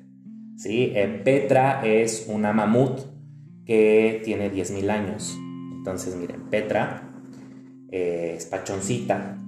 ¿sí? 0.56 0.94
Petra 1.24 1.82
es 1.84 2.26
una 2.28 2.52
mamut 2.52 3.00
que 3.64 4.20
tiene 4.24 4.52
10.000 4.52 4.90
años. 4.90 5.36
Entonces, 5.76 6.14
miren, 6.16 6.50
Petra 6.50 7.10
es 7.90 8.46
pachoncita. 8.46 9.38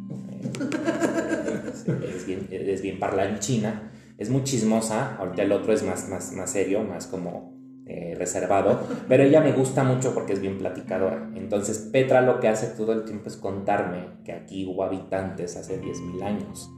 es, 2.15 2.27
bien, 2.27 2.49
es 2.51 2.83
bien 2.83 2.99
parlanchina. 2.99 3.91
Es 4.19 4.31
muy 4.31 4.45
chismosa. 4.45 5.17
Ahorita 5.17 5.43
el 5.43 5.53
otro 5.53 5.73
es 5.73 5.83
más, 5.83 6.09
más, 6.09 6.33
más 6.33 6.51
serio, 6.51 6.85
más 6.85 7.07
como 7.07 7.60
eh, 7.87 8.15
reservado, 8.17 8.87
pero 9.09 9.25
ella 9.25 9.41
me 9.41 9.51
gusta 9.51 9.83
mucho 9.83 10.15
porque 10.15 10.35
es 10.35 10.41
bien 10.41 10.59
platicadora. 10.59 11.29
Entonces 11.35 11.79
Petra 11.79 12.21
lo 12.21 12.39
que 12.39 12.47
hace 12.47 12.69
todo 12.69 12.93
el 12.93 13.05
tiempo 13.05 13.29
es 13.29 13.37
contarme 13.37 14.07
que 14.25 14.33
aquí 14.33 14.65
hubo 14.65 14.85
habitantes 14.85 15.57
hace 15.57 15.81
10.000 15.81 16.23
años. 16.23 16.71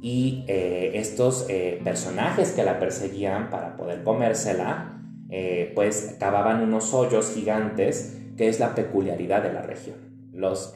Y 0.00 0.44
eh, 0.48 0.92
estos 0.94 1.46
eh, 1.48 1.80
personajes 1.84 2.52
que 2.52 2.64
la 2.64 2.80
perseguían 2.80 3.50
para 3.50 3.76
poder 3.76 4.02
comérsela, 4.02 4.98
pues 5.74 6.16
cavaban 6.18 6.60
unos 6.60 6.92
hoyos 6.92 7.32
gigantes, 7.32 8.20
que 8.36 8.48
es 8.48 8.58
la 8.60 8.74
peculiaridad 8.74 9.42
de 9.42 9.52
la 9.52 9.62
región. 9.62 9.96
Los 10.32 10.74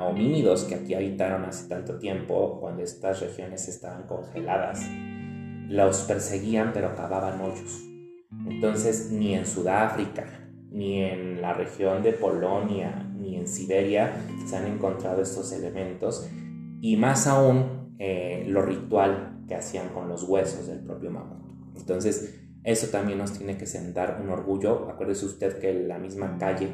homínidos 0.00 0.64
que 0.64 0.76
aquí 0.76 0.94
habitaron 0.94 1.44
hace 1.44 1.68
tanto 1.68 1.98
tiempo, 1.98 2.58
cuando 2.60 2.82
estas 2.82 3.20
regiones 3.20 3.68
estaban 3.68 4.04
congeladas, 4.04 4.86
los 5.68 6.02
perseguían 6.02 6.72
pero 6.72 6.94
cavaban 6.94 7.38
hoyos 7.40 7.87
entonces, 8.46 9.10
ni 9.10 9.34
en 9.34 9.46
Sudáfrica, 9.46 10.26
ni 10.70 11.02
en 11.02 11.40
la 11.40 11.54
región 11.54 12.02
de 12.02 12.12
Polonia, 12.12 13.10
ni 13.16 13.36
en 13.36 13.48
Siberia 13.48 14.12
se 14.46 14.56
han 14.56 14.66
encontrado 14.66 15.22
estos 15.22 15.52
elementos, 15.52 16.28
y 16.80 16.96
más 16.96 17.26
aún 17.26 17.94
eh, 17.98 18.44
lo 18.46 18.62
ritual 18.62 19.44
que 19.48 19.54
hacían 19.54 19.88
con 19.88 20.08
los 20.08 20.24
huesos 20.24 20.66
del 20.66 20.80
propio 20.80 21.10
mamut. 21.10 21.38
Entonces, 21.76 22.38
eso 22.64 22.88
también 22.88 23.18
nos 23.18 23.32
tiene 23.32 23.56
que 23.56 23.66
sentar 23.66 24.20
un 24.22 24.30
orgullo. 24.30 24.90
Acuérdese 24.90 25.24
usted 25.24 25.58
que 25.58 25.72
la 25.72 25.98
misma 25.98 26.36
calle 26.38 26.68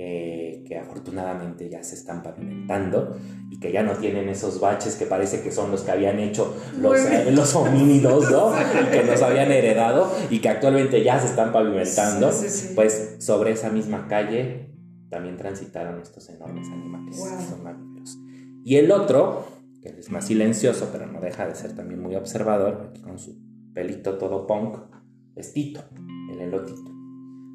eh, 0.00 0.62
que 0.64 0.78
afortunadamente 0.78 1.68
ya 1.68 1.82
se 1.82 1.96
están 1.96 2.22
pavimentando 2.22 3.18
y 3.50 3.58
que 3.58 3.72
ya 3.72 3.82
no 3.82 3.94
tienen 3.94 4.28
esos 4.28 4.60
baches 4.60 4.94
que 4.94 5.06
parece 5.06 5.42
que 5.42 5.50
son 5.50 5.72
los 5.72 5.82
que 5.82 5.90
habían 5.90 6.20
hecho 6.20 6.56
los, 6.78 7.00
eh, 7.00 7.32
los 7.32 7.52
homínidos, 7.56 8.30
¿no? 8.30 8.52
que 8.92 9.02
nos 9.02 9.20
habían 9.22 9.50
heredado 9.50 10.08
y 10.30 10.38
que 10.38 10.50
actualmente 10.50 11.02
ya 11.02 11.18
se 11.18 11.26
están 11.26 11.50
pavimentando, 11.50 12.30
pues 12.76 13.16
sobre 13.18 13.50
esa 13.50 13.70
misma 13.70 14.06
calle 14.06 14.70
también 15.10 15.36
transitaron 15.36 16.00
estos 16.00 16.28
enormes 16.28 16.68
animales, 16.68 17.20
Y 18.62 18.76
el 18.76 18.92
otro, 18.92 19.48
que 19.82 19.88
es 19.88 20.10
más 20.12 20.26
silencioso, 20.26 20.90
pero 20.92 21.06
no 21.06 21.20
deja 21.20 21.44
de 21.44 21.56
ser 21.56 21.74
también 21.74 22.00
muy 22.00 22.14
observador, 22.14 22.92
con 23.02 23.18
su 23.18 23.36
pelito 23.74 24.16
todo 24.16 24.46
punk, 24.46 24.78
es 25.34 25.52
Tito, 25.52 25.82
el 26.30 26.40
elotito. 26.40 26.87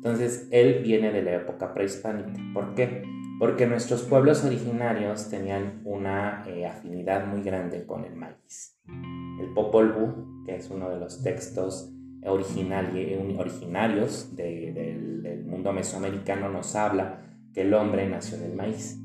Entonces, 0.03 0.49
él 0.51 0.81
viene 0.83 1.13
de 1.13 1.23
la 1.23 1.35
época 1.35 1.73
prehispánica. 1.73 2.33
¿Por 2.53 2.75
qué? 2.75 3.03
Porque 3.39 3.67
nuestros 3.67 4.01
pueblos 4.01 4.43
originarios 4.43 5.29
tenían 5.29 5.79
una 5.85 6.43
eh, 6.45 6.65
afinidad 6.65 7.25
muy 7.25 7.41
grande 7.41 7.85
con 7.85 8.03
el 8.03 8.13
maíz. 8.13 8.77
El 8.85 9.53
Popol 9.55 9.93
Vuh, 9.93 10.43
que 10.45 10.57
es 10.57 10.69
uno 10.69 10.89
de 10.89 10.99
los 10.99 11.23
textos 11.23 11.89
originarios 12.25 14.35
del, 14.35 15.45
mundo 15.45 15.71
mesoamericano, 15.71 16.49
nos 16.49 16.75
habla 16.75 17.21
que 17.53 17.61
el 17.61 17.73
hombre 17.73 18.09
nació 18.09 18.39
del 18.39 18.55
maíz. 18.55 18.99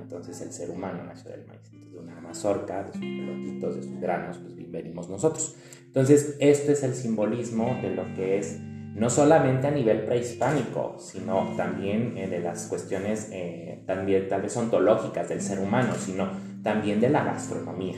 entonces 0.00 0.40
el 0.40 0.50
ser 0.50 0.70
humano 0.70 1.04
nació 1.04 1.30
del 1.30 1.46
maíz. 1.46 1.70
De 1.92 1.98
una 1.98 2.22
mazorca, 2.22 2.84
de 2.84 2.92
sus 2.92 3.02
pelotitos, 3.02 3.76
de 3.76 3.82
sus 3.82 4.00
granos, 4.00 4.38
pues 4.38 4.54
venimos 4.70 5.10
nosotros. 5.10 5.56
Entonces, 5.84 6.38
este 6.40 6.72
es 6.72 6.82
el 6.82 6.94
simbolismo 6.94 7.78
de 7.82 7.94
lo 7.94 8.14
que 8.14 8.38
es 8.38 8.58
no 8.96 9.10
solamente 9.10 9.66
a 9.66 9.70
nivel 9.70 10.04
prehispánico, 10.04 10.96
sino 10.98 11.54
también 11.54 12.16
eh, 12.16 12.28
de 12.28 12.40
las 12.40 12.66
cuestiones 12.66 13.28
eh, 13.30 13.82
también 13.86 14.26
tal 14.28 14.40
vez 14.42 14.56
ontológicas 14.56 15.28
del 15.28 15.42
ser 15.42 15.58
humano, 15.60 15.92
sino 15.98 16.30
también 16.62 16.98
de 17.00 17.10
la 17.10 17.22
gastronomía. 17.22 17.96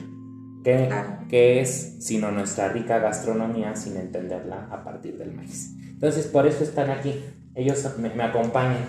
¿Qué, 0.64 0.88
¿Qué, 1.28 1.60
es 1.60 1.96
sino 2.00 2.32
nuestra 2.32 2.68
rica 2.68 2.98
gastronomía 2.98 3.76
sin 3.76 3.96
entenderla 3.96 4.68
a 4.72 4.82
partir 4.82 5.16
del 5.16 5.32
maíz? 5.32 5.72
Entonces, 5.88 6.26
por 6.26 6.48
eso 6.48 6.64
están 6.64 6.90
aquí. 6.90 7.24
Ellos 7.54 7.86
me, 7.98 8.10
me 8.10 8.24
acompañan. 8.24 8.84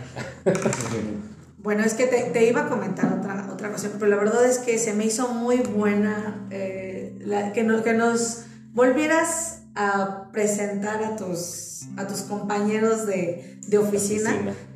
Bueno, 1.62 1.84
es 1.84 1.93
que 1.93 2.07
te, 2.07 2.47
iba 2.47 2.62
a 2.62 2.70
comentar 2.70 3.12
otra, 3.12 3.49
otra 3.51 3.70
cosa, 3.70 3.89
pero 3.99 4.10
la 4.10 4.16
verdad 4.16 4.45
es 4.45 4.60
que 4.60 4.78
se 4.78 4.93
me 4.93 5.05
hizo 5.05 5.28
muy 5.28 5.57
buena 5.57 6.47
eh, 6.51 7.20
que, 7.53 7.82
que 7.84 7.93
nos 7.93 8.45
volvieras 8.72 9.64
a 9.76 10.30
presentar 10.32 11.03
a 11.03 11.18
tus, 11.18 11.68
a 11.97 12.07
tus 12.07 12.21
compañeros 12.21 13.05
de, 13.05 13.59
oficina. 13.77 14.32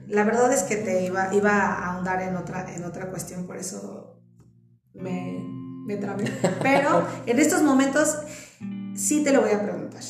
La 0.08 0.24
verdad 0.24 0.52
es 0.54 0.64
que 0.64 0.76
te 0.76 1.06
iba, 1.06 1.34
iba 1.34 1.52
a 1.52 1.94
ahondar 1.94 2.22
en 2.22 2.36
otra, 2.36 2.74
en 2.76 2.84
otra 2.84 3.10
cuestión, 3.10 3.46
por 3.46 3.58
eso 3.58 4.22
me, 4.94 5.44
me 5.86 5.98
trabé. 5.98 6.26
Pero 6.62 7.08
en 7.26 7.40
estos 7.40 7.64
momentos 7.64 8.18
sí 8.96 9.24
te 9.24 9.32
lo 9.32 9.42
voy 9.42 9.52
a 9.52 9.62
preguntar. 9.64 10.02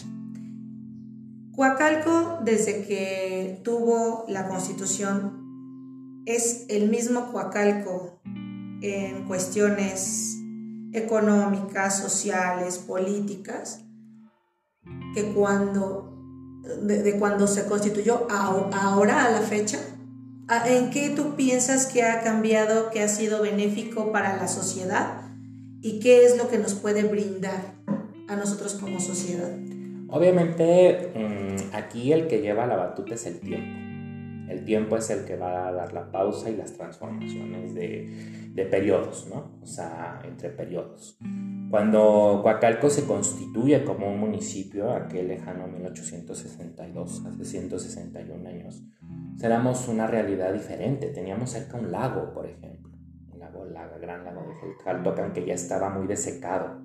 Coacalco, 1.56 2.40
desde 2.44 2.84
que 2.84 3.62
tuvo 3.64 4.26
la 4.28 4.48
constitución, 4.48 6.24
es 6.26 6.66
el 6.70 6.90
mismo 6.90 7.32
Coacalco 7.32 8.20
en 8.82 9.26
cuestiones 9.28 10.38
económicas, 10.94 12.00
sociales, 12.00 12.78
políticas, 12.78 13.82
que 15.14 15.32
cuando, 15.34 16.13
de, 16.64 17.18
cuando 17.20 17.48
se 17.48 17.66
constituyó 17.66 18.28
ahora 18.30 19.26
a 19.26 19.32
la 19.32 19.42
fecha, 19.42 19.80
¿En 20.66 20.90
qué 20.90 21.10
tú 21.10 21.36
piensas 21.36 21.88
que 21.88 22.04
ha 22.04 22.22
cambiado, 22.22 22.92
que 22.92 23.02
ha 23.02 23.08
sido 23.08 23.42
benéfico 23.42 24.12
para 24.12 24.36
la 24.36 24.48
sociedad? 24.48 25.22
¿Y 25.82 26.00
qué 26.00 26.26
es 26.26 26.38
lo 26.38 26.50
que 26.50 26.58
nos 26.58 26.74
puede 26.74 27.04
brindar 27.04 27.76
a 28.28 28.36
nosotros 28.36 28.76
como 28.76 29.00
sociedad? 29.00 29.50
Obviamente, 30.10 31.12
mm, 31.16 31.76
aquí 31.76 32.12
el 32.12 32.28
que 32.28 32.42
lleva 32.42 32.68
la 32.68 32.76
batuta 32.76 33.16
es 33.16 33.26
el 33.26 33.40
tiempo. 33.40 33.93
El 34.50 34.66
tiempo 34.66 34.98
es 34.98 35.10
el 35.10 35.26
que 35.26 35.36
va 35.36 35.68
a 35.68 35.72
dar 35.72 35.94
la 35.94 36.12
pausa 36.12 36.50
y 36.50 36.56
las 36.56 36.74
transformaciones 36.74 37.74
de, 37.74 38.50
de 38.54 38.66
periodos, 38.66 39.28
¿no? 39.30 39.60
O 39.62 39.66
sea, 39.66 40.22
entre 40.24 40.50
periodos. 40.50 41.18
Cuando 41.70 42.42
Coacalco 42.44 42.90
se 42.90 43.06
constituye 43.06 43.84
como 43.84 44.12
un 44.12 44.20
municipio, 44.20 44.92
aquel 44.92 45.30
lejano 45.30 45.68
1862, 45.68 47.26
hace 47.26 47.46
161 47.46 48.48
años, 48.48 48.84
éramos 49.42 49.88
una 49.88 50.06
realidad 50.06 50.54
diferente. 50.54 51.08
Teníamos 51.08 51.50
cerca 51.50 51.78
un 51.78 51.92
lago, 51.92 52.32
por 52.32 52.46
ejemplo, 52.46 52.92
un 53.32 53.40
lago, 53.40 53.66
el 53.66 53.74
gran 54.02 54.24
lago 54.24 54.42
de 54.42 54.84
Jaltocan, 54.84 55.34
que 55.34 55.46
ya 55.46 55.56
estaba 55.56 55.90
muy 55.90 56.06
desecado 56.06 56.84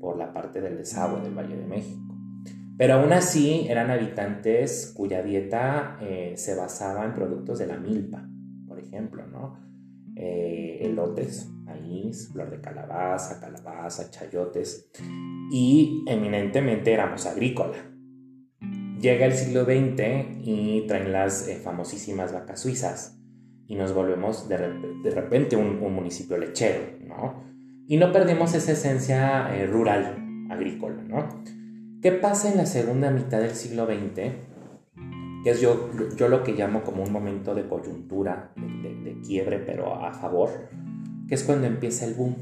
por 0.00 0.16
la 0.16 0.32
parte 0.32 0.60
del 0.60 0.76
desagüe 0.76 1.20
del 1.20 1.34
Valle 1.34 1.56
de 1.56 1.66
México. 1.66 2.05
Pero 2.78 2.94
aún 2.94 3.12
así 3.12 3.66
eran 3.68 3.90
habitantes 3.90 4.92
cuya 4.94 5.22
dieta 5.22 5.96
eh, 6.02 6.34
se 6.36 6.54
basaba 6.54 7.06
en 7.06 7.14
productos 7.14 7.58
de 7.58 7.66
la 7.66 7.78
milpa, 7.78 8.28
por 8.68 8.78
ejemplo, 8.78 9.26
¿no? 9.26 9.58
Eh, 10.14 10.80
elotes, 10.82 11.48
maíz, 11.64 12.28
flor 12.32 12.50
de 12.50 12.60
calabaza, 12.60 13.40
calabaza, 13.40 14.10
chayotes, 14.10 14.90
y 15.50 16.04
eminentemente 16.06 16.92
éramos 16.92 17.24
agrícola. 17.24 17.76
Llega 19.00 19.26
el 19.26 19.32
siglo 19.32 19.64
XX 19.64 20.38
y 20.42 20.84
traen 20.86 21.12
las 21.12 21.48
eh, 21.48 21.56
famosísimas 21.56 22.32
vacas 22.32 22.60
suizas 22.60 23.18
y 23.66 23.74
nos 23.74 23.94
volvemos 23.94 24.48
de, 24.48 24.58
repente 25.10 25.56
un, 25.56 25.80
municipio 25.80 26.36
lechero, 26.36 26.80
¿no? 27.06 27.42
Y 27.88 27.96
no 27.96 28.12
perdemos 28.12 28.54
esa 28.54 28.72
esencia 28.72 29.48
rural, 29.66 30.46
agrícola, 30.50 31.02
¿no? 31.02 31.28
¿Qué 32.02 32.12
pasa 32.12 32.50
en 32.50 32.58
la 32.58 32.66
segunda 32.66 33.10
mitad 33.10 33.40
del 33.40 33.52
siglo 33.52 33.86
XX? 33.86 34.14
Que 35.42 35.50
es 35.50 35.60
yo, 35.62 35.90
yo 36.16 36.28
lo 36.28 36.42
que 36.42 36.52
llamo 36.52 36.82
como 36.82 37.02
un 37.02 37.10
momento 37.10 37.54
de 37.54 37.66
coyuntura, 37.66 38.52
de, 38.54 39.18
quiebre, 39.26 39.58
pero 39.60 40.04
a 40.04 40.12
favor, 40.12 40.68
que 41.26 41.34
es 41.34 41.42
cuando 41.42 41.66
empieza 41.66 42.04
el 42.04 42.14
boom. 42.14 42.36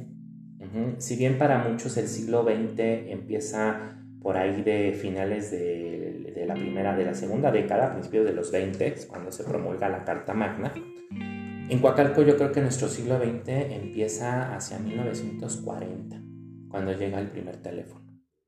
Si 0.99 1.15
bien 1.15 1.39
para 1.39 1.59
muchos 1.59 1.97
el 1.99 2.09
siglo 2.09 2.43
XX 2.43 2.81
empieza 3.13 3.97
por 4.21 4.37
ahí 4.37 4.63
de 4.63 4.93
finales 4.93 5.53
de, 5.53 6.33
de, 6.35 6.47
la 6.47 6.55
primera, 6.55 6.97
de 6.97 7.05
la 7.05 7.15
segunda 7.15 7.53
década, 7.53 7.93
principios 7.93 8.25
de 8.25 8.33
los 8.33 8.51
20, 8.51 8.95
cuando 9.07 9.31
se 9.31 9.45
promulga 9.45 9.89
la 9.89 10.05
Carta 10.05 10.35
Magna. 10.35 10.73
En 11.69 11.79
Coacalco 11.79 12.23
yo 12.23 12.37
creo 12.37 12.51
que 12.51 12.61
nuestro 12.61 12.89
siglo 12.89 13.19
XX 13.19 13.49
empieza 13.49 14.55
hacia 14.55 14.81
1940, 14.81 16.21
cuando 16.69 16.93
llega 16.93 17.21
el 17.21 17.29
primer 17.29 17.59
teléfono 17.59 18.04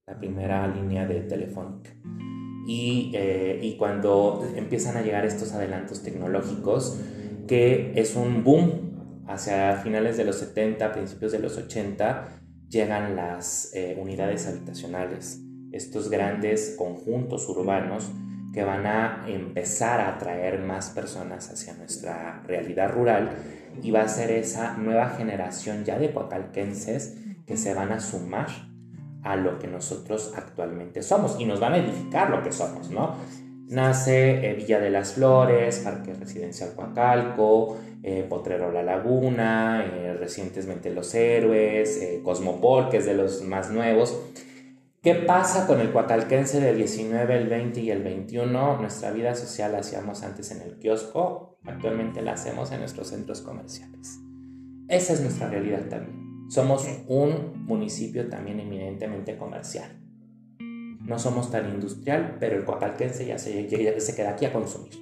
la 0.07 0.17
primera 0.17 0.69
línea 0.69 1.05
de 1.05 1.23
telefónica. 1.23 1.91
Y, 2.65 3.11
eh, 3.15 3.59
y, 3.61 3.77
cuando 3.77 4.49
empiezan 4.55 4.97
a 4.97 5.03
llegar 5.03 5.27
estos 5.27 5.53
adelantos 5.53 6.05
tecnológicos, 6.05 7.01
que 7.49 7.93
es 7.97 8.15
un 8.15 8.45
boom 8.45 9.25
hacia 9.27 9.79
finales 9.79 10.17
de 10.17 10.25
los 10.25 10.37
70, 10.37 10.93
principios 10.93 11.33
de 11.33 11.41
los 11.41 11.57
80, 11.57 12.41
llegan 12.69 13.17
las 13.17 13.73
eh, 13.75 13.97
unidades 14.01 14.47
habitacionales, 14.47 15.41
estos 15.73 16.09
grandes 16.09 16.77
conjuntos 16.79 17.49
urbanos 17.49 18.13
que 18.55 18.63
van 18.63 18.87
a 18.87 19.25
empezar 19.27 19.99
a 19.99 20.15
atraer 20.15 20.61
más 20.61 20.91
personas 20.91 21.51
hacia 21.51 21.75
nuestra 21.75 22.45
realidad 22.47 22.93
rural 22.93 23.31
y 23.83 23.91
va 23.91 24.03
a 24.03 24.09
ser 24.09 24.31
esa 24.31 24.77
nueva 24.77 25.11
generación 25.11 25.85
ya 25.85 25.99
de 25.99 26.13
coacalquenses 26.13 27.19
que 27.45 27.57
se 27.57 27.75
van 27.75 27.91
a 27.91 27.99
sumar 27.99 28.76
a 29.27 29.37
lo 29.37 29.59
que 29.59 29.67
nosotros 29.67 30.33
actualmente 30.37 31.03
somos 31.03 31.37
y 31.39 31.45
nos 31.45 31.61
van 31.61 31.75
a 31.75 31.79
edificar 31.79 32.31
lo 32.31 32.43
que 32.43 32.53
somos, 32.53 32.91
¿no? 32.91 33.17
Nace 33.69 34.49
eh, 34.49 34.55
Villa 34.55 34.79
de 34.79 34.91
las 34.91 35.15
Flores, 35.15 35.81
Parque 35.81 36.15
Residencial 36.15 36.75
Coacalco, 36.77 37.77
eh, 38.03 38.25
Potrero 38.29 38.71
La 38.71 38.85
Laguna, 38.85 39.85
eh, 39.85 40.15
recientemente 40.15 40.91
Los 40.91 41.13
Héroes, 41.15 42.21
Cosmopol, 42.23 42.89
que 42.89 42.99
es 42.99 43.07
de 43.07 43.15
los 43.15 43.43
más 43.43 43.71
nuevos. 43.71 44.17
¿Qué 45.03 45.15
pasa 45.15 45.67
con 45.67 45.81
el 45.81 45.91
coacalquense 45.93 46.61
del 46.61 46.77
19, 46.77 47.37
el 47.37 47.49
20 47.49 47.81
y 47.81 47.91
el 47.91 48.03
21? 48.03 48.81
Nuestra 48.81 49.11
vida 49.11 49.35
social 49.35 49.73
la 49.73 49.79
hacíamos 49.79 50.23
antes 50.23 50.51
en 50.53 50.63
el 50.63 50.79
kiosco, 50.79 51.59
actualmente 51.65 52.23
la 52.23 52.33
hacemos 52.33 52.71
en 52.71 52.81
nuestros 52.81 53.09
centros 53.09 53.41
comerciales. 53.41 54.21
Esa 54.89 55.13
es 55.13 55.21
nuestra 55.21 55.49
realidad 55.49 55.89
también. 55.89 56.26
Somos 56.49 56.87
un 57.09 57.65
municipio 57.65 58.29
también 58.29 58.61
eminentemente 58.61 59.37
comercial. 59.37 59.91
No 61.07 61.19
somos 61.19 61.51
tan 61.51 61.69
industrial, 61.69 62.37
pero 62.41 62.57
el 62.57 62.65
coacalquense 62.65 63.27
ya 63.27 63.39
se, 63.39 63.69
ya 63.69 64.01
se 64.01 64.15
queda 64.15 64.31
aquí 64.31 64.45
a 64.45 64.53
consumir. 64.53 64.93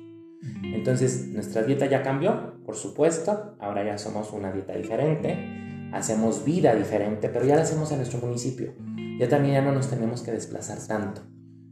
Entonces, 0.62 1.28
nuestra 1.28 1.62
dieta 1.62 1.86
ya 1.86 2.02
cambió, 2.02 2.62
por 2.64 2.76
supuesto. 2.76 3.56
Ahora 3.58 3.84
ya 3.84 3.98
somos 3.98 4.32
una 4.32 4.52
dieta 4.52 4.74
diferente. 4.74 5.90
Hacemos 5.92 6.44
vida 6.44 6.74
diferente, 6.74 7.28
pero 7.28 7.44
ya 7.44 7.56
la 7.56 7.62
hacemos 7.62 7.90
en 7.92 7.98
nuestro 7.98 8.18
municipio. 8.18 8.74
Ya 9.18 9.28
también 9.28 9.54
ya 9.54 9.62
no 9.62 9.72
nos 9.72 9.88
tenemos 9.88 10.22
que 10.22 10.32
desplazar 10.32 10.78
tanto. 10.86 11.22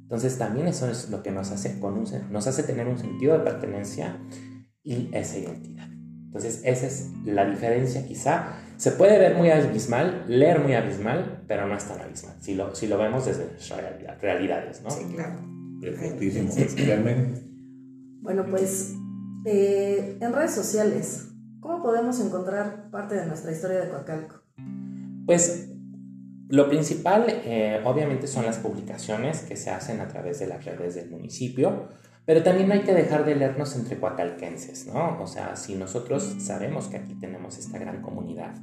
Entonces, 0.02 0.38
también 0.38 0.68
eso 0.68 0.90
es 0.90 1.10
lo 1.10 1.22
que 1.22 1.30
nos 1.30 1.50
hace, 1.50 1.78
nos 2.30 2.46
hace 2.46 2.62
tener 2.62 2.86
un 2.86 2.98
sentido 2.98 3.36
de 3.36 3.44
pertenencia 3.44 4.18
y 4.82 5.08
esa 5.12 5.38
identidad. 5.38 5.88
Entonces, 6.32 6.62
esa 6.64 6.86
es 6.86 7.10
la 7.26 7.44
diferencia 7.44 8.06
quizá 8.06 8.54
se 8.78 8.90
puede 8.92 9.18
ver 9.18 9.36
muy 9.36 9.50
abismal, 9.50 10.24
leer 10.26 10.60
muy 10.60 10.74
abismal, 10.74 11.44
pero 11.46 11.68
no 11.68 11.76
es 11.76 11.84
tan 11.84 12.00
abismal, 12.00 12.34
si 12.40 12.54
lo, 12.54 12.74
si 12.74 12.86
lo 12.86 12.98
vemos 12.98 13.26
desde 13.26 13.48
realidad, 13.76 14.18
realidades, 14.20 14.82
¿no? 14.82 14.90
Sí, 14.90 15.04
claro. 15.14 15.38
Perfectísimo, 15.80 16.50
realmente. 16.84 17.42
Bueno, 18.22 18.46
pues 18.50 18.94
eh, 19.44 20.16
en 20.20 20.32
redes 20.32 20.52
sociales, 20.52 21.28
¿cómo 21.60 21.82
podemos 21.82 22.18
encontrar 22.18 22.90
parte 22.90 23.14
de 23.14 23.26
nuestra 23.26 23.52
historia 23.52 23.80
de 23.80 23.90
Coacalco? 23.90 24.42
Pues 25.26 25.68
lo 26.48 26.68
principal, 26.68 27.26
eh, 27.28 27.80
obviamente, 27.84 28.26
son 28.26 28.46
las 28.46 28.58
publicaciones 28.58 29.42
que 29.42 29.56
se 29.56 29.70
hacen 29.70 30.00
a 30.00 30.08
través 30.08 30.38
de 30.40 30.46
las 30.46 30.64
redes 30.64 30.94
del 30.94 31.10
municipio. 31.10 31.88
Pero 32.24 32.42
también 32.42 32.70
hay 32.70 32.80
que 32.80 32.94
dejar 32.94 33.24
de 33.24 33.34
leernos 33.34 33.74
entre 33.74 33.98
coacalquenses, 33.98 34.86
¿no? 34.86 35.20
O 35.20 35.26
sea, 35.26 35.56
si 35.56 35.74
nosotros 35.74 36.36
sabemos 36.38 36.86
que 36.86 36.98
aquí 36.98 37.14
tenemos 37.14 37.58
esta 37.58 37.78
gran 37.78 38.00
comunidad 38.00 38.54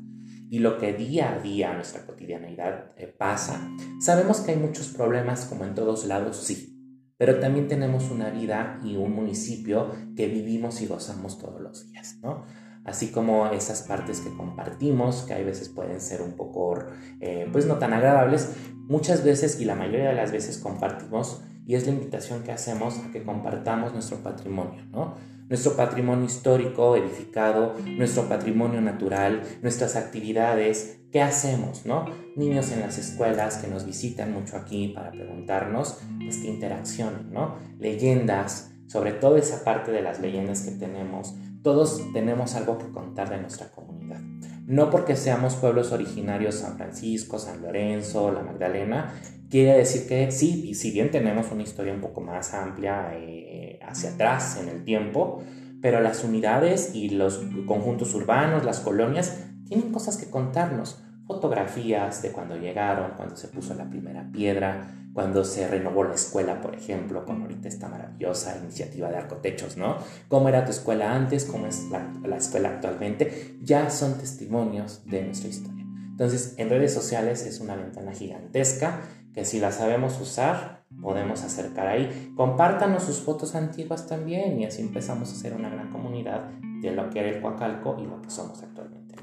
y 0.50 0.60
lo 0.60 0.78
que 0.78 0.94
día 0.94 1.34
a 1.34 1.40
día 1.40 1.74
nuestra 1.74 2.06
cotidianeidad 2.06 2.92
eh, 2.98 3.08
pasa, 3.08 3.70
sabemos 4.00 4.40
que 4.40 4.52
hay 4.52 4.58
muchos 4.58 4.88
problemas 4.90 5.46
como 5.46 5.66
en 5.66 5.76
todos 5.76 6.06
lados, 6.06 6.38
sí, 6.38 6.80
pero 7.18 7.40
también 7.40 7.68
tenemos 7.68 8.10
una 8.10 8.30
vida 8.30 8.80
y 8.84 8.96
un 8.96 9.14
municipio 9.14 9.92
que 10.16 10.28
vivimos 10.28 10.82
y 10.82 10.88
gozamos 10.88 11.38
todos 11.38 11.60
los 11.60 11.92
días, 11.92 12.18
¿no? 12.22 12.46
Así 12.86 13.12
como 13.12 13.48
esas 13.48 13.82
partes 13.84 14.22
que 14.22 14.34
compartimos, 14.36 15.24
que 15.24 15.34
hay 15.34 15.44
veces 15.44 15.68
pueden 15.68 16.00
ser 16.00 16.22
un 16.22 16.32
poco, 16.32 16.80
eh, 17.20 17.48
pues 17.52 17.66
no 17.66 17.76
tan 17.78 17.92
agradables, 17.92 18.56
muchas 18.88 19.24
veces 19.24 19.60
y 19.60 19.66
la 19.66 19.76
mayoría 19.76 20.10
de 20.10 20.16
las 20.16 20.32
veces 20.32 20.58
compartimos 20.58 21.44
y 21.70 21.76
es 21.76 21.86
la 21.86 21.94
invitación 21.94 22.42
que 22.42 22.52
hacemos 22.52 22.98
a 22.98 23.12
que 23.12 23.22
compartamos 23.22 23.94
nuestro 23.94 24.18
patrimonio, 24.24 24.84
¿no? 24.92 25.14
Nuestro 25.50 25.76
patrimonio 25.76 26.26
histórico, 26.26 26.96
edificado, 26.96 27.76
nuestro 27.86 28.28
patrimonio 28.28 28.82
natural, 28.82 29.44
nuestras 29.62 29.96
actividades, 29.96 31.02
¿qué 31.12 31.22
hacemos, 31.22 31.86
no? 31.86 32.06
Niños 32.36 32.72
en 32.72 32.80
las 32.80 32.98
escuelas 32.98 33.58
que 33.58 33.68
nos 33.68 33.86
visitan 33.86 34.34
mucho 34.34 34.58
aquí 34.58 34.88
para 34.88 35.12
preguntarnos, 35.12 36.00
pues 36.20 36.38
qué 36.38 36.48
interacción, 36.48 37.30
¿no? 37.32 37.58
Leyendas, 37.78 38.72
sobre 38.88 39.12
todo 39.12 39.38
esa 39.38 39.64
parte 39.64 39.92
de 39.92 40.02
las 40.02 40.20
leyendas 40.20 40.62
que 40.62 40.72
tenemos, 40.72 41.36
todos 41.62 42.02
tenemos 42.14 42.56
algo 42.56 42.80
que 42.80 42.90
contar 42.92 43.30
de 43.30 43.42
nuestra 43.42 43.70
comunidad. 43.70 44.22
No 44.66 44.90
porque 44.90 45.16
seamos 45.16 45.54
pueblos 45.54 45.92
originarios 45.92 46.56
San 46.56 46.78
Francisco, 46.78 47.38
San 47.38 47.62
Lorenzo, 47.62 48.32
la 48.32 48.42
Magdalena, 48.42 49.14
Quiere 49.50 49.76
decir 49.78 50.08
que 50.08 50.32
sí, 50.32 50.76
si 50.76 50.92
bien 50.92 51.10
tenemos 51.10 51.52
una 51.52 51.64
historia 51.64 51.92
un 51.92 52.02
poco 52.02 52.22
más 52.22 52.54
amplia 52.54 53.14
eh, 53.16 53.80
hacia 53.82 54.12
atrás 54.12 54.60
en 54.62 54.70
el 54.70 54.84
tiempo, 54.84 55.42
pero 55.82 56.02
las 56.02 56.24
unidades 56.24 56.92
y 56.94 57.10
los 57.10 57.42
conjuntos 57.66 58.14
urbanos, 58.14 58.64
las 58.64 58.80
colonias, 58.80 59.46
tienen 59.68 59.92
cosas 59.92 60.18
que 60.18 60.30
contarnos. 60.30 61.02
Fotografías 61.26 62.22
de 62.22 62.32
cuando 62.32 62.58
llegaron, 62.58 63.12
cuando 63.16 63.36
se 63.36 63.48
puso 63.48 63.74
la 63.74 63.90
primera 63.90 64.30
piedra, 64.32 64.96
cuando 65.14 65.44
se 65.44 65.68
renovó 65.68 66.04
la 66.04 66.16
escuela, 66.16 66.62
por 66.62 66.76
ejemplo, 66.76 67.26
con 67.26 67.42
ahorita 67.42 67.68
esta 67.68 67.88
maravillosa 67.88 68.58
iniciativa 68.62 69.10
de 69.10 69.18
arcotechos, 69.18 69.78
¿no? 69.78 69.98
¿Cómo 70.28 70.50
era 70.50 70.66
tu 70.66 70.72
escuela 70.72 71.16
antes? 71.16 71.46
¿Cómo 71.46 71.68
es 71.68 71.90
la, 71.90 72.14
la 72.24 72.38
escuela 72.38 72.70
actualmente? 72.70 73.58
Ya 73.62 73.90
son 73.90 74.18
testimonios 74.18 75.02
de 75.06 75.24
nuestra 75.24 75.50
historia. 75.50 75.79
Entonces, 76.20 76.56
en 76.58 76.70
redes 76.70 76.94
sociales 76.94 77.46
es 77.46 77.62
una 77.62 77.78
ventana 77.78 78.12
gigantesca 78.12 79.00
que 79.34 79.46
si 79.46 79.58
la 79.58 79.72
sabemos 79.72 80.20
usar, 80.20 80.84
podemos 81.02 81.44
acercar 81.44 81.88
ahí. 81.88 82.34
Compártanos 82.36 83.04
sus 83.04 83.20
fotos 83.22 83.56
antiguas 83.56 84.06
también 84.06 84.60
y 84.60 84.66
así 84.66 84.82
empezamos 84.82 85.30
a 85.30 85.32
hacer 85.32 85.54
una 85.54 85.70
gran 85.70 85.90
comunidad 85.92 86.50
de 86.82 86.92
lo 86.92 87.10
que 87.10 87.20
era 87.20 87.30
el 87.30 87.42
Coacalco 87.42 87.96
y 88.02 88.06
lo 88.06 88.22
que 88.22 88.30
somos 88.30 88.62
actualmente. 88.62 89.16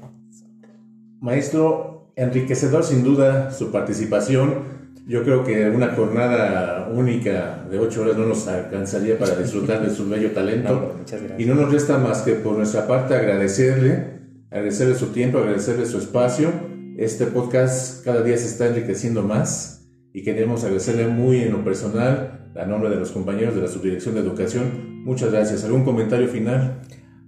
Maestro, 1.19 2.13
enriquecedor 2.15 2.83
sin 2.83 3.03
duda 3.03 3.51
su 3.51 3.71
participación. 3.71 4.63
Yo 5.05 5.23
creo 5.23 5.43
que 5.43 5.69
una 5.69 5.93
jornada 5.93 6.89
única 6.91 7.63
de 7.69 7.77
ocho 7.77 8.01
horas 8.01 8.17
no 8.17 8.25
nos 8.25 8.47
alcanzaría 8.47 9.19
para 9.19 9.35
disfrutar 9.43 9.83
de 9.83 9.91
su 9.91 10.09
bello 10.09 10.31
talento. 10.31 10.95
y 11.37 11.45
no 11.45 11.53
nos 11.53 11.71
resta 11.71 11.99
más 11.99 12.23
que 12.23 12.33
por 12.33 12.57
nuestra 12.57 12.87
parte 12.87 13.13
agradecerle, 13.13 14.17
agradecerle 14.49 14.95
su 14.95 15.07
tiempo, 15.07 15.37
agradecerle 15.37 15.85
su 15.85 15.99
espacio. 15.99 16.66
Este 16.97 17.27
podcast 17.27 18.03
cada 18.03 18.21
día 18.23 18.37
se 18.37 18.47
está 18.47 18.67
enriqueciendo 18.67 19.23
más 19.23 19.87
y 20.13 20.23
queremos 20.23 20.63
agradecerle 20.63 21.07
muy 21.07 21.41
en 21.41 21.53
lo 21.53 21.63
personal, 21.63 22.51
a 22.55 22.65
nombre 22.65 22.89
de 22.89 22.97
los 22.97 23.11
compañeros 23.11 23.55
de 23.55 23.61
la 23.61 23.67
Subdirección 23.67 24.15
de 24.15 24.21
Educación. 24.21 25.03
Muchas 25.05 25.31
gracias. 25.31 25.63
¿Algún 25.63 25.85
comentario 25.85 26.27
final? 26.27 26.81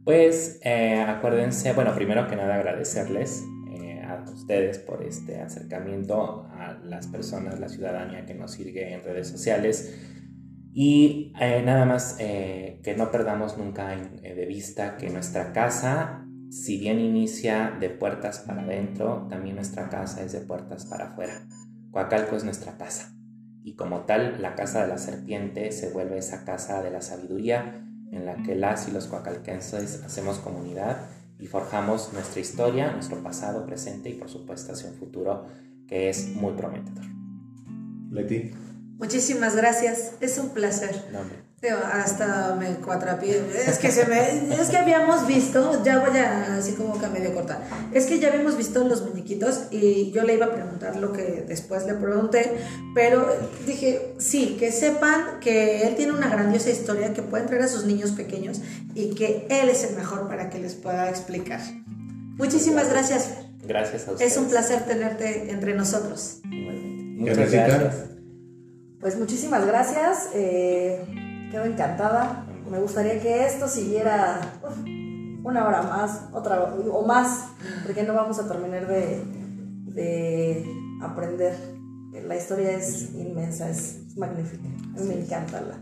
Pues 0.04 0.60
eh, 0.64 1.00
acuérdense, 1.00 1.72
bueno, 1.74 1.96
primero 1.96 2.28
que 2.28 2.36
nada 2.36 2.56
agradecerles 2.56 3.44
ustedes 4.34 4.80
por 4.80 5.04
este 5.04 5.40
acercamiento 5.40 6.48
a 6.52 6.80
las 6.84 7.08
personas, 7.08 7.60
la 7.60 7.70
ciudadanía 7.70 8.26
que 8.26 8.34
nos 8.34 8.52
sigue 8.52 8.94
en 8.94 9.04
redes 9.04 9.28
sociales. 9.28 9.96
Y 10.74 11.34
eh, 11.40 11.62
nada 11.64 11.86
más 11.86 12.18
eh, 12.20 12.80
que 12.84 12.96
no 12.96 13.12
perdamos 13.12 13.58
nunca 13.58 13.94
eh, 13.94 14.34
de 14.36 14.46
vista 14.46 14.98
que 14.98 15.10
nuestra 15.10 15.52
casa, 15.52 16.26
si 16.50 16.80
bien 16.80 17.00
inicia 17.00 17.76
de 17.80 17.90
puertas 17.90 18.40
para 18.40 18.64
adentro, 18.64 19.28
también 19.30 19.56
nuestra 19.56 19.90
casa 19.90 20.24
es 20.24 20.32
de 20.32 20.42
puertas 20.42 20.86
para 20.86 21.10
afuera. 21.10 21.48
Coacalco 21.92 22.36
es 22.36 22.44
nuestra 22.44 22.78
casa. 22.78 23.14
Y 23.64 23.76
como 23.76 24.02
tal, 24.02 24.42
la 24.42 24.56
casa 24.56 24.82
de 24.82 24.88
la 24.88 24.98
serpiente 24.98 25.72
se 25.72 25.92
vuelve 25.92 26.18
esa 26.18 26.46
casa 26.46 26.82
de 26.82 26.92
la 26.92 27.02
sabiduría 27.02 27.86
en 28.12 28.26
la 28.26 28.38
que 28.38 28.56
las 28.56 28.88
y 28.88 28.92
los 28.92 29.08
coacalquenses 29.08 30.04
hacemos 30.04 30.40
comunidad 30.40 30.98
y 31.38 31.48
forjamos 31.48 32.14
nuestra 32.14 32.42
historia, 32.42 32.92
nuestro 32.92 33.22
pasado, 33.22 33.66
presente 33.66 34.10
y 34.10 34.16
por 34.16 34.30
supuesto 34.30 34.74
hacia 34.74 34.90
un 34.90 34.96
futuro 34.96 35.48
que 35.88 36.10
es 36.10 36.36
muy 36.36 36.54
prometedor. 36.54 37.06
Leti. 38.12 38.69
Muchísimas 39.00 39.56
gracias, 39.56 40.12
es 40.22 40.38
un 40.38 40.50
placer 40.50 40.94
hasta 41.68 42.56
me 42.56 42.76
cuatrapié. 42.76 43.42
Es 43.68 43.80
que 43.80 43.92
se 43.92 44.06
me, 44.06 44.54
es 44.54 44.70
que 44.70 44.78
habíamos 44.78 45.28
visto, 45.28 45.84
ya 45.84 46.00
voy 46.00 46.18
a 46.18 46.56
así 46.58 46.74
como 46.74 47.00
que 47.00 47.08
medio 47.08 47.34
cortar. 47.34 47.62
Es 47.94 48.06
que 48.06 48.20
ya 48.20 48.30
habíamos 48.30 48.58
visto 48.58 48.84
los 48.86 49.02
muñequitos 49.02 49.64
y 49.72 50.12
yo 50.12 50.24
le 50.24 50.36
iba 50.36 50.46
a 50.46 50.54
preguntar 50.54 50.96
lo 50.96 51.12
que 51.12 51.44
después 51.48 51.86
le 51.86 51.96
pregunté, 51.96 52.58
pero 52.96 53.28
dije, 53.66 54.14
sí, 54.20 54.56
que 54.58 54.72
sepan 54.72 55.40
que 55.42 55.88
él 55.88 55.96
tiene 55.96 56.14
una 56.14 56.30
grandiosa 56.30 56.70
historia 56.70 57.14
que 57.14 57.24
puede 57.24 57.46
traer 57.46 57.64
a 57.64 57.68
sus 57.68 57.86
niños 57.86 58.12
pequeños 58.12 58.62
y 58.96 59.14
que 59.16 59.46
él 59.50 59.70
es 59.70 59.84
el 59.84 59.96
mejor 59.96 60.28
para 60.30 60.50
que 60.50 60.60
les 60.60 60.76
pueda 60.76 61.10
explicar. 61.10 61.60
Muchísimas 62.38 62.90
gracias. 62.90 63.32
Gracias 63.68 64.08
a 64.08 64.14
usted. 64.14 64.26
Es 64.26 64.38
un 64.38 64.46
placer 64.46 64.86
tenerte 64.86 65.52
entre 65.52 65.74
nosotros. 65.74 66.40
Muchas 66.46 67.52
gracias. 67.52 68.10
Pues 69.00 69.18
muchísimas 69.18 69.66
gracias. 69.66 70.30
Eh, 70.34 71.02
Quedo 71.52 71.66
encantada. 71.66 72.46
Me 72.70 72.80
gustaría 72.80 73.20
que 73.20 73.46
esto 73.46 73.68
siguiera 73.68 74.40
una 75.44 75.66
hora 75.66 75.82
más, 75.82 76.26
otra 76.32 76.76
o 76.92 77.06
más, 77.08 77.48
porque 77.84 78.04
no 78.04 78.14
vamos 78.14 78.38
a 78.38 78.48
terminar 78.48 78.88
de, 78.88 79.24
de 79.86 80.66
aprender. 81.02 81.56
La 82.28 82.36
historia 82.36 82.72
es 82.72 83.10
inmensa, 83.16 83.70
es 83.70 84.16
magnífica. 84.16 84.68
A 84.96 85.00
mí 85.00 85.08
me 85.08 85.22
encanta 85.22 85.62
la, 85.62 85.80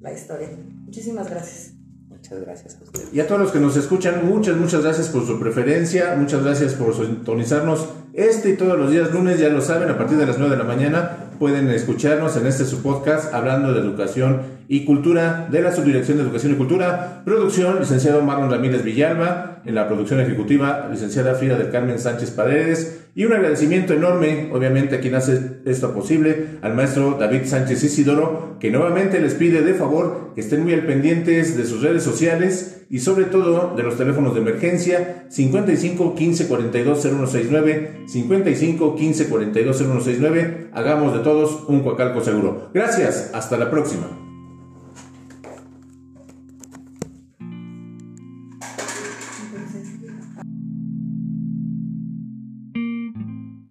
la 0.00 0.12
historia. 0.12 0.48
Muchísimas 0.84 1.28
gracias. 1.28 1.74
Muchas 2.08 2.40
gracias 2.40 2.78
a 2.80 2.84
ustedes. 2.84 3.12
Y 3.12 3.20
a 3.20 3.26
todos 3.26 3.40
los 3.40 3.52
que 3.52 3.60
nos 3.60 3.76
escuchan, 3.76 4.26
muchas, 4.26 4.56
muchas 4.56 4.82
gracias 4.82 5.08
por 5.08 5.26
su 5.26 5.38
preferencia, 5.38 6.14
muchas 6.16 6.42
gracias 6.42 6.74
por 6.74 6.94
sintonizarnos 6.94 7.88
este 8.14 8.50
y 8.50 8.56
todos 8.56 8.78
los 8.78 8.90
días 8.90 9.12
lunes, 9.12 9.38
ya 9.38 9.48
lo 9.48 9.60
saben, 9.60 9.90
a 9.90 9.98
partir 9.98 10.16
de 10.16 10.26
las 10.26 10.38
9 10.38 10.56
de 10.56 10.58
la 10.58 10.64
mañana 10.64 11.19
pueden 11.40 11.70
escucharnos 11.70 12.36
en 12.36 12.46
este 12.46 12.66
su 12.66 12.82
podcast 12.82 13.32
hablando 13.32 13.72
de 13.72 13.80
educación 13.80 14.59
y 14.72 14.84
Cultura 14.84 15.48
de 15.50 15.62
la 15.62 15.74
Subdirección 15.74 16.16
de 16.16 16.22
Educación 16.22 16.52
y 16.52 16.54
Cultura. 16.54 17.22
Producción, 17.24 17.80
licenciado 17.80 18.22
Marlon 18.22 18.52
Ramírez 18.52 18.84
Villalba. 18.84 19.62
En 19.66 19.74
la 19.74 19.88
producción 19.88 20.20
ejecutiva, 20.20 20.88
licenciada 20.88 21.34
Frida 21.34 21.58
del 21.58 21.70
Carmen 21.70 21.98
Sánchez 21.98 22.30
Paredes. 22.30 23.08
Y 23.16 23.24
un 23.24 23.32
agradecimiento 23.32 23.94
enorme, 23.94 24.48
obviamente, 24.52 24.94
a 24.94 25.00
quien 25.00 25.16
hace 25.16 25.58
esto 25.64 25.92
posible, 25.92 26.60
al 26.62 26.74
maestro 26.74 27.16
David 27.18 27.46
Sánchez 27.46 27.82
Isidoro, 27.82 28.58
que 28.60 28.70
nuevamente 28.70 29.18
les 29.18 29.34
pide 29.34 29.62
de 29.62 29.74
favor 29.74 30.34
que 30.36 30.40
estén 30.40 30.62
muy 30.62 30.72
al 30.72 30.86
pendientes 30.86 31.56
de 31.56 31.64
sus 31.64 31.82
redes 31.82 32.04
sociales 32.04 32.84
y 32.88 33.00
sobre 33.00 33.24
todo 33.24 33.74
de 33.76 33.82
los 33.82 33.98
teléfonos 33.98 34.34
de 34.34 34.40
emergencia 34.40 35.26
55 35.30 36.14
15 36.14 36.46
42 36.46 37.02
0169, 37.02 38.04
55 38.06 38.94
15 38.94 39.28
42 39.28 39.76
0169. 39.76 40.68
Hagamos 40.72 41.12
de 41.12 41.24
todos 41.24 41.64
un 41.66 41.82
Coacalco 41.82 42.20
seguro. 42.20 42.70
Gracias, 42.72 43.32
hasta 43.34 43.56
la 43.56 43.68
próxima. 43.68 44.19